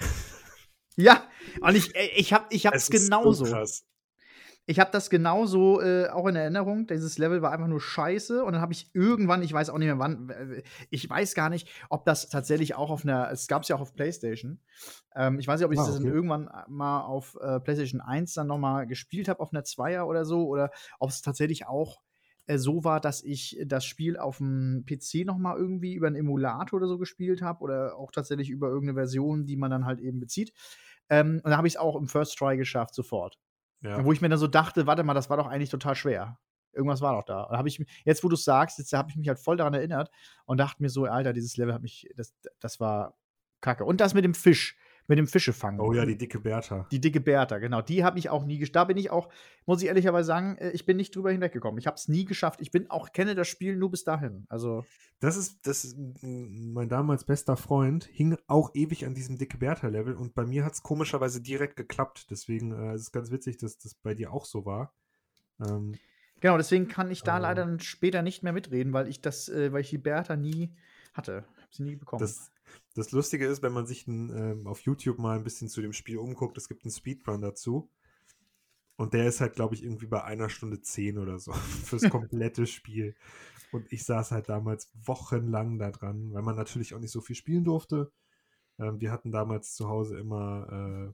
ja, 0.95 1.27
und 1.61 1.75
ich, 1.75 1.93
ich 1.95 2.33
habe 2.33 2.47
Es 2.53 2.87
ist 2.87 3.07
so 3.07 3.09
genauso. 3.09 3.45
krass. 3.45 3.83
Ich 4.69 4.79
habe 4.79 4.91
das 4.91 5.09
genauso 5.09 5.81
äh, 5.81 6.09
auch 6.09 6.27
in 6.27 6.35
Erinnerung. 6.35 6.85
Dieses 6.85 7.17
Level 7.17 7.41
war 7.41 7.51
einfach 7.51 7.65
nur 7.65 7.81
scheiße. 7.81 8.43
Und 8.43 8.53
dann 8.53 8.61
habe 8.61 8.71
ich 8.71 8.91
irgendwann, 8.93 9.41
ich 9.41 9.51
weiß 9.51 9.71
auch 9.71 9.79
nicht 9.79 9.87
mehr 9.87 9.97
wann, 9.97 10.29
äh, 10.29 10.61
ich 10.91 11.09
weiß 11.09 11.33
gar 11.33 11.49
nicht, 11.49 11.67
ob 11.89 12.05
das 12.05 12.29
tatsächlich 12.29 12.75
auch 12.75 12.91
auf 12.91 13.03
einer, 13.03 13.31
es 13.31 13.47
gab 13.47 13.63
es 13.63 13.69
ja 13.69 13.75
auch 13.75 13.81
auf 13.81 13.95
PlayStation. 13.95 14.59
Ähm, 15.15 15.39
ich 15.39 15.47
weiß 15.47 15.59
nicht, 15.59 15.65
ob 15.65 15.71
ich 15.71 15.79
Ah, 15.79 15.87
das 15.87 15.97
okay. 15.97 16.07
irgendwann 16.09 16.51
mal 16.67 17.01
auf 17.01 17.35
äh, 17.41 17.59
PlayStation 17.59 17.99
1 17.99 18.35
dann 18.35 18.45
noch 18.45 18.59
mal 18.59 18.85
gespielt 18.85 19.27
habe, 19.27 19.39
auf 19.39 19.51
einer 19.51 19.63
Zweier 19.63 20.07
oder 20.07 20.23
so. 20.23 20.45
Oder 20.45 20.69
ob 20.99 21.09
es 21.09 21.23
tatsächlich 21.23 21.65
auch 21.65 22.01
äh, 22.45 22.59
so 22.59 22.83
war, 22.83 22.99
dass 22.99 23.23
ich 23.23 23.59
das 23.65 23.85
Spiel 23.85 24.17
auf 24.17 24.37
dem 24.37 24.85
PC 24.85 25.25
noch 25.25 25.39
mal 25.39 25.57
irgendwie 25.57 25.95
über 25.95 26.05
einen 26.05 26.15
Emulator 26.15 26.77
oder 26.77 26.87
so 26.87 26.99
gespielt 26.99 27.41
habe. 27.41 27.61
Oder 27.61 27.97
auch 27.97 28.11
tatsächlich 28.11 28.51
über 28.51 28.67
irgendeine 28.67 28.99
Version, 28.99 29.47
die 29.47 29.57
man 29.57 29.71
dann 29.71 29.85
halt 29.85 29.99
eben 29.99 30.19
bezieht. 30.19 30.53
Ähm, 31.09 31.41
und 31.43 31.49
da 31.49 31.57
habe 31.57 31.67
ich 31.67 31.73
es 31.73 31.79
auch 31.79 31.95
im 31.95 32.07
First 32.07 32.37
Try 32.37 32.55
geschafft, 32.55 32.93
sofort. 32.93 33.39
Ja. 33.81 34.03
Wo 34.03 34.11
ich 34.11 34.21
mir 34.21 34.29
dann 34.29 34.39
so 34.39 34.47
dachte, 34.47 34.87
warte 34.87 35.03
mal, 35.03 35.13
das 35.13 35.29
war 35.29 35.37
doch 35.37 35.47
eigentlich 35.47 35.69
total 35.69 35.95
schwer. 35.95 36.37
Irgendwas 36.73 37.01
war 37.01 37.13
doch 37.13 37.23
da. 37.23 37.43
Und 37.43 37.57
habe 37.57 37.67
ich 37.67 37.83
jetzt, 38.05 38.23
wo 38.23 38.29
du 38.29 38.35
es 38.35 38.43
sagst, 38.43 38.77
jetzt 38.77 38.93
habe 38.93 39.09
ich 39.09 39.15
mich 39.15 39.27
halt 39.27 39.39
voll 39.39 39.57
daran 39.57 39.73
erinnert 39.73 40.11
und 40.45 40.57
dachte 40.59 40.81
mir 40.81 40.89
so, 40.89 41.05
Alter, 41.05 41.33
dieses 41.33 41.57
Level 41.57 41.73
hat 41.73 41.81
mich, 41.81 42.07
das, 42.15 42.33
das 42.59 42.79
war 42.79 43.15
kacke. 43.61 43.85
Und 43.85 44.01
das 44.01 44.13
mit 44.13 44.23
dem 44.23 44.33
Fisch, 44.33 44.77
mit 45.09 45.17
dem 45.17 45.27
Fischefangen. 45.27 45.81
Oh 45.81 45.91
ja, 45.91 46.05
die 46.05 46.17
dicke 46.17 46.39
Bertha. 46.39 46.87
Die 46.91 47.01
dicke 47.01 47.19
Bertha, 47.19 47.57
genau. 47.57 47.81
Die 47.81 48.03
habe 48.03 48.17
ich 48.19 48.29
auch 48.29 48.45
nie 48.45 48.57
geschafft. 48.59 48.75
Da 48.75 48.83
bin 48.85 48.95
ich 48.97 49.09
auch, 49.09 49.27
muss 49.65 49.81
ich 49.81 49.87
ehrlicherweise 49.87 50.27
sagen, 50.27 50.55
äh, 50.57 50.69
ich 50.71 50.85
bin 50.85 50.95
nicht 50.97 51.15
drüber 51.15 51.31
hinweggekommen. 51.31 51.77
Ich 51.79 51.87
habe 51.87 51.95
es 51.95 52.07
nie 52.07 52.23
geschafft. 52.25 52.61
Ich 52.61 52.71
bin 52.71 52.89
auch, 52.89 53.11
kenne 53.11 53.35
das 53.35 53.47
Spiel 53.47 53.75
nur 53.75 53.91
bis 53.91 54.03
dahin. 54.05 54.45
Also, 54.47 54.85
Das 55.19 55.35
ist, 55.35 55.67
das 55.67 55.83
ist 55.83 55.97
mein 56.21 56.87
damals 56.87 57.25
bester 57.25 57.57
Freund, 57.57 58.05
hing 58.05 58.37
auch 58.47 58.69
ewig 58.73 59.05
an 59.05 59.15
diesem 59.15 59.37
dicke 59.37 59.57
Bertha-Level 59.57 60.15
und 60.15 60.33
bei 60.35 60.45
mir 60.45 60.63
hat 60.63 60.73
es 60.73 60.83
komischerweise 60.83 61.41
direkt 61.41 61.75
geklappt. 61.75 62.27
Deswegen 62.29 62.71
äh, 62.71 62.93
es 62.93 63.01
ist 63.01 63.07
es 63.07 63.11
ganz 63.11 63.31
witzig, 63.31 63.57
dass 63.57 63.77
das 63.79 63.95
bei 63.95 64.13
dir 64.13 64.31
auch 64.31 64.45
so 64.45 64.65
war. 64.65 64.93
Ähm, 65.65 65.95
genau, 66.39 66.55
deswegen 66.57 66.87
kann 66.87 67.09
ich 67.11 67.23
da 67.23 67.33
Aber- 67.33 67.41
leider 67.41 67.79
später 67.79 68.21
nicht 68.21 68.43
mehr 68.43 68.53
mitreden, 68.53 68.93
weil 68.93 69.07
ich 69.07 69.21
das, 69.21 69.49
äh, 69.49 69.73
weil 69.73 69.81
ich 69.81 69.89
die 69.89 69.97
Bertha 69.97 70.35
nie 70.35 70.73
hatte. 71.13 71.43
Hab 71.61 71.73
sie 71.73 71.83
nie 71.83 71.95
bekommen. 71.95 72.21
das, 72.21 72.51
das 72.95 73.11
Lustige 73.11 73.45
ist, 73.47 73.61
wenn 73.61 73.73
man 73.73 73.85
sich 73.87 74.07
ein, 74.07 74.29
ähm, 74.35 74.67
auf 74.67 74.81
YouTube 74.81 75.19
mal 75.19 75.37
ein 75.37 75.43
bisschen 75.43 75.69
zu 75.69 75.81
dem 75.81 75.93
Spiel 75.93 76.17
umguckt, 76.17 76.57
es 76.57 76.67
gibt 76.67 76.83
einen 76.83 76.91
Speedrun 76.91 77.41
dazu. 77.41 77.89
Und 78.97 79.13
der 79.13 79.27
ist 79.27 79.39
halt, 79.39 79.53
glaube 79.53 79.75
ich, 79.75 79.83
irgendwie 79.83 80.07
bei 80.07 80.23
einer 80.23 80.49
Stunde 80.49 80.81
zehn 80.81 81.17
oder 81.17 81.39
so 81.39 81.51
fürs 81.85 82.03
komplette 82.09 82.67
Spiel. 82.67 83.15
Und 83.71 83.91
ich 83.93 84.03
saß 84.03 84.31
halt 84.31 84.49
damals 84.49 84.91
wochenlang 85.05 85.77
da 85.77 85.91
dran, 85.91 86.33
weil 86.33 86.41
man 86.41 86.55
natürlich 86.55 86.93
auch 86.93 86.99
nicht 86.99 87.11
so 87.11 87.21
viel 87.21 87.35
spielen 87.35 87.63
durfte. 87.63 88.11
Ähm, 88.79 88.99
wir 88.99 89.11
hatten 89.11 89.31
damals 89.31 89.75
zu 89.75 89.87
Hause 89.87 90.17
immer 90.17 91.13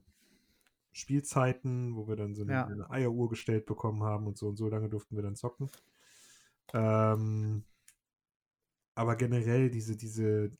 Spielzeiten, 0.92 1.94
wo 1.94 2.08
wir 2.08 2.16
dann 2.16 2.34
so 2.34 2.42
eine, 2.42 2.52
Ja. 2.52 2.66
eine 2.66 2.90
Eieruhr 2.90 3.28
gestellt 3.28 3.66
bekommen 3.66 4.02
haben 4.02 4.26
und 4.26 4.38
so 4.38 4.48
und 4.48 4.56
so 4.56 4.68
lange 4.68 4.88
durften 4.88 5.14
wir 5.14 5.22
dann 5.22 5.36
zocken. 5.36 5.70
Ähm, 6.72 7.64
aber 8.94 9.16
generell 9.16 9.70
diese, 9.70 9.96
diese, 9.96 10.50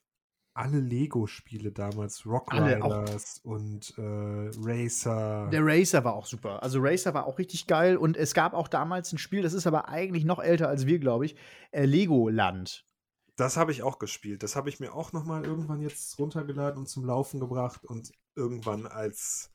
alle 0.57 0.81
Lego-Spiele 0.81 1.71
damals, 1.71 2.25
Rock 2.25 2.53
Alle 2.53 2.83
auch. 2.83 3.03
Riders 3.03 3.41
und 3.45 3.93
äh, 3.99 4.51
Racer. 4.63 5.49
Der 5.53 5.61
Racer 5.65 6.03
war 6.05 6.15
auch 6.15 6.27
super. 6.27 6.63
Also 6.63 6.81
Racer 6.81 7.13
war 7.13 7.27
auch 7.27 7.39
richtig 7.39 7.67
geil 7.67 7.97
und 7.97 8.17
es 8.17 8.33
gab 8.33 8.55
auch 8.55 8.69
damals 8.69 9.13
ein 9.13 9.19
Spiel, 9.19 9.43
das 9.43 9.53
ist 9.53 9.67
aber 9.67 9.89
eigentlich 9.89 10.25
noch 10.25 10.39
älter 10.39 10.69
als 10.69 10.87
wir, 10.87 10.99
glaube 10.99 11.27
ich, 11.27 11.37
äh, 11.73 11.85
Legoland. 11.85 12.85
Das 13.37 13.59
habe 13.59 13.71
ich 13.71 13.83
auch 13.83 13.99
gespielt. 13.99 14.43
Das 14.43 14.57
habe 14.57 14.71
ich 14.71 14.81
mir 14.81 14.95
auch 14.95 15.13
noch 15.13 15.25
mal 15.25 15.45
irgendwann 15.45 15.83
jetzt 15.83 16.19
runtergeladen 16.19 16.79
und 16.81 16.87
zum 16.87 17.05
Laufen 17.05 17.39
gebracht 17.39 17.85
und 17.85 18.11
irgendwann 18.35 18.87
als 18.87 19.51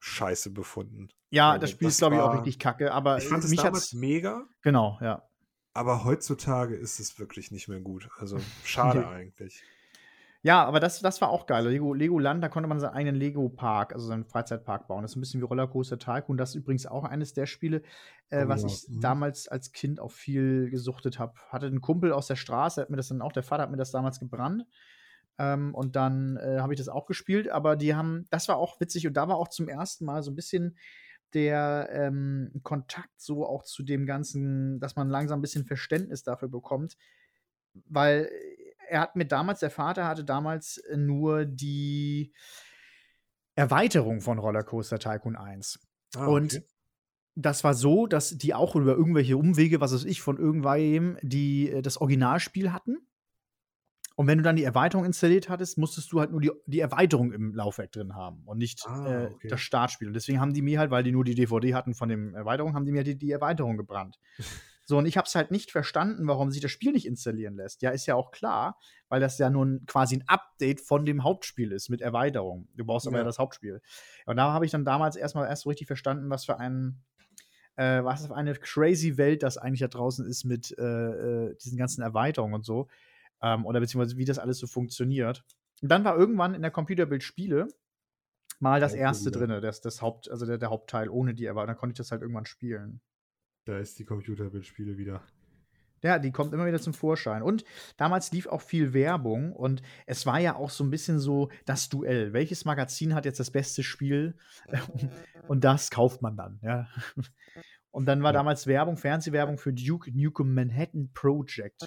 Scheiße 0.00 0.50
befunden. 0.50 1.10
Ja, 1.30 1.52
Also 1.52 1.60
das 1.60 1.70
Spiel 1.70 1.88
ist 1.88 1.94
das 1.94 1.98
glaube 2.08 2.16
ich 2.16 2.20
auch 2.22 2.34
richtig 2.34 2.58
kacke, 2.58 2.92
aber 2.92 3.18
Ich 3.18 3.28
fand 3.28 3.44
es 3.44 3.54
damals 3.54 3.92
mega, 3.92 4.44
genau, 4.62 4.98
ja. 5.00 5.22
aber 5.74 6.04
heutzutage 6.04 6.74
ist 6.74 6.98
es 6.98 7.18
wirklich 7.20 7.52
nicht 7.52 7.68
mehr 7.68 7.80
gut. 7.80 8.08
Also 8.18 8.38
schade 8.64 8.98
Nee. 9.00 9.06
eigentlich. 9.06 9.62
Ja, 10.44 10.62
aber 10.62 10.78
das, 10.78 11.00
das 11.00 11.22
war 11.22 11.30
auch 11.30 11.46
geil. 11.46 11.66
Lego, 11.66 11.94
Legoland, 11.94 12.44
da 12.44 12.50
konnte 12.50 12.68
man 12.68 12.78
seinen 12.78 12.92
eigenen 12.92 13.16
Lego-Park, 13.16 13.94
also 13.94 14.06
seinen 14.06 14.26
Freizeitpark 14.26 14.86
bauen. 14.86 15.00
Das 15.00 15.12
ist 15.12 15.16
ein 15.16 15.20
bisschen 15.20 15.40
wie 15.40 15.46
Rollercoaster 15.46 15.98
Tycoon. 15.98 16.36
Das 16.36 16.50
ist 16.50 16.56
übrigens 16.56 16.84
auch 16.84 17.04
eines 17.04 17.32
der 17.32 17.46
Spiele, 17.46 17.80
äh, 18.28 18.44
Oh 18.44 18.48
was 18.48 18.60
ja, 18.60 18.68
ich 18.68 18.86
mhm. 18.90 19.00
damals 19.00 19.48
als 19.48 19.72
Kind 19.72 20.00
auch 20.00 20.12
viel 20.12 20.68
gesuchtet 20.68 21.18
habe. 21.18 21.32
Hatte 21.48 21.64
einen 21.64 21.80
Kumpel 21.80 22.12
aus 22.12 22.26
der 22.26 22.36
Straße, 22.36 22.82
hat 22.82 22.90
mir 22.90 22.98
das 22.98 23.08
dann 23.08 23.22
auch, 23.22 23.32
der 23.32 23.42
Vater 23.42 23.62
hat 23.62 23.70
mir 23.70 23.78
das 23.78 23.90
damals 23.90 24.20
gebrannt. 24.20 24.66
Ähm, 25.38 25.74
und 25.74 25.96
dann 25.96 26.36
äh, 26.36 26.58
habe 26.60 26.74
ich 26.74 26.78
das 26.78 26.90
auch 26.90 27.06
gespielt, 27.06 27.48
aber 27.48 27.74
die 27.74 27.94
haben, 27.94 28.26
das 28.28 28.46
war 28.46 28.58
auch 28.58 28.78
witzig 28.80 29.06
und 29.06 29.14
da 29.14 29.26
war 29.26 29.36
auch 29.36 29.48
zum 29.48 29.66
ersten 29.66 30.04
Mal 30.04 30.22
so 30.22 30.30
ein 30.30 30.36
bisschen 30.36 30.76
der 31.32 31.88
ähm, 31.90 32.50
Kontakt 32.62 33.18
so 33.18 33.46
auch 33.46 33.64
zu 33.64 33.82
dem 33.82 34.04
Ganzen, 34.04 34.78
dass 34.78 34.94
man 34.94 35.08
langsam 35.08 35.38
ein 35.38 35.42
bisschen 35.42 35.64
Verständnis 35.64 36.22
dafür 36.22 36.48
bekommt, 36.48 36.98
weil 37.86 38.30
er 38.88 39.00
hat 39.00 39.16
mir 39.16 39.26
damals, 39.26 39.60
der 39.60 39.70
Vater 39.70 40.06
hatte 40.06 40.24
damals 40.24 40.78
äh, 40.78 40.96
nur 40.96 41.44
die 41.44 42.32
Erweiterung 43.54 44.20
von 44.20 44.38
Rollercoaster 44.38 44.98
Tycoon 44.98 45.36
1. 45.36 45.78
Ah, 46.16 46.26
Und 46.26 46.54
okay. 46.56 46.64
das 47.34 47.64
war 47.64 47.74
so, 47.74 48.06
dass 48.06 48.30
die 48.30 48.54
auch 48.54 48.74
über 48.76 48.92
irgendwelche 48.94 49.36
Umwege, 49.36 49.80
was 49.80 49.92
weiß 49.94 50.04
ich, 50.04 50.20
von 50.22 50.38
irgendwem, 50.38 51.18
die 51.22 51.70
äh, 51.70 51.82
das 51.82 51.98
Originalspiel 51.98 52.72
hatten. 52.72 52.98
Und 54.16 54.28
wenn 54.28 54.38
du 54.38 54.44
dann 54.44 54.54
die 54.54 54.62
Erweiterung 54.62 55.04
installiert 55.04 55.48
hattest, 55.48 55.76
musstest 55.76 56.12
du 56.12 56.20
halt 56.20 56.30
nur 56.30 56.40
die, 56.40 56.52
die 56.66 56.78
Erweiterung 56.78 57.32
im 57.32 57.52
Laufwerk 57.52 57.90
drin 57.90 58.14
haben 58.14 58.42
und 58.44 58.58
nicht 58.58 58.86
Ah, 58.86 59.24
äh, 59.24 59.26
okay. 59.26 59.48
das 59.48 59.60
Startspiel. 59.60 60.06
Und 60.06 60.14
deswegen 60.14 60.40
haben 60.40 60.54
die 60.54 60.62
mir 60.62 60.78
halt, 60.78 60.92
weil 60.92 61.02
die 61.02 61.10
nur 61.10 61.24
die 61.24 61.34
DVD 61.34 61.74
hatten 61.74 61.94
von 61.94 62.08
dem 62.08 62.32
Erweiterung, 62.34 62.74
haben 62.74 62.84
die 62.86 62.92
mir 62.92 63.02
die, 63.02 63.16
die 63.18 63.32
Erweiterung 63.32 63.76
gebrannt. 63.76 64.18
So, 64.86 64.98
und 64.98 65.06
ich 65.06 65.16
habe 65.16 65.26
es 65.26 65.34
halt 65.34 65.50
nicht 65.50 65.70
verstanden, 65.70 66.26
warum 66.26 66.50
sich 66.50 66.60
das 66.60 66.70
Spiel 66.70 66.92
nicht 66.92 67.06
installieren 67.06 67.56
lässt. 67.56 67.80
Ja, 67.82 67.90
ist 67.90 68.06
ja 68.06 68.14
auch 68.14 68.30
klar, 68.30 68.78
weil 69.08 69.20
das 69.20 69.38
ja 69.38 69.48
nun 69.48 69.84
quasi 69.86 70.16
ein 70.16 70.24
Update 70.26 70.80
von 70.82 71.06
dem 71.06 71.24
Hauptspiel 71.24 71.72
ist 71.72 71.88
mit 71.88 72.02
Erweiterung. 72.02 72.68
Du 72.74 72.84
brauchst 72.84 73.06
aber 73.06 73.18
ja 73.18 73.24
das 73.24 73.38
Hauptspiel. 73.38 73.80
Und 74.26 74.36
da 74.36 74.52
habe 74.52 74.66
ich 74.66 74.72
dann 74.72 74.84
damals 74.84 75.16
erstmal 75.16 75.48
erst 75.48 75.62
so 75.62 75.70
richtig 75.70 75.86
verstanden, 75.86 76.28
was 76.28 76.44
für 76.44 76.58
ein 76.58 77.02
äh, 77.76 78.04
was 78.04 78.26
für 78.26 78.36
eine 78.36 78.54
crazy 78.54 79.16
Welt 79.16 79.42
das 79.42 79.58
eigentlich 79.58 79.80
da 79.80 79.88
draußen 79.88 80.26
ist 80.26 80.44
mit 80.44 80.76
äh, 80.78 80.82
äh, 80.82 81.56
diesen 81.56 81.78
ganzen 81.78 82.02
Erweiterungen 82.02 82.54
und 82.54 82.64
so. 82.64 82.88
Ähm, 83.42 83.66
oder 83.66 83.80
beziehungsweise 83.80 84.16
wie 84.16 84.24
das 84.24 84.38
alles 84.38 84.58
so 84.58 84.66
funktioniert. 84.66 85.44
Und 85.82 85.90
dann 85.90 86.04
war 86.04 86.16
irgendwann 86.16 86.54
in 86.54 86.62
der 86.62 86.70
Computerbild 86.70 87.22
Spiele 87.22 87.68
mal 88.60 88.80
das 88.80 88.94
erste 88.94 89.30
drinne, 89.30 89.60
das, 89.60 89.80
das 89.80 90.00
Haupt, 90.00 90.30
also 90.30 90.46
der, 90.46 90.58
der 90.58 90.70
Hauptteil 90.70 91.08
ohne 91.08 91.34
die 91.34 91.46
Erweiterung. 91.46 91.68
Dann 91.68 91.76
konnte 91.76 91.92
ich 91.92 91.98
das 91.98 92.10
halt 92.10 92.22
irgendwann 92.22 92.46
spielen. 92.46 93.00
Da 93.64 93.78
ist 93.78 93.98
die 93.98 94.04
Computerbildspiele 94.04 94.98
wieder. 94.98 95.22
Ja, 96.02 96.18
die 96.18 96.32
kommt 96.32 96.52
immer 96.52 96.66
wieder 96.66 96.80
zum 96.80 96.92
Vorschein. 96.92 97.42
Und 97.42 97.64
damals 97.96 98.30
lief 98.30 98.46
auch 98.46 98.60
viel 98.60 98.92
Werbung 98.92 99.54
und 99.54 99.80
es 100.04 100.26
war 100.26 100.38
ja 100.38 100.54
auch 100.54 100.68
so 100.68 100.84
ein 100.84 100.90
bisschen 100.90 101.18
so 101.18 101.50
das 101.64 101.88
Duell. 101.88 102.34
Welches 102.34 102.66
Magazin 102.66 103.14
hat 103.14 103.24
jetzt 103.24 103.40
das 103.40 103.50
beste 103.50 103.82
Spiel? 103.82 104.36
und 105.48 105.64
das 105.64 105.90
kauft 105.90 106.20
man 106.20 106.36
dann, 106.36 106.60
ja. 106.62 106.88
Und 107.90 108.04
dann 108.04 108.22
war 108.22 108.30
ja. 108.30 108.38
damals 108.38 108.66
Werbung, 108.66 108.98
Fernsehwerbung 108.98 109.56
für 109.56 109.72
Duke 109.72 110.10
Nukem 110.14 110.52
Manhattan 110.52 111.10
Project. 111.14 111.86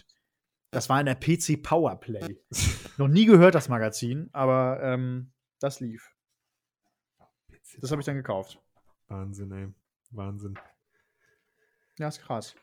Das 0.71 0.89
war 0.89 0.99
in 0.99 1.05
der 1.05 1.15
PC 1.15 1.61
Powerplay. 1.61 2.39
Noch 2.97 3.07
nie 3.07 3.25
gehört, 3.25 3.53
das 3.53 3.69
Magazin, 3.69 4.29
aber 4.31 4.81
ähm, 4.81 5.31
das 5.59 5.79
lief. 5.79 6.15
Das 7.79 7.91
habe 7.91 8.01
ich 8.01 8.05
dann 8.05 8.15
gekauft. 8.15 8.59
Wahnsinn, 9.09 9.51
ey. 9.51 9.67
Wahnsinn. 10.09 10.57
Ja, 11.97 12.07
ist 12.07 12.21
krass. 12.21 12.55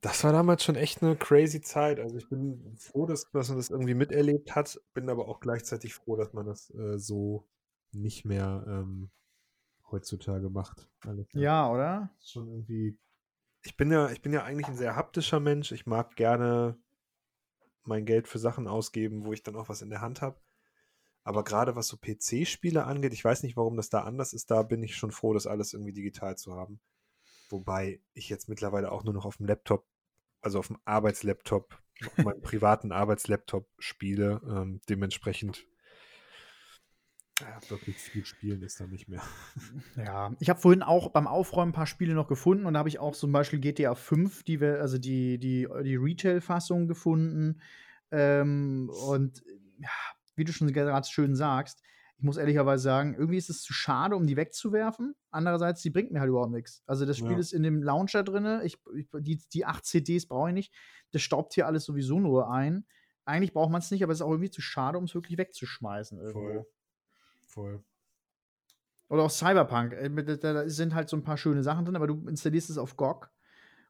Das 0.00 0.22
war 0.22 0.32
damals 0.32 0.62
schon 0.62 0.76
echt 0.76 1.02
eine 1.02 1.16
crazy 1.16 1.60
Zeit. 1.60 1.98
Also 1.98 2.16
ich 2.16 2.28
bin 2.28 2.76
froh, 2.76 3.06
dass, 3.06 3.28
dass 3.32 3.48
man 3.48 3.58
das 3.58 3.70
irgendwie 3.70 3.94
miterlebt 3.94 4.54
hat, 4.54 4.80
bin 4.94 5.10
aber 5.10 5.28
auch 5.28 5.40
gleichzeitig 5.40 5.94
froh, 5.94 6.16
dass 6.16 6.32
man 6.32 6.46
das 6.46 6.70
äh, 6.74 6.98
so 6.98 7.48
nicht 7.92 8.24
mehr 8.24 8.64
ähm, 8.68 9.10
heutzutage 9.90 10.50
macht. 10.50 10.88
Alles, 11.00 11.26
ja, 11.32 11.68
oder? 11.70 12.10
Schon 12.22 12.48
irgendwie. 12.48 12.96
Ich 13.64 13.76
bin 13.76 13.90
ja, 13.90 14.10
ich 14.10 14.22
bin 14.22 14.32
ja 14.32 14.44
eigentlich 14.44 14.68
ein 14.68 14.76
sehr 14.76 14.94
haptischer 14.94 15.40
Mensch. 15.40 15.72
Ich 15.72 15.86
mag 15.86 16.14
gerne 16.14 16.78
mein 17.82 18.04
Geld 18.04 18.28
für 18.28 18.38
Sachen 18.38 18.68
ausgeben, 18.68 19.24
wo 19.24 19.32
ich 19.32 19.42
dann 19.42 19.56
auch 19.56 19.68
was 19.68 19.82
in 19.82 19.90
der 19.90 20.00
Hand 20.00 20.22
habe. 20.22 20.38
Aber 21.24 21.42
gerade 21.42 21.74
was 21.74 21.88
so 21.88 21.96
PC-Spiele 21.96 22.84
angeht, 22.84 23.12
ich 23.12 23.24
weiß 23.24 23.42
nicht, 23.42 23.56
warum 23.56 23.76
das 23.76 23.90
da 23.90 24.02
anders 24.02 24.32
ist, 24.32 24.50
da 24.50 24.62
bin 24.62 24.82
ich 24.82 24.96
schon 24.96 25.10
froh, 25.10 25.34
das 25.34 25.46
alles 25.46 25.72
irgendwie 25.72 25.92
digital 25.92 26.36
zu 26.38 26.54
haben. 26.54 26.80
Wobei 27.48 28.00
ich 28.14 28.28
jetzt 28.28 28.48
mittlerweile 28.48 28.92
auch 28.92 29.04
nur 29.04 29.14
noch 29.14 29.24
auf 29.24 29.38
dem 29.38 29.46
Laptop, 29.46 29.86
also 30.40 30.58
auf 30.58 30.68
dem 30.68 30.78
Arbeitslaptop, 30.84 31.78
auf 32.04 32.18
meinem 32.18 32.40
privaten 32.42 32.92
Arbeitslaptop 32.92 33.68
spiele. 33.78 34.40
Ähm, 34.48 34.80
dementsprechend 34.88 35.66
ja, 37.40 37.70
wirklich 37.70 37.96
viel 37.96 38.24
spielen 38.24 38.62
ist 38.62 38.80
da 38.80 38.86
nicht 38.86 39.08
mehr. 39.08 39.22
Ja, 39.96 40.34
ich 40.40 40.48
habe 40.50 40.60
vorhin 40.60 40.82
auch 40.82 41.10
beim 41.10 41.26
Aufräumen 41.26 41.70
ein 41.70 41.74
paar 41.74 41.86
Spiele 41.86 42.14
noch 42.14 42.28
gefunden 42.28 42.66
und 42.66 42.74
da 42.74 42.78
habe 42.78 42.88
ich 42.88 42.98
auch 42.98 43.14
zum 43.14 43.32
Beispiel 43.32 43.60
GTA 43.60 43.94
5, 43.94 44.42
die 44.44 44.60
wir, 44.60 44.80
also 44.80 44.98
die, 44.98 45.38
die, 45.38 45.68
die 45.84 45.96
Retail-Fassung 45.96 46.88
gefunden. 46.88 47.60
Ähm, 48.10 48.90
und 49.08 49.42
ja, 49.78 49.88
wie 50.36 50.44
du 50.44 50.52
schon 50.52 50.72
gerade 50.72 51.08
schön 51.08 51.36
sagst, 51.36 51.82
ich 52.18 52.24
muss 52.24 52.36
ehrlicherweise 52.36 52.82
sagen, 52.82 53.14
irgendwie 53.14 53.38
ist 53.38 53.48
es 53.48 53.62
zu 53.62 53.72
schade, 53.72 54.16
um 54.16 54.26
die 54.26 54.36
wegzuwerfen. 54.36 55.14
Andererseits, 55.30 55.82
die 55.82 55.90
bringt 55.90 56.10
mir 56.10 56.18
halt 56.18 56.28
überhaupt 56.28 56.50
nichts. 56.50 56.82
Also 56.84 57.06
das 57.06 57.16
Spiel 57.16 57.32
ja. 57.32 57.38
ist 57.38 57.52
in 57.52 57.62
dem 57.62 57.80
Launcher 57.80 58.24
drin. 58.24 58.60
Ich, 58.64 58.76
ich, 58.96 59.08
die, 59.20 59.40
die 59.52 59.64
acht 59.64 59.84
CDs 59.84 60.26
brauche 60.26 60.48
ich 60.48 60.54
nicht. 60.54 60.74
Das 61.12 61.22
staubt 61.22 61.54
hier 61.54 61.68
alles 61.68 61.84
sowieso 61.84 62.18
nur 62.18 62.50
ein. 62.50 62.86
Eigentlich 63.24 63.52
braucht 63.52 63.70
man 63.70 63.80
es 63.80 63.90
nicht, 63.92 64.02
aber 64.02 64.12
es 64.12 64.18
ist 64.18 64.22
auch 64.22 64.32
irgendwie 64.32 64.50
zu 64.50 64.60
schade, 64.60 64.98
um 64.98 65.04
es 65.04 65.14
wirklich 65.14 65.38
wegzuschmeißen. 65.38 66.18
Irgendwo. 66.18 66.40
Voll. 66.40 66.66
Voll. 67.46 67.84
Oder 69.10 69.22
auch 69.22 69.30
Cyberpunk. 69.30 69.92
Äh, 69.92 70.38
da 70.38 70.68
sind 70.68 70.96
halt 70.96 71.08
so 71.08 71.16
ein 71.16 71.22
paar 71.22 71.36
schöne 71.36 71.62
Sachen 71.62 71.84
drin, 71.84 71.94
aber 71.94 72.08
du 72.08 72.26
installierst 72.26 72.68
es 72.68 72.78
auf 72.78 72.96
GOG 72.96 73.30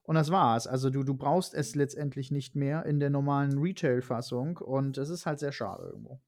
und 0.02 0.16
das 0.16 0.30
war's. 0.30 0.66
Also 0.66 0.90
du, 0.90 1.02
du 1.02 1.14
brauchst 1.14 1.54
es 1.54 1.74
letztendlich 1.74 2.30
nicht 2.30 2.54
mehr 2.54 2.84
in 2.84 3.00
der 3.00 3.08
normalen 3.08 3.58
Retail-Fassung 3.58 4.58
und 4.58 4.98
es 4.98 5.08
ist 5.08 5.24
halt 5.24 5.38
sehr 5.38 5.52
schade 5.52 5.84
irgendwo. 5.84 6.20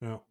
Ja. 0.00 0.22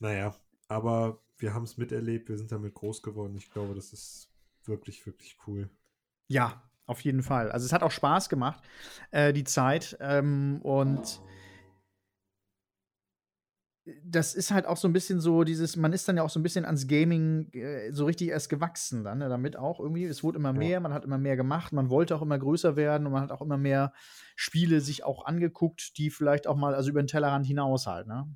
Naja, 0.00 0.34
aber 0.68 1.20
wir 1.38 1.54
haben 1.54 1.64
es 1.64 1.76
miterlebt, 1.76 2.28
wir 2.28 2.36
sind 2.36 2.52
damit 2.52 2.74
groß 2.74 3.02
geworden. 3.02 3.36
Ich 3.36 3.50
glaube, 3.50 3.74
das 3.74 3.92
ist 3.92 4.30
wirklich, 4.64 5.04
wirklich 5.06 5.36
cool. 5.46 5.70
Ja, 6.28 6.62
auf 6.86 7.00
jeden 7.02 7.22
Fall. 7.22 7.50
Also 7.50 7.66
es 7.66 7.72
hat 7.72 7.82
auch 7.82 7.90
Spaß 7.90 8.28
gemacht, 8.28 8.62
äh, 9.10 9.32
die 9.32 9.44
Zeit. 9.44 9.96
Ähm, 10.00 10.60
und 10.62 11.20
das 14.04 14.34
ist 14.34 14.50
halt 14.50 14.66
auch 14.66 14.76
so 14.76 14.88
ein 14.88 14.92
bisschen 14.92 15.20
so 15.20 15.44
dieses, 15.44 15.76
man 15.76 15.92
ist 15.92 16.08
dann 16.08 16.16
ja 16.16 16.22
auch 16.22 16.30
so 16.30 16.38
ein 16.38 16.42
bisschen 16.42 16.64
ans 16.64 16.86
Gaming 16.86 17.50
äh, 17.52 17.92
so 17.92 18.04
richtig 18.04 18.28
erst 18.28 18.48
gewachsen 18.48 19.04
dann, 19.04 19.18
ne, 19.18 19.28
damit 19.28 19.56
auch 19.56 19.80
irgendwie. 19.80 20.04
Es 20.04 20.22
wurde 20.22 20.38
immer 20.38 20.52
mehr, 20.52 20.68
ja. 20.68 20.80
man 20.80 20.92
hat 20.92 21.04
immer 21.04 21.18
mehr 21.18 21.36
gemacht, 21.36 21.72
man 21.72 21.90
wollte 21.90 22.14
auch 22.16 22.22
immer 22.22 22.38
größer 22.38 22.76
werden 22.76 23.06
und 23.06 23.12
man 23.12 23.22
hat 23.22 23.32
auch 23.32 23.42
immer 23.42 23.58
mehr 23.58 23.92
Spiele 24.36 24.80
sich 24.80 25.04
auch 25.04 25.24
angeguckt, 25.24 25.96
die 25.98 26.10
vielleicht 26.10 26.46
auch 26.46 26.56
mal, 26.56 26.74
also 26.74 26.90
über 26.90 27.02
den 27.02 27.06
Tellerrand 27.06 27.46
hinaus 27.46 27.86
halt, 27.86 28.06
ne? 28.06 28.26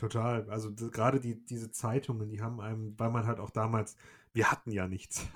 Total. 0.00 0.48
Also 0.48 0.72
gerade 0.74 1.20
die, 1.20 1.44
diese 1.44 1.70
Zeitungen, 1.70 2.30
die 2.30 2.40
haben 2.40 2.58
einem, 2.58 2.98
weil 2.98 3.10
man 3.10 3.26
halt 3.26 3.38
auch 3.38 3.50
damals, 3.50 3.96
wir 4.32 4.50
hatten 4.50 4.70
ja 4.70 4.88
nichts. 4.88 5.28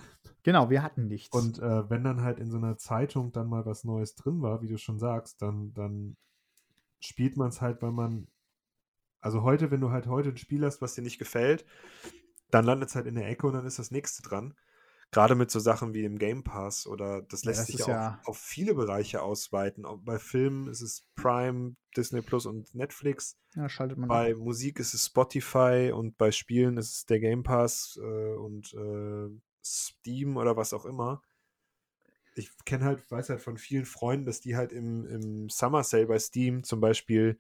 Genau, 0.42 0.70
wir 0.70 0.82
hatten 0.82 1.06
nichts. 1.06 1.36
Und 1.36 1.58
äh, 1.58 1.90
wenn 1.90 2.02
dann 2.02 2.22
halt 2.22 2.38
in 2.38 2.50
so 2.50 2.56
einer 2.56 2.78
Zeitung 2.78 3.30
dann 3.30 3.46
mal 3.46 3.66
was 3.66 3.84
Neues 3.84 4.14
drin 4.14 4.40
war, 4.40 4.62
wie 4.62 4.68
du 4.68 4.78
schon 4.78 4.98
sagst, 4.98 5.42
dann, 5.42 5.74
dann 5.74 6.16
spielt 6.98 7.36
man 7.36 7.48
es 7.48 7.60
halt, 7.60 7.82
weil 7.82 7.92
man, 7.92 8.26
also 9.20 9.42
heute, 9.42 9.70
wenn 9.70 9.82
du 9.82 9.90
halt 9.90 10.06
heute 10.06 10.30
ein 10.30 10.38
Spiel 10.38 10.64
hast, 10.64 10.80
was 10.80 10.94
dir 10.94 11.02
nicht 11.02 11.18
gefällt, 11.18 11.66
dann 12.50 12.64
landet 12.64 12.88
es 12.88 12.94
halt 12.94 13.06
in 13.06 13.16
der 13.16 13.28
Ecke 13.28 13.46
und 13.46 13.52
dann 13.52 13.66
ist 13.66 13.78
das 13.78 13.90
nächste 13.90 14.22
dran. 14.22 14.54
Gerade 15.14 15.36
mit 15.36 15.48
so 15.48 15.60
Sachen 15.60 15.94
wie 15.94 16.02
dem 16.02 16.18
Game 16.18 16.42
Pass 16.42 16.88
oder 16.88 17.22
das 17.22 17.44
lässt 17.44 17.60
ja, 17.60 17.62
das 17.62 17.76
sich 17.76 17.86
ja 17.86 18.18
auch 18.24 18.30
auf 18.30 18.36
viele 18.36 18.74
Bereiche 18.74 19.22
ausweiten. 19.22 19.84
Auch 19.84 19.98
bei 19.98 20.18
Filmen 20.18 20.66
ist 20.66 20.80
es 20.80 21.06
Prime, 21.14 21.76
Disney 21.96 22.20
Plus 22.20 22.46
und 22.46 22.74
Netflix. 22.74 23.38
Ja, 23.54 23.68
schaltet 23.68 23.96
man 23.96 24.08
bei 24.08 24.32
ab. 24.32 24.38
Musik 24.38 24.80
ist 24.80 24.92
es 24.92 25.06
Spotify 25.06 25.92
und 25.94 26.18
bei 26.18 26.32
Spielen 26.32 26.78
ist 26.78 26.90
es 26.90 27.06
der 27.06 27.20
Game 27.20 27.44
Pass 27.44 27.96
äh, 28.02 28.34
und 28.34 28.74
äh, 28.74 29.30
Steam 29.64 30.36
oder 30.36 30.56
was 30.56 30.72
auch 30.72 30.84
immer. 30.84 31.22
Ich 32.34 32.50
kenne 32.64 32.84
halt, 32.84 33.08
weiß 33.08 33.30
halt 33.30 33.40
von 33.40 33.56
vielen 33.56 33.84
Freunden, 33.84 34.26
dass 34.26 34.40
die 34.40 34.56
halt 34.56 34.72
im, 34.72 35.06
im 35.06 35.48
Summer 35.48 35.84
Sale 35.84 36.08
bei 36.08 36.18
Steam 36.18 36.64
zum 36.64 36.80
Beispiel 36.80 37.38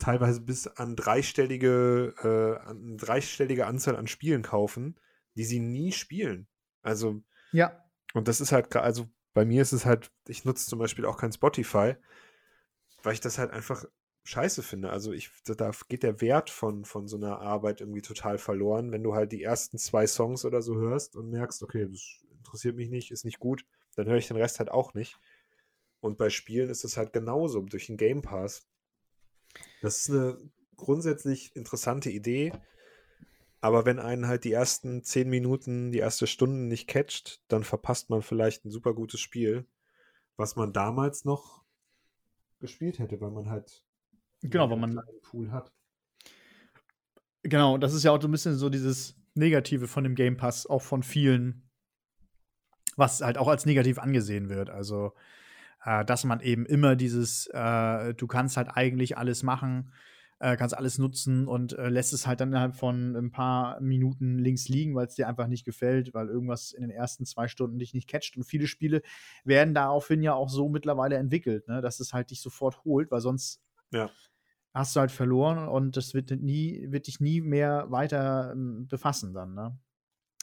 teilweise 0.00 0.40
bis 0.40 0.66
an 0.66 0.96
dreistellige, 0.96 2.12
äh, 2.24 2.68
an 2.68 2.96
dreistellige 2.96 3.66
Anzahl 3.66 3.94
an 3.94 4.08
Spielen 4.08 4.42
kaufen 4.42 4.96
die 5.34 5.44
sie 5.44 5.60
nie 5.60 5.92
spielen. 5.92 6.46
Also. 6.82 7.22
Ja. 7.52 7.84
Und 8.14 8.28
das 8.28 8.40
ist 8.40 8.52
halt, 8.52 8.74
also 8.76 9.08
bei 9.32 9.44
mir 9.44 9.62
ist 9.62 9.72
es 9.72 9.84
halt, 9.84 10.12
ich 10.28 10.44
nutze 10.44 10.66
zum 10.68 10.78
Beispiel 10.78 11.04
auch 11.04 11.16
kein 11.16 11.32
Spotify, 11.32 11.96
weil 13.02 13.14
ich 13.14 13.20
das 13.20 13.38
halt 13.38 13.50
einfach 13.50 13.84
scheiße 14.24 14.62
finde. 14.62 14.90
Also 14.90 15.12
ich, 15.12 15.30
da 15.44 15.72
geht 15.88 16.02
der 16.02 16.20
Wert 16.20 16.50
von, 16.50 16.84
von 16.84 17.06
so 17.06 17.16
einer 17.16 17.40
Arbeit 17.40 17.80
irgendwie 17.80 18.02
total 18.02 18.38
verloren, 18.38 18.92
wenn 18.92 19.02
du 19.02 19.14
halt 19.14 19.32
die 19.32 19.42
ersten 19.42 19.78
zwei 19.78 20.06
Songs 20.06 20.44
oder 20.44 20.62
so 20.62 20.76
hörst 20.76 21.16
und 21.16 21.30
merkst, 21.30 21.62
okay, 21.62 21.86
das 21.90 22.24
interessiert 22.38 22.76
mich 22.76 22.88
nicht, 22.88 23.10
ist 23.10 23.24
nicht 23.24 23.38
gut, 23.38 23.64
dann 23.96 24.06
höre 24.06 24.16
ich 24.16 24.28
den 24.28 24.36
Rest 24.36 24.58
halt 24.58 24.70
auch 24.70 24.94
nicht. 24.94 25.18
Und 26.00 26.16
bei 26.16 26.30
Spielen 26.30 26.70
ist 26.70 26.84
es 26.84 26.96
halt 26.96 27.12
genauso 27.12 27.60
durch 27.62 27.86
den 27.86 27.96
Game 27.96 28.22
Pass. 28.22 28.66
Das 29.82 30.00
ist 30.00 30.10
eine 30.10 30.38
grundsätzlich 30.76 31.54
interessante 31.54 32.10
Idee. 32.10 32.52
Aber 33.64 33.86
wenn 33.86 33.98
einen 33.98 34.26
halt 34.26 34.44
die 34.44 34.52
ersten 34.52 35.04
zehn 35.04 35.30
Minuten, 35.30 35.90
die 35.90 36.00
erste 36.00 36.26
Stunde 36.26 36.64
nicht 36.68 36.86
catcht, 36.86 37.40
dann 37.48 37.64
verpasst 37.64 38.10
man 38.10 38.20
vielleicht 38.20 38.66
ein 38.66 38.70
super 38.70 38.92
gutes 38.92 39.20
Spiel, 39.20 39.66
was 40.36 40.54
man 40.54 40.74
damals 40.74 41.24
noch 41.24 41.64
gespielt 42.60 42.98
hätte, 42.98 43.18
weil 43.22 43.30
man 43.30 43.48
halt 43.48 43.82
genau, 44.42 44.68
weil 44.68 44.76
man 44.76 44.98
einen 44.98 45.20
Pool 45.22 45.50
hat. 45.50 45.72
Genau, 47.42 47.78
das 47.78 47.94
ist 47.94 48.02
ja 48.02 48.10
auch 48.10 48.20
so 48.20 48.28
ein 48.28 48.32
bisschen 48.32 48.56
so 48.56 48.68
dieses 48.68 49.16
Negative 49.32 49.88
von 49.88 50.04
dem 50.04 50.14
Game 50.14 50.36
Pass, 50.36 50.66
auch 50.66 50.82
von 50.82 51.02
vielen, 51.02 51.70
was 52.96 53.22
halt 53.22 53.38
auch 53.38 53.48
als 53.48 53.64
negativ 53.64 53.98
angesehen 53.98 54.50
wird. 54.50 54.68
Also, 54.68 55.14
äh, 55.86 56.04
dass 56.04 56.24
man 56.24 56.40
eben 56.40 56.66
immer 56.66 56.96
dieses, 56.96 57.46
äh, 57.46 58.12
du 58.12 58.26
kannst 58.26 58.58
halt 58.58 58.68
eigentlich 58.76 59.16
alles 59.16 59.42
machen 59.42 59.90
äh, 60.44 60.58
kannst 60.58 60.76
alles 60.76 60.98
nutzen 60.98 61.48
und 61.48 61.72
äh, 61.72 61.88
lässt 61.88 62.12
es 62.12 62.26
halt 62.26 62.40
dann 62.40 62.50
innerhalb 62.50 62.76
von 62.76 63.16
ein 63.16 63.30
paar 63.30 63.80
Minuten 63.80 64.38
links 64.38 64.68
liegen, 64.68 64.94
weil 64.94 65.06
es 65.06 65.14
dir 65.14 65.26
einfach 65.26 65.46
nicht 65.46 65.64
gefällt, 65.64 66.12
weil 66.12 66.28
irgendwas 66.28 66.72
in 66.72 66.82
den 66.82 66.90
ersten 66.90 67.24
zwei 67.24 67.48
Stunden 67.48 67.78
dich 67.78 67.94
nicht 67.94 68.08
catcht. 68.08 68.36
Und 68.36 68.44
viele 68.44 68.66
Spiele 68.66 69.00
werden 69.44 69.72
daraufhin 69.72 70.22
ja 70.22 70.34
auch 70.34 70.50
so 70.50 70.68
mittlerweile 70.68 71.16
entwickelt, 71.16 71.66
ne, 71.66 71.80
dass 71.80 71.98
es 71.98 72.12
halt 72.12 72.30
dich 72.30 72.42
sofort 72.42 72.84
holt, 72.84 73.10
weil 73.10 73.22
sonst 73.22 73.62
ja. 73.90 74.10
hast 74.74 74.94
du 74.94 75.00
halt 75.00 75.12
verloren 75.12 75.66
und 75.66 75.96
das 75.96 76.12
wird 76.12 76.30
nie, 76.30 76.88
wird 76.90 77.06
dich 77.06 77.20
nie 77.20 77.40
mehr 77.40 77.90
weiter 77.90 78.52
ähm, 78.52 78.86
befassen 78.86 79.32
dann, 79.32 79.54
ne? 79.54 79.78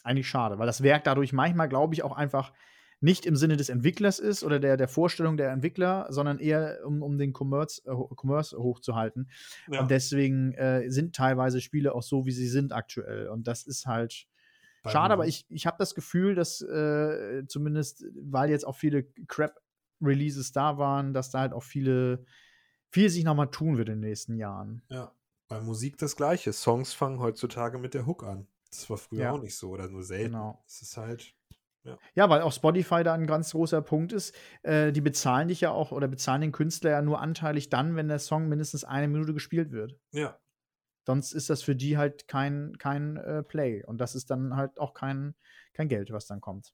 Eigentlich 0.03 0.27
schade, 0.27 0.57
weil 0.57 0.65
das 0.65 0.81
Werk 0.81 1.03
dadurch 1.03 1.31
manchmal, 1.31 1.69
glaube 1.69 1.93
ich, 1.93 2.01
auch 2.01 2.17
einfach 2.17 2.53
nicht 3.01 3.25
im 3.25 3.35
Sinne 3.35 3.57
des 3.57 3.69
Entwicklers 3.69 4.19
ist 4.19 4.43
oder 4.43 4.59
der, 4.59 4.77
der 4.77 4.87
Vorstellung 4.87 5.35
der 5.35 5.51
Entwickler, 5.51 6.05
sondern 6.09 6.37
eher 6.39 6.79
um, 6.85 7.01
um 7.01 7.17
den 7.17 7.33
Commerce, 7.35 7.81
äh, 7.85 7.91
Commerce 8.15 8.57
hochzuhalten. 8.57 9.29
Ja. 9.67 9.81
Und 9.81 9.91
deswegen 9.91 10.53
äh, 10.53 10.89
sind 10.89 11.15
teilweise 11.15 11.61
Spiele 11.61 11.95
auch 11.95 12.03
so, 12.03 12.25
wie 12.27 12.31
sie 12.31 12.47
sind 12.47 12.71
aktuell. 12.71 13.27
Und 13.27 13.47
das 13.47 13.63
ist 13.63 13.87
halt 13.87 14.27
schade, 14.85 15.13
aber 15.13 15.25
ich, 15.25 15.45
ich 15.49 15.65
habe 15.65 15.77
das 15.79 15.95
Gefühl, 15.95 16.35
dass 16.35 16.61
äh, 16.61 17.43
zumindest, 17.47 18.05
weil 18.15 18.51
jetzt 18.51 18.65
auch 18.65 18.75
viele 18.75 19.03
Crap-Releases 19.03 20.51
da 20.51 20.77
waren, 20.77 21.13
dass 21.13 21.31
da 21.31 21.39
halt 21.39 21.53
auch 21.53 21.63
viele, 21.63 22.23
viel 22.91 23.09
sich 23.09 23.23
nochmal 23.23 23.49
tun 23.49 23.77
wird 23.77 23.89
in 23.89 23.95
den 23.95 24.09
nächsten 24.09 24.35
Jahren. 24.37 24.83
Ja, 24.89 25.11
bei 25.47 25.59
Musik 25.59 25.97
das 25.97 26.15
Gleiche. 26.15 26.53
Songs 26.53 26.93
fangen 26.93 27.19
heutzutage 27.19 27.79
mit 27.79 27.95
der 27.95 28.05
Hook 28.05 28.23
an. 28.23 28.47
Das 28.69 28.89
war 28.91 28.97
früher 28.97 29.21
ja. 29.23 29.31
auch 29.31 29.41
nicht 29.41 29.55
so 29.55 29.71
oder 29.71 29.89
nur 29.89 30.03
selten. 30.03 30.33
Genau. 30.33 30.63
Es 30.65 30.81
ist 30.81 30.97
halt 30.97 31.35
Ja. 31.83 31.97
Ja, 32.13 32.29
weil 32.29 32.41
auch 32.41 32.53
Spotify 32.53 33.03
da 33.03 33.13
ein 33.13 33.25
ganz 33.25 33.51
großer 33.51 33.81
Punkt 33.81 34.11
ist. 34.13 34.35
Äh, 34.61 34.91
die 34.91 35.01
bezahlen 35.01 35.47
dich 35.47 35.61
ja 35.61 35.71
auch 35.71 35.91
oder 35.91 36.07
bezahlen 36.07 36.41
den 36.41 36.51
Künstler 36.51 36.91
ja 36.91 37.01
nur 37.01 37.19
anteilig 37.21 37.69
dann, 37.69 37.95
wenn 37.95 38.07
der 38.07 38.19
Song 38.19 38.47
mindestens 38.47 38.83
eine 38.83 39.07
Minute 39.07 39.33
gespielt 39.33 39.71
wird. 39.71 39.97
Ja. 40.11 40.37
Sonst 41.07 41.31
ist 41.33 41.49
das 41.49 41.63
für 41.63 41.75
die 41.75 41.97
halt 41.97 42.27
kein, 42.27 42.77
kein 42.77 43.17
äh, 43.17 43.41
Play. 43.41 43.83
Und 43.83 43.97
das 43.99 44.13
ist 44.13 44.29
dann 44.29 44.55
halt 44.55 44.79
auch 44.79 44.93
kein, 44.93 45.33
kein 45.73 45.87
Geld, 45.87 46.11
was 46.11 46.27
dann 46.27 46.39
kommt. 46.41 46.73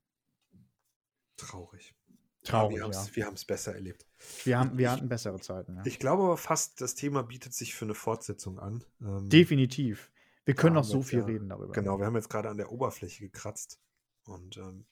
Traurig. 1.37 1.95
Traurig, 2.43 2.77
wir 2.79 2.89
ja. 2.89 3.05
Wir 3.13 3.25
haben 3.25 3.33
es 3.35 3.45
besser 3.45 3.73
erlebt. 3.75 4.05
Wir, 4.43 4.59
haben, 4.59 4.77
wir 4.77 4.85
Ich- 4.87 4.91
hatten 4.91 5.09
bessere 5.09 5.39
Zeiten. 5.39 5.75
Ja. 5.77 5.81
Ich 5.85 5.99
glaube 5.99 6.23
aber 6.23 6.37
fast, 6.37 6.81
das 6.81 6.95
Thema 6.95 7.23
bietet 7.23 7.53
sich 7.53 7.75
für 7.75 7.85
eine 7.85 7.93
Fortsetzung 7.93 8.59
an. 8.59 8.83
Ähm, 9.01 9.29
Definitiv. 9.29 10.11
Wir 10.45 10.55
können 10.55 10.75
Ja, 10.75 10.81
noch 10.81 10.87
so 10.87 11.01
viel 11.01 11.19
ja- 11.19 11.25
reden 11.25 11.49
darüber. 11.49 11.73
Genau, 11.73 11.99
wir 11.99 12.05
haben 12.05 12.15
jetzt 12.15 12.29
gerade 12.29 12.49
an 12.49 12.57
der 12.57 12.71
Oberfläche 12.71 13.23
gekratzt. 13.23 13.79
Und 14.25 14.57
ähm, 14.57 14.85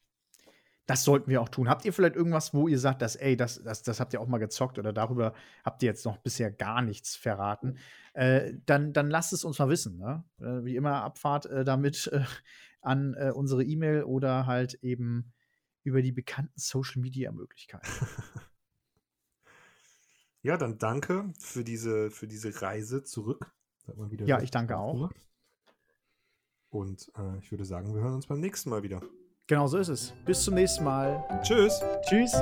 Das 0.86 1.04
sollten 1.04 1.30
wir 1.32 1.42
auch 1.42 1.50
tun. 1.50 1.68
Habt 1.68 1.84
ihr 1.86 1.94
vielleicht 1.94 2.16
irgendwas, 2.16 2.54
wo 2.54 2.68
ihr 2.68 2.78
sagt, 2.78 3.02
dass, 3.02 3.16
ey, 3.16 3.36
das, 3.36 3.62
das, 3.64 3.82
das 3.82 4.00
habt 4.00 4.14
ihr 4.14 4.22
auch 4.22 4.28
mal 4.28 4.38
gezockt 4.38 4.78
oder 4.78 4.94
darüber 4.94 5.34
habt 5.64 5.82
ihr 5.82 5.88
jetzt 5.88 6.06
noch 6.06 6.18
bisher 6.18 6.52
gar 6.52 6.82
nichts 6.82 7.16
verraten? 7.16 7.78
Äh, 8.14 8.54
dann, 8.66 8.94
dann 8.94 9.10
lasst 9.10 9.34
es 9.34 9.44
uns 9.44 9.58
mal 9.58 9.70
wissen. 9.70 9.98
Ne? 9.98 10.24
Äh, 10.40 10.64
wie 10.64 10.76
immer, 10.76 11.04
Abfahrt 11.04 11.48
äh, 11.48 11.64
damit 11.64 12.08
äh, 12.14 12.24
an 12.82 13.16
äh, 13.16 13.32
unsere 13.32 13.64
E-Mail 13.64 14.04
oder 14.04 14.46
halt 14.46 14.76
eben 14.84 15.34
über 15.84 16.04
die 16.04 16.12
bekannten 16.12 16.60
Social 16.60 17.02
Media 17.02 17.32
Möglichkeiten. 17.32 17.88
ja, 20.44 20.56
dann 20.58 20.78
danke 20.78 21.34
für 21.40 21.64
diese, 21.64 22.12
für 22.12 22.28
diese 22.28 22.62
Reise 22.62 23.04
zurück. 23.04 23.52
Ja, 24.26 24.42
ich 24.42 24.50
danke 24.50 24.78
auch. 24.78 25.12
Und 26.70 27.12
ich 27.40 27.52
würde 27.52 27.66
sagen, 27.66 27.94
wir 27.94 28.02
hören 28.02 28.16
uns 28.16 28.26
beim 28.26 28.40
nächsten 28.40 28.72
Mal 28.72 28.82
wieder. 28.82 29.00
Genau 29.48 29.68
so 29.68 29.78
ist 29.78 29.90
es. 29.90 30.14
Bis 30.26 30.44
zum 30.44 30.56
nächsten 30.56 30.84
Mal. 30.84 31.24
Tschüss. 31.44 31.82
Tschüss. 32.08 32.34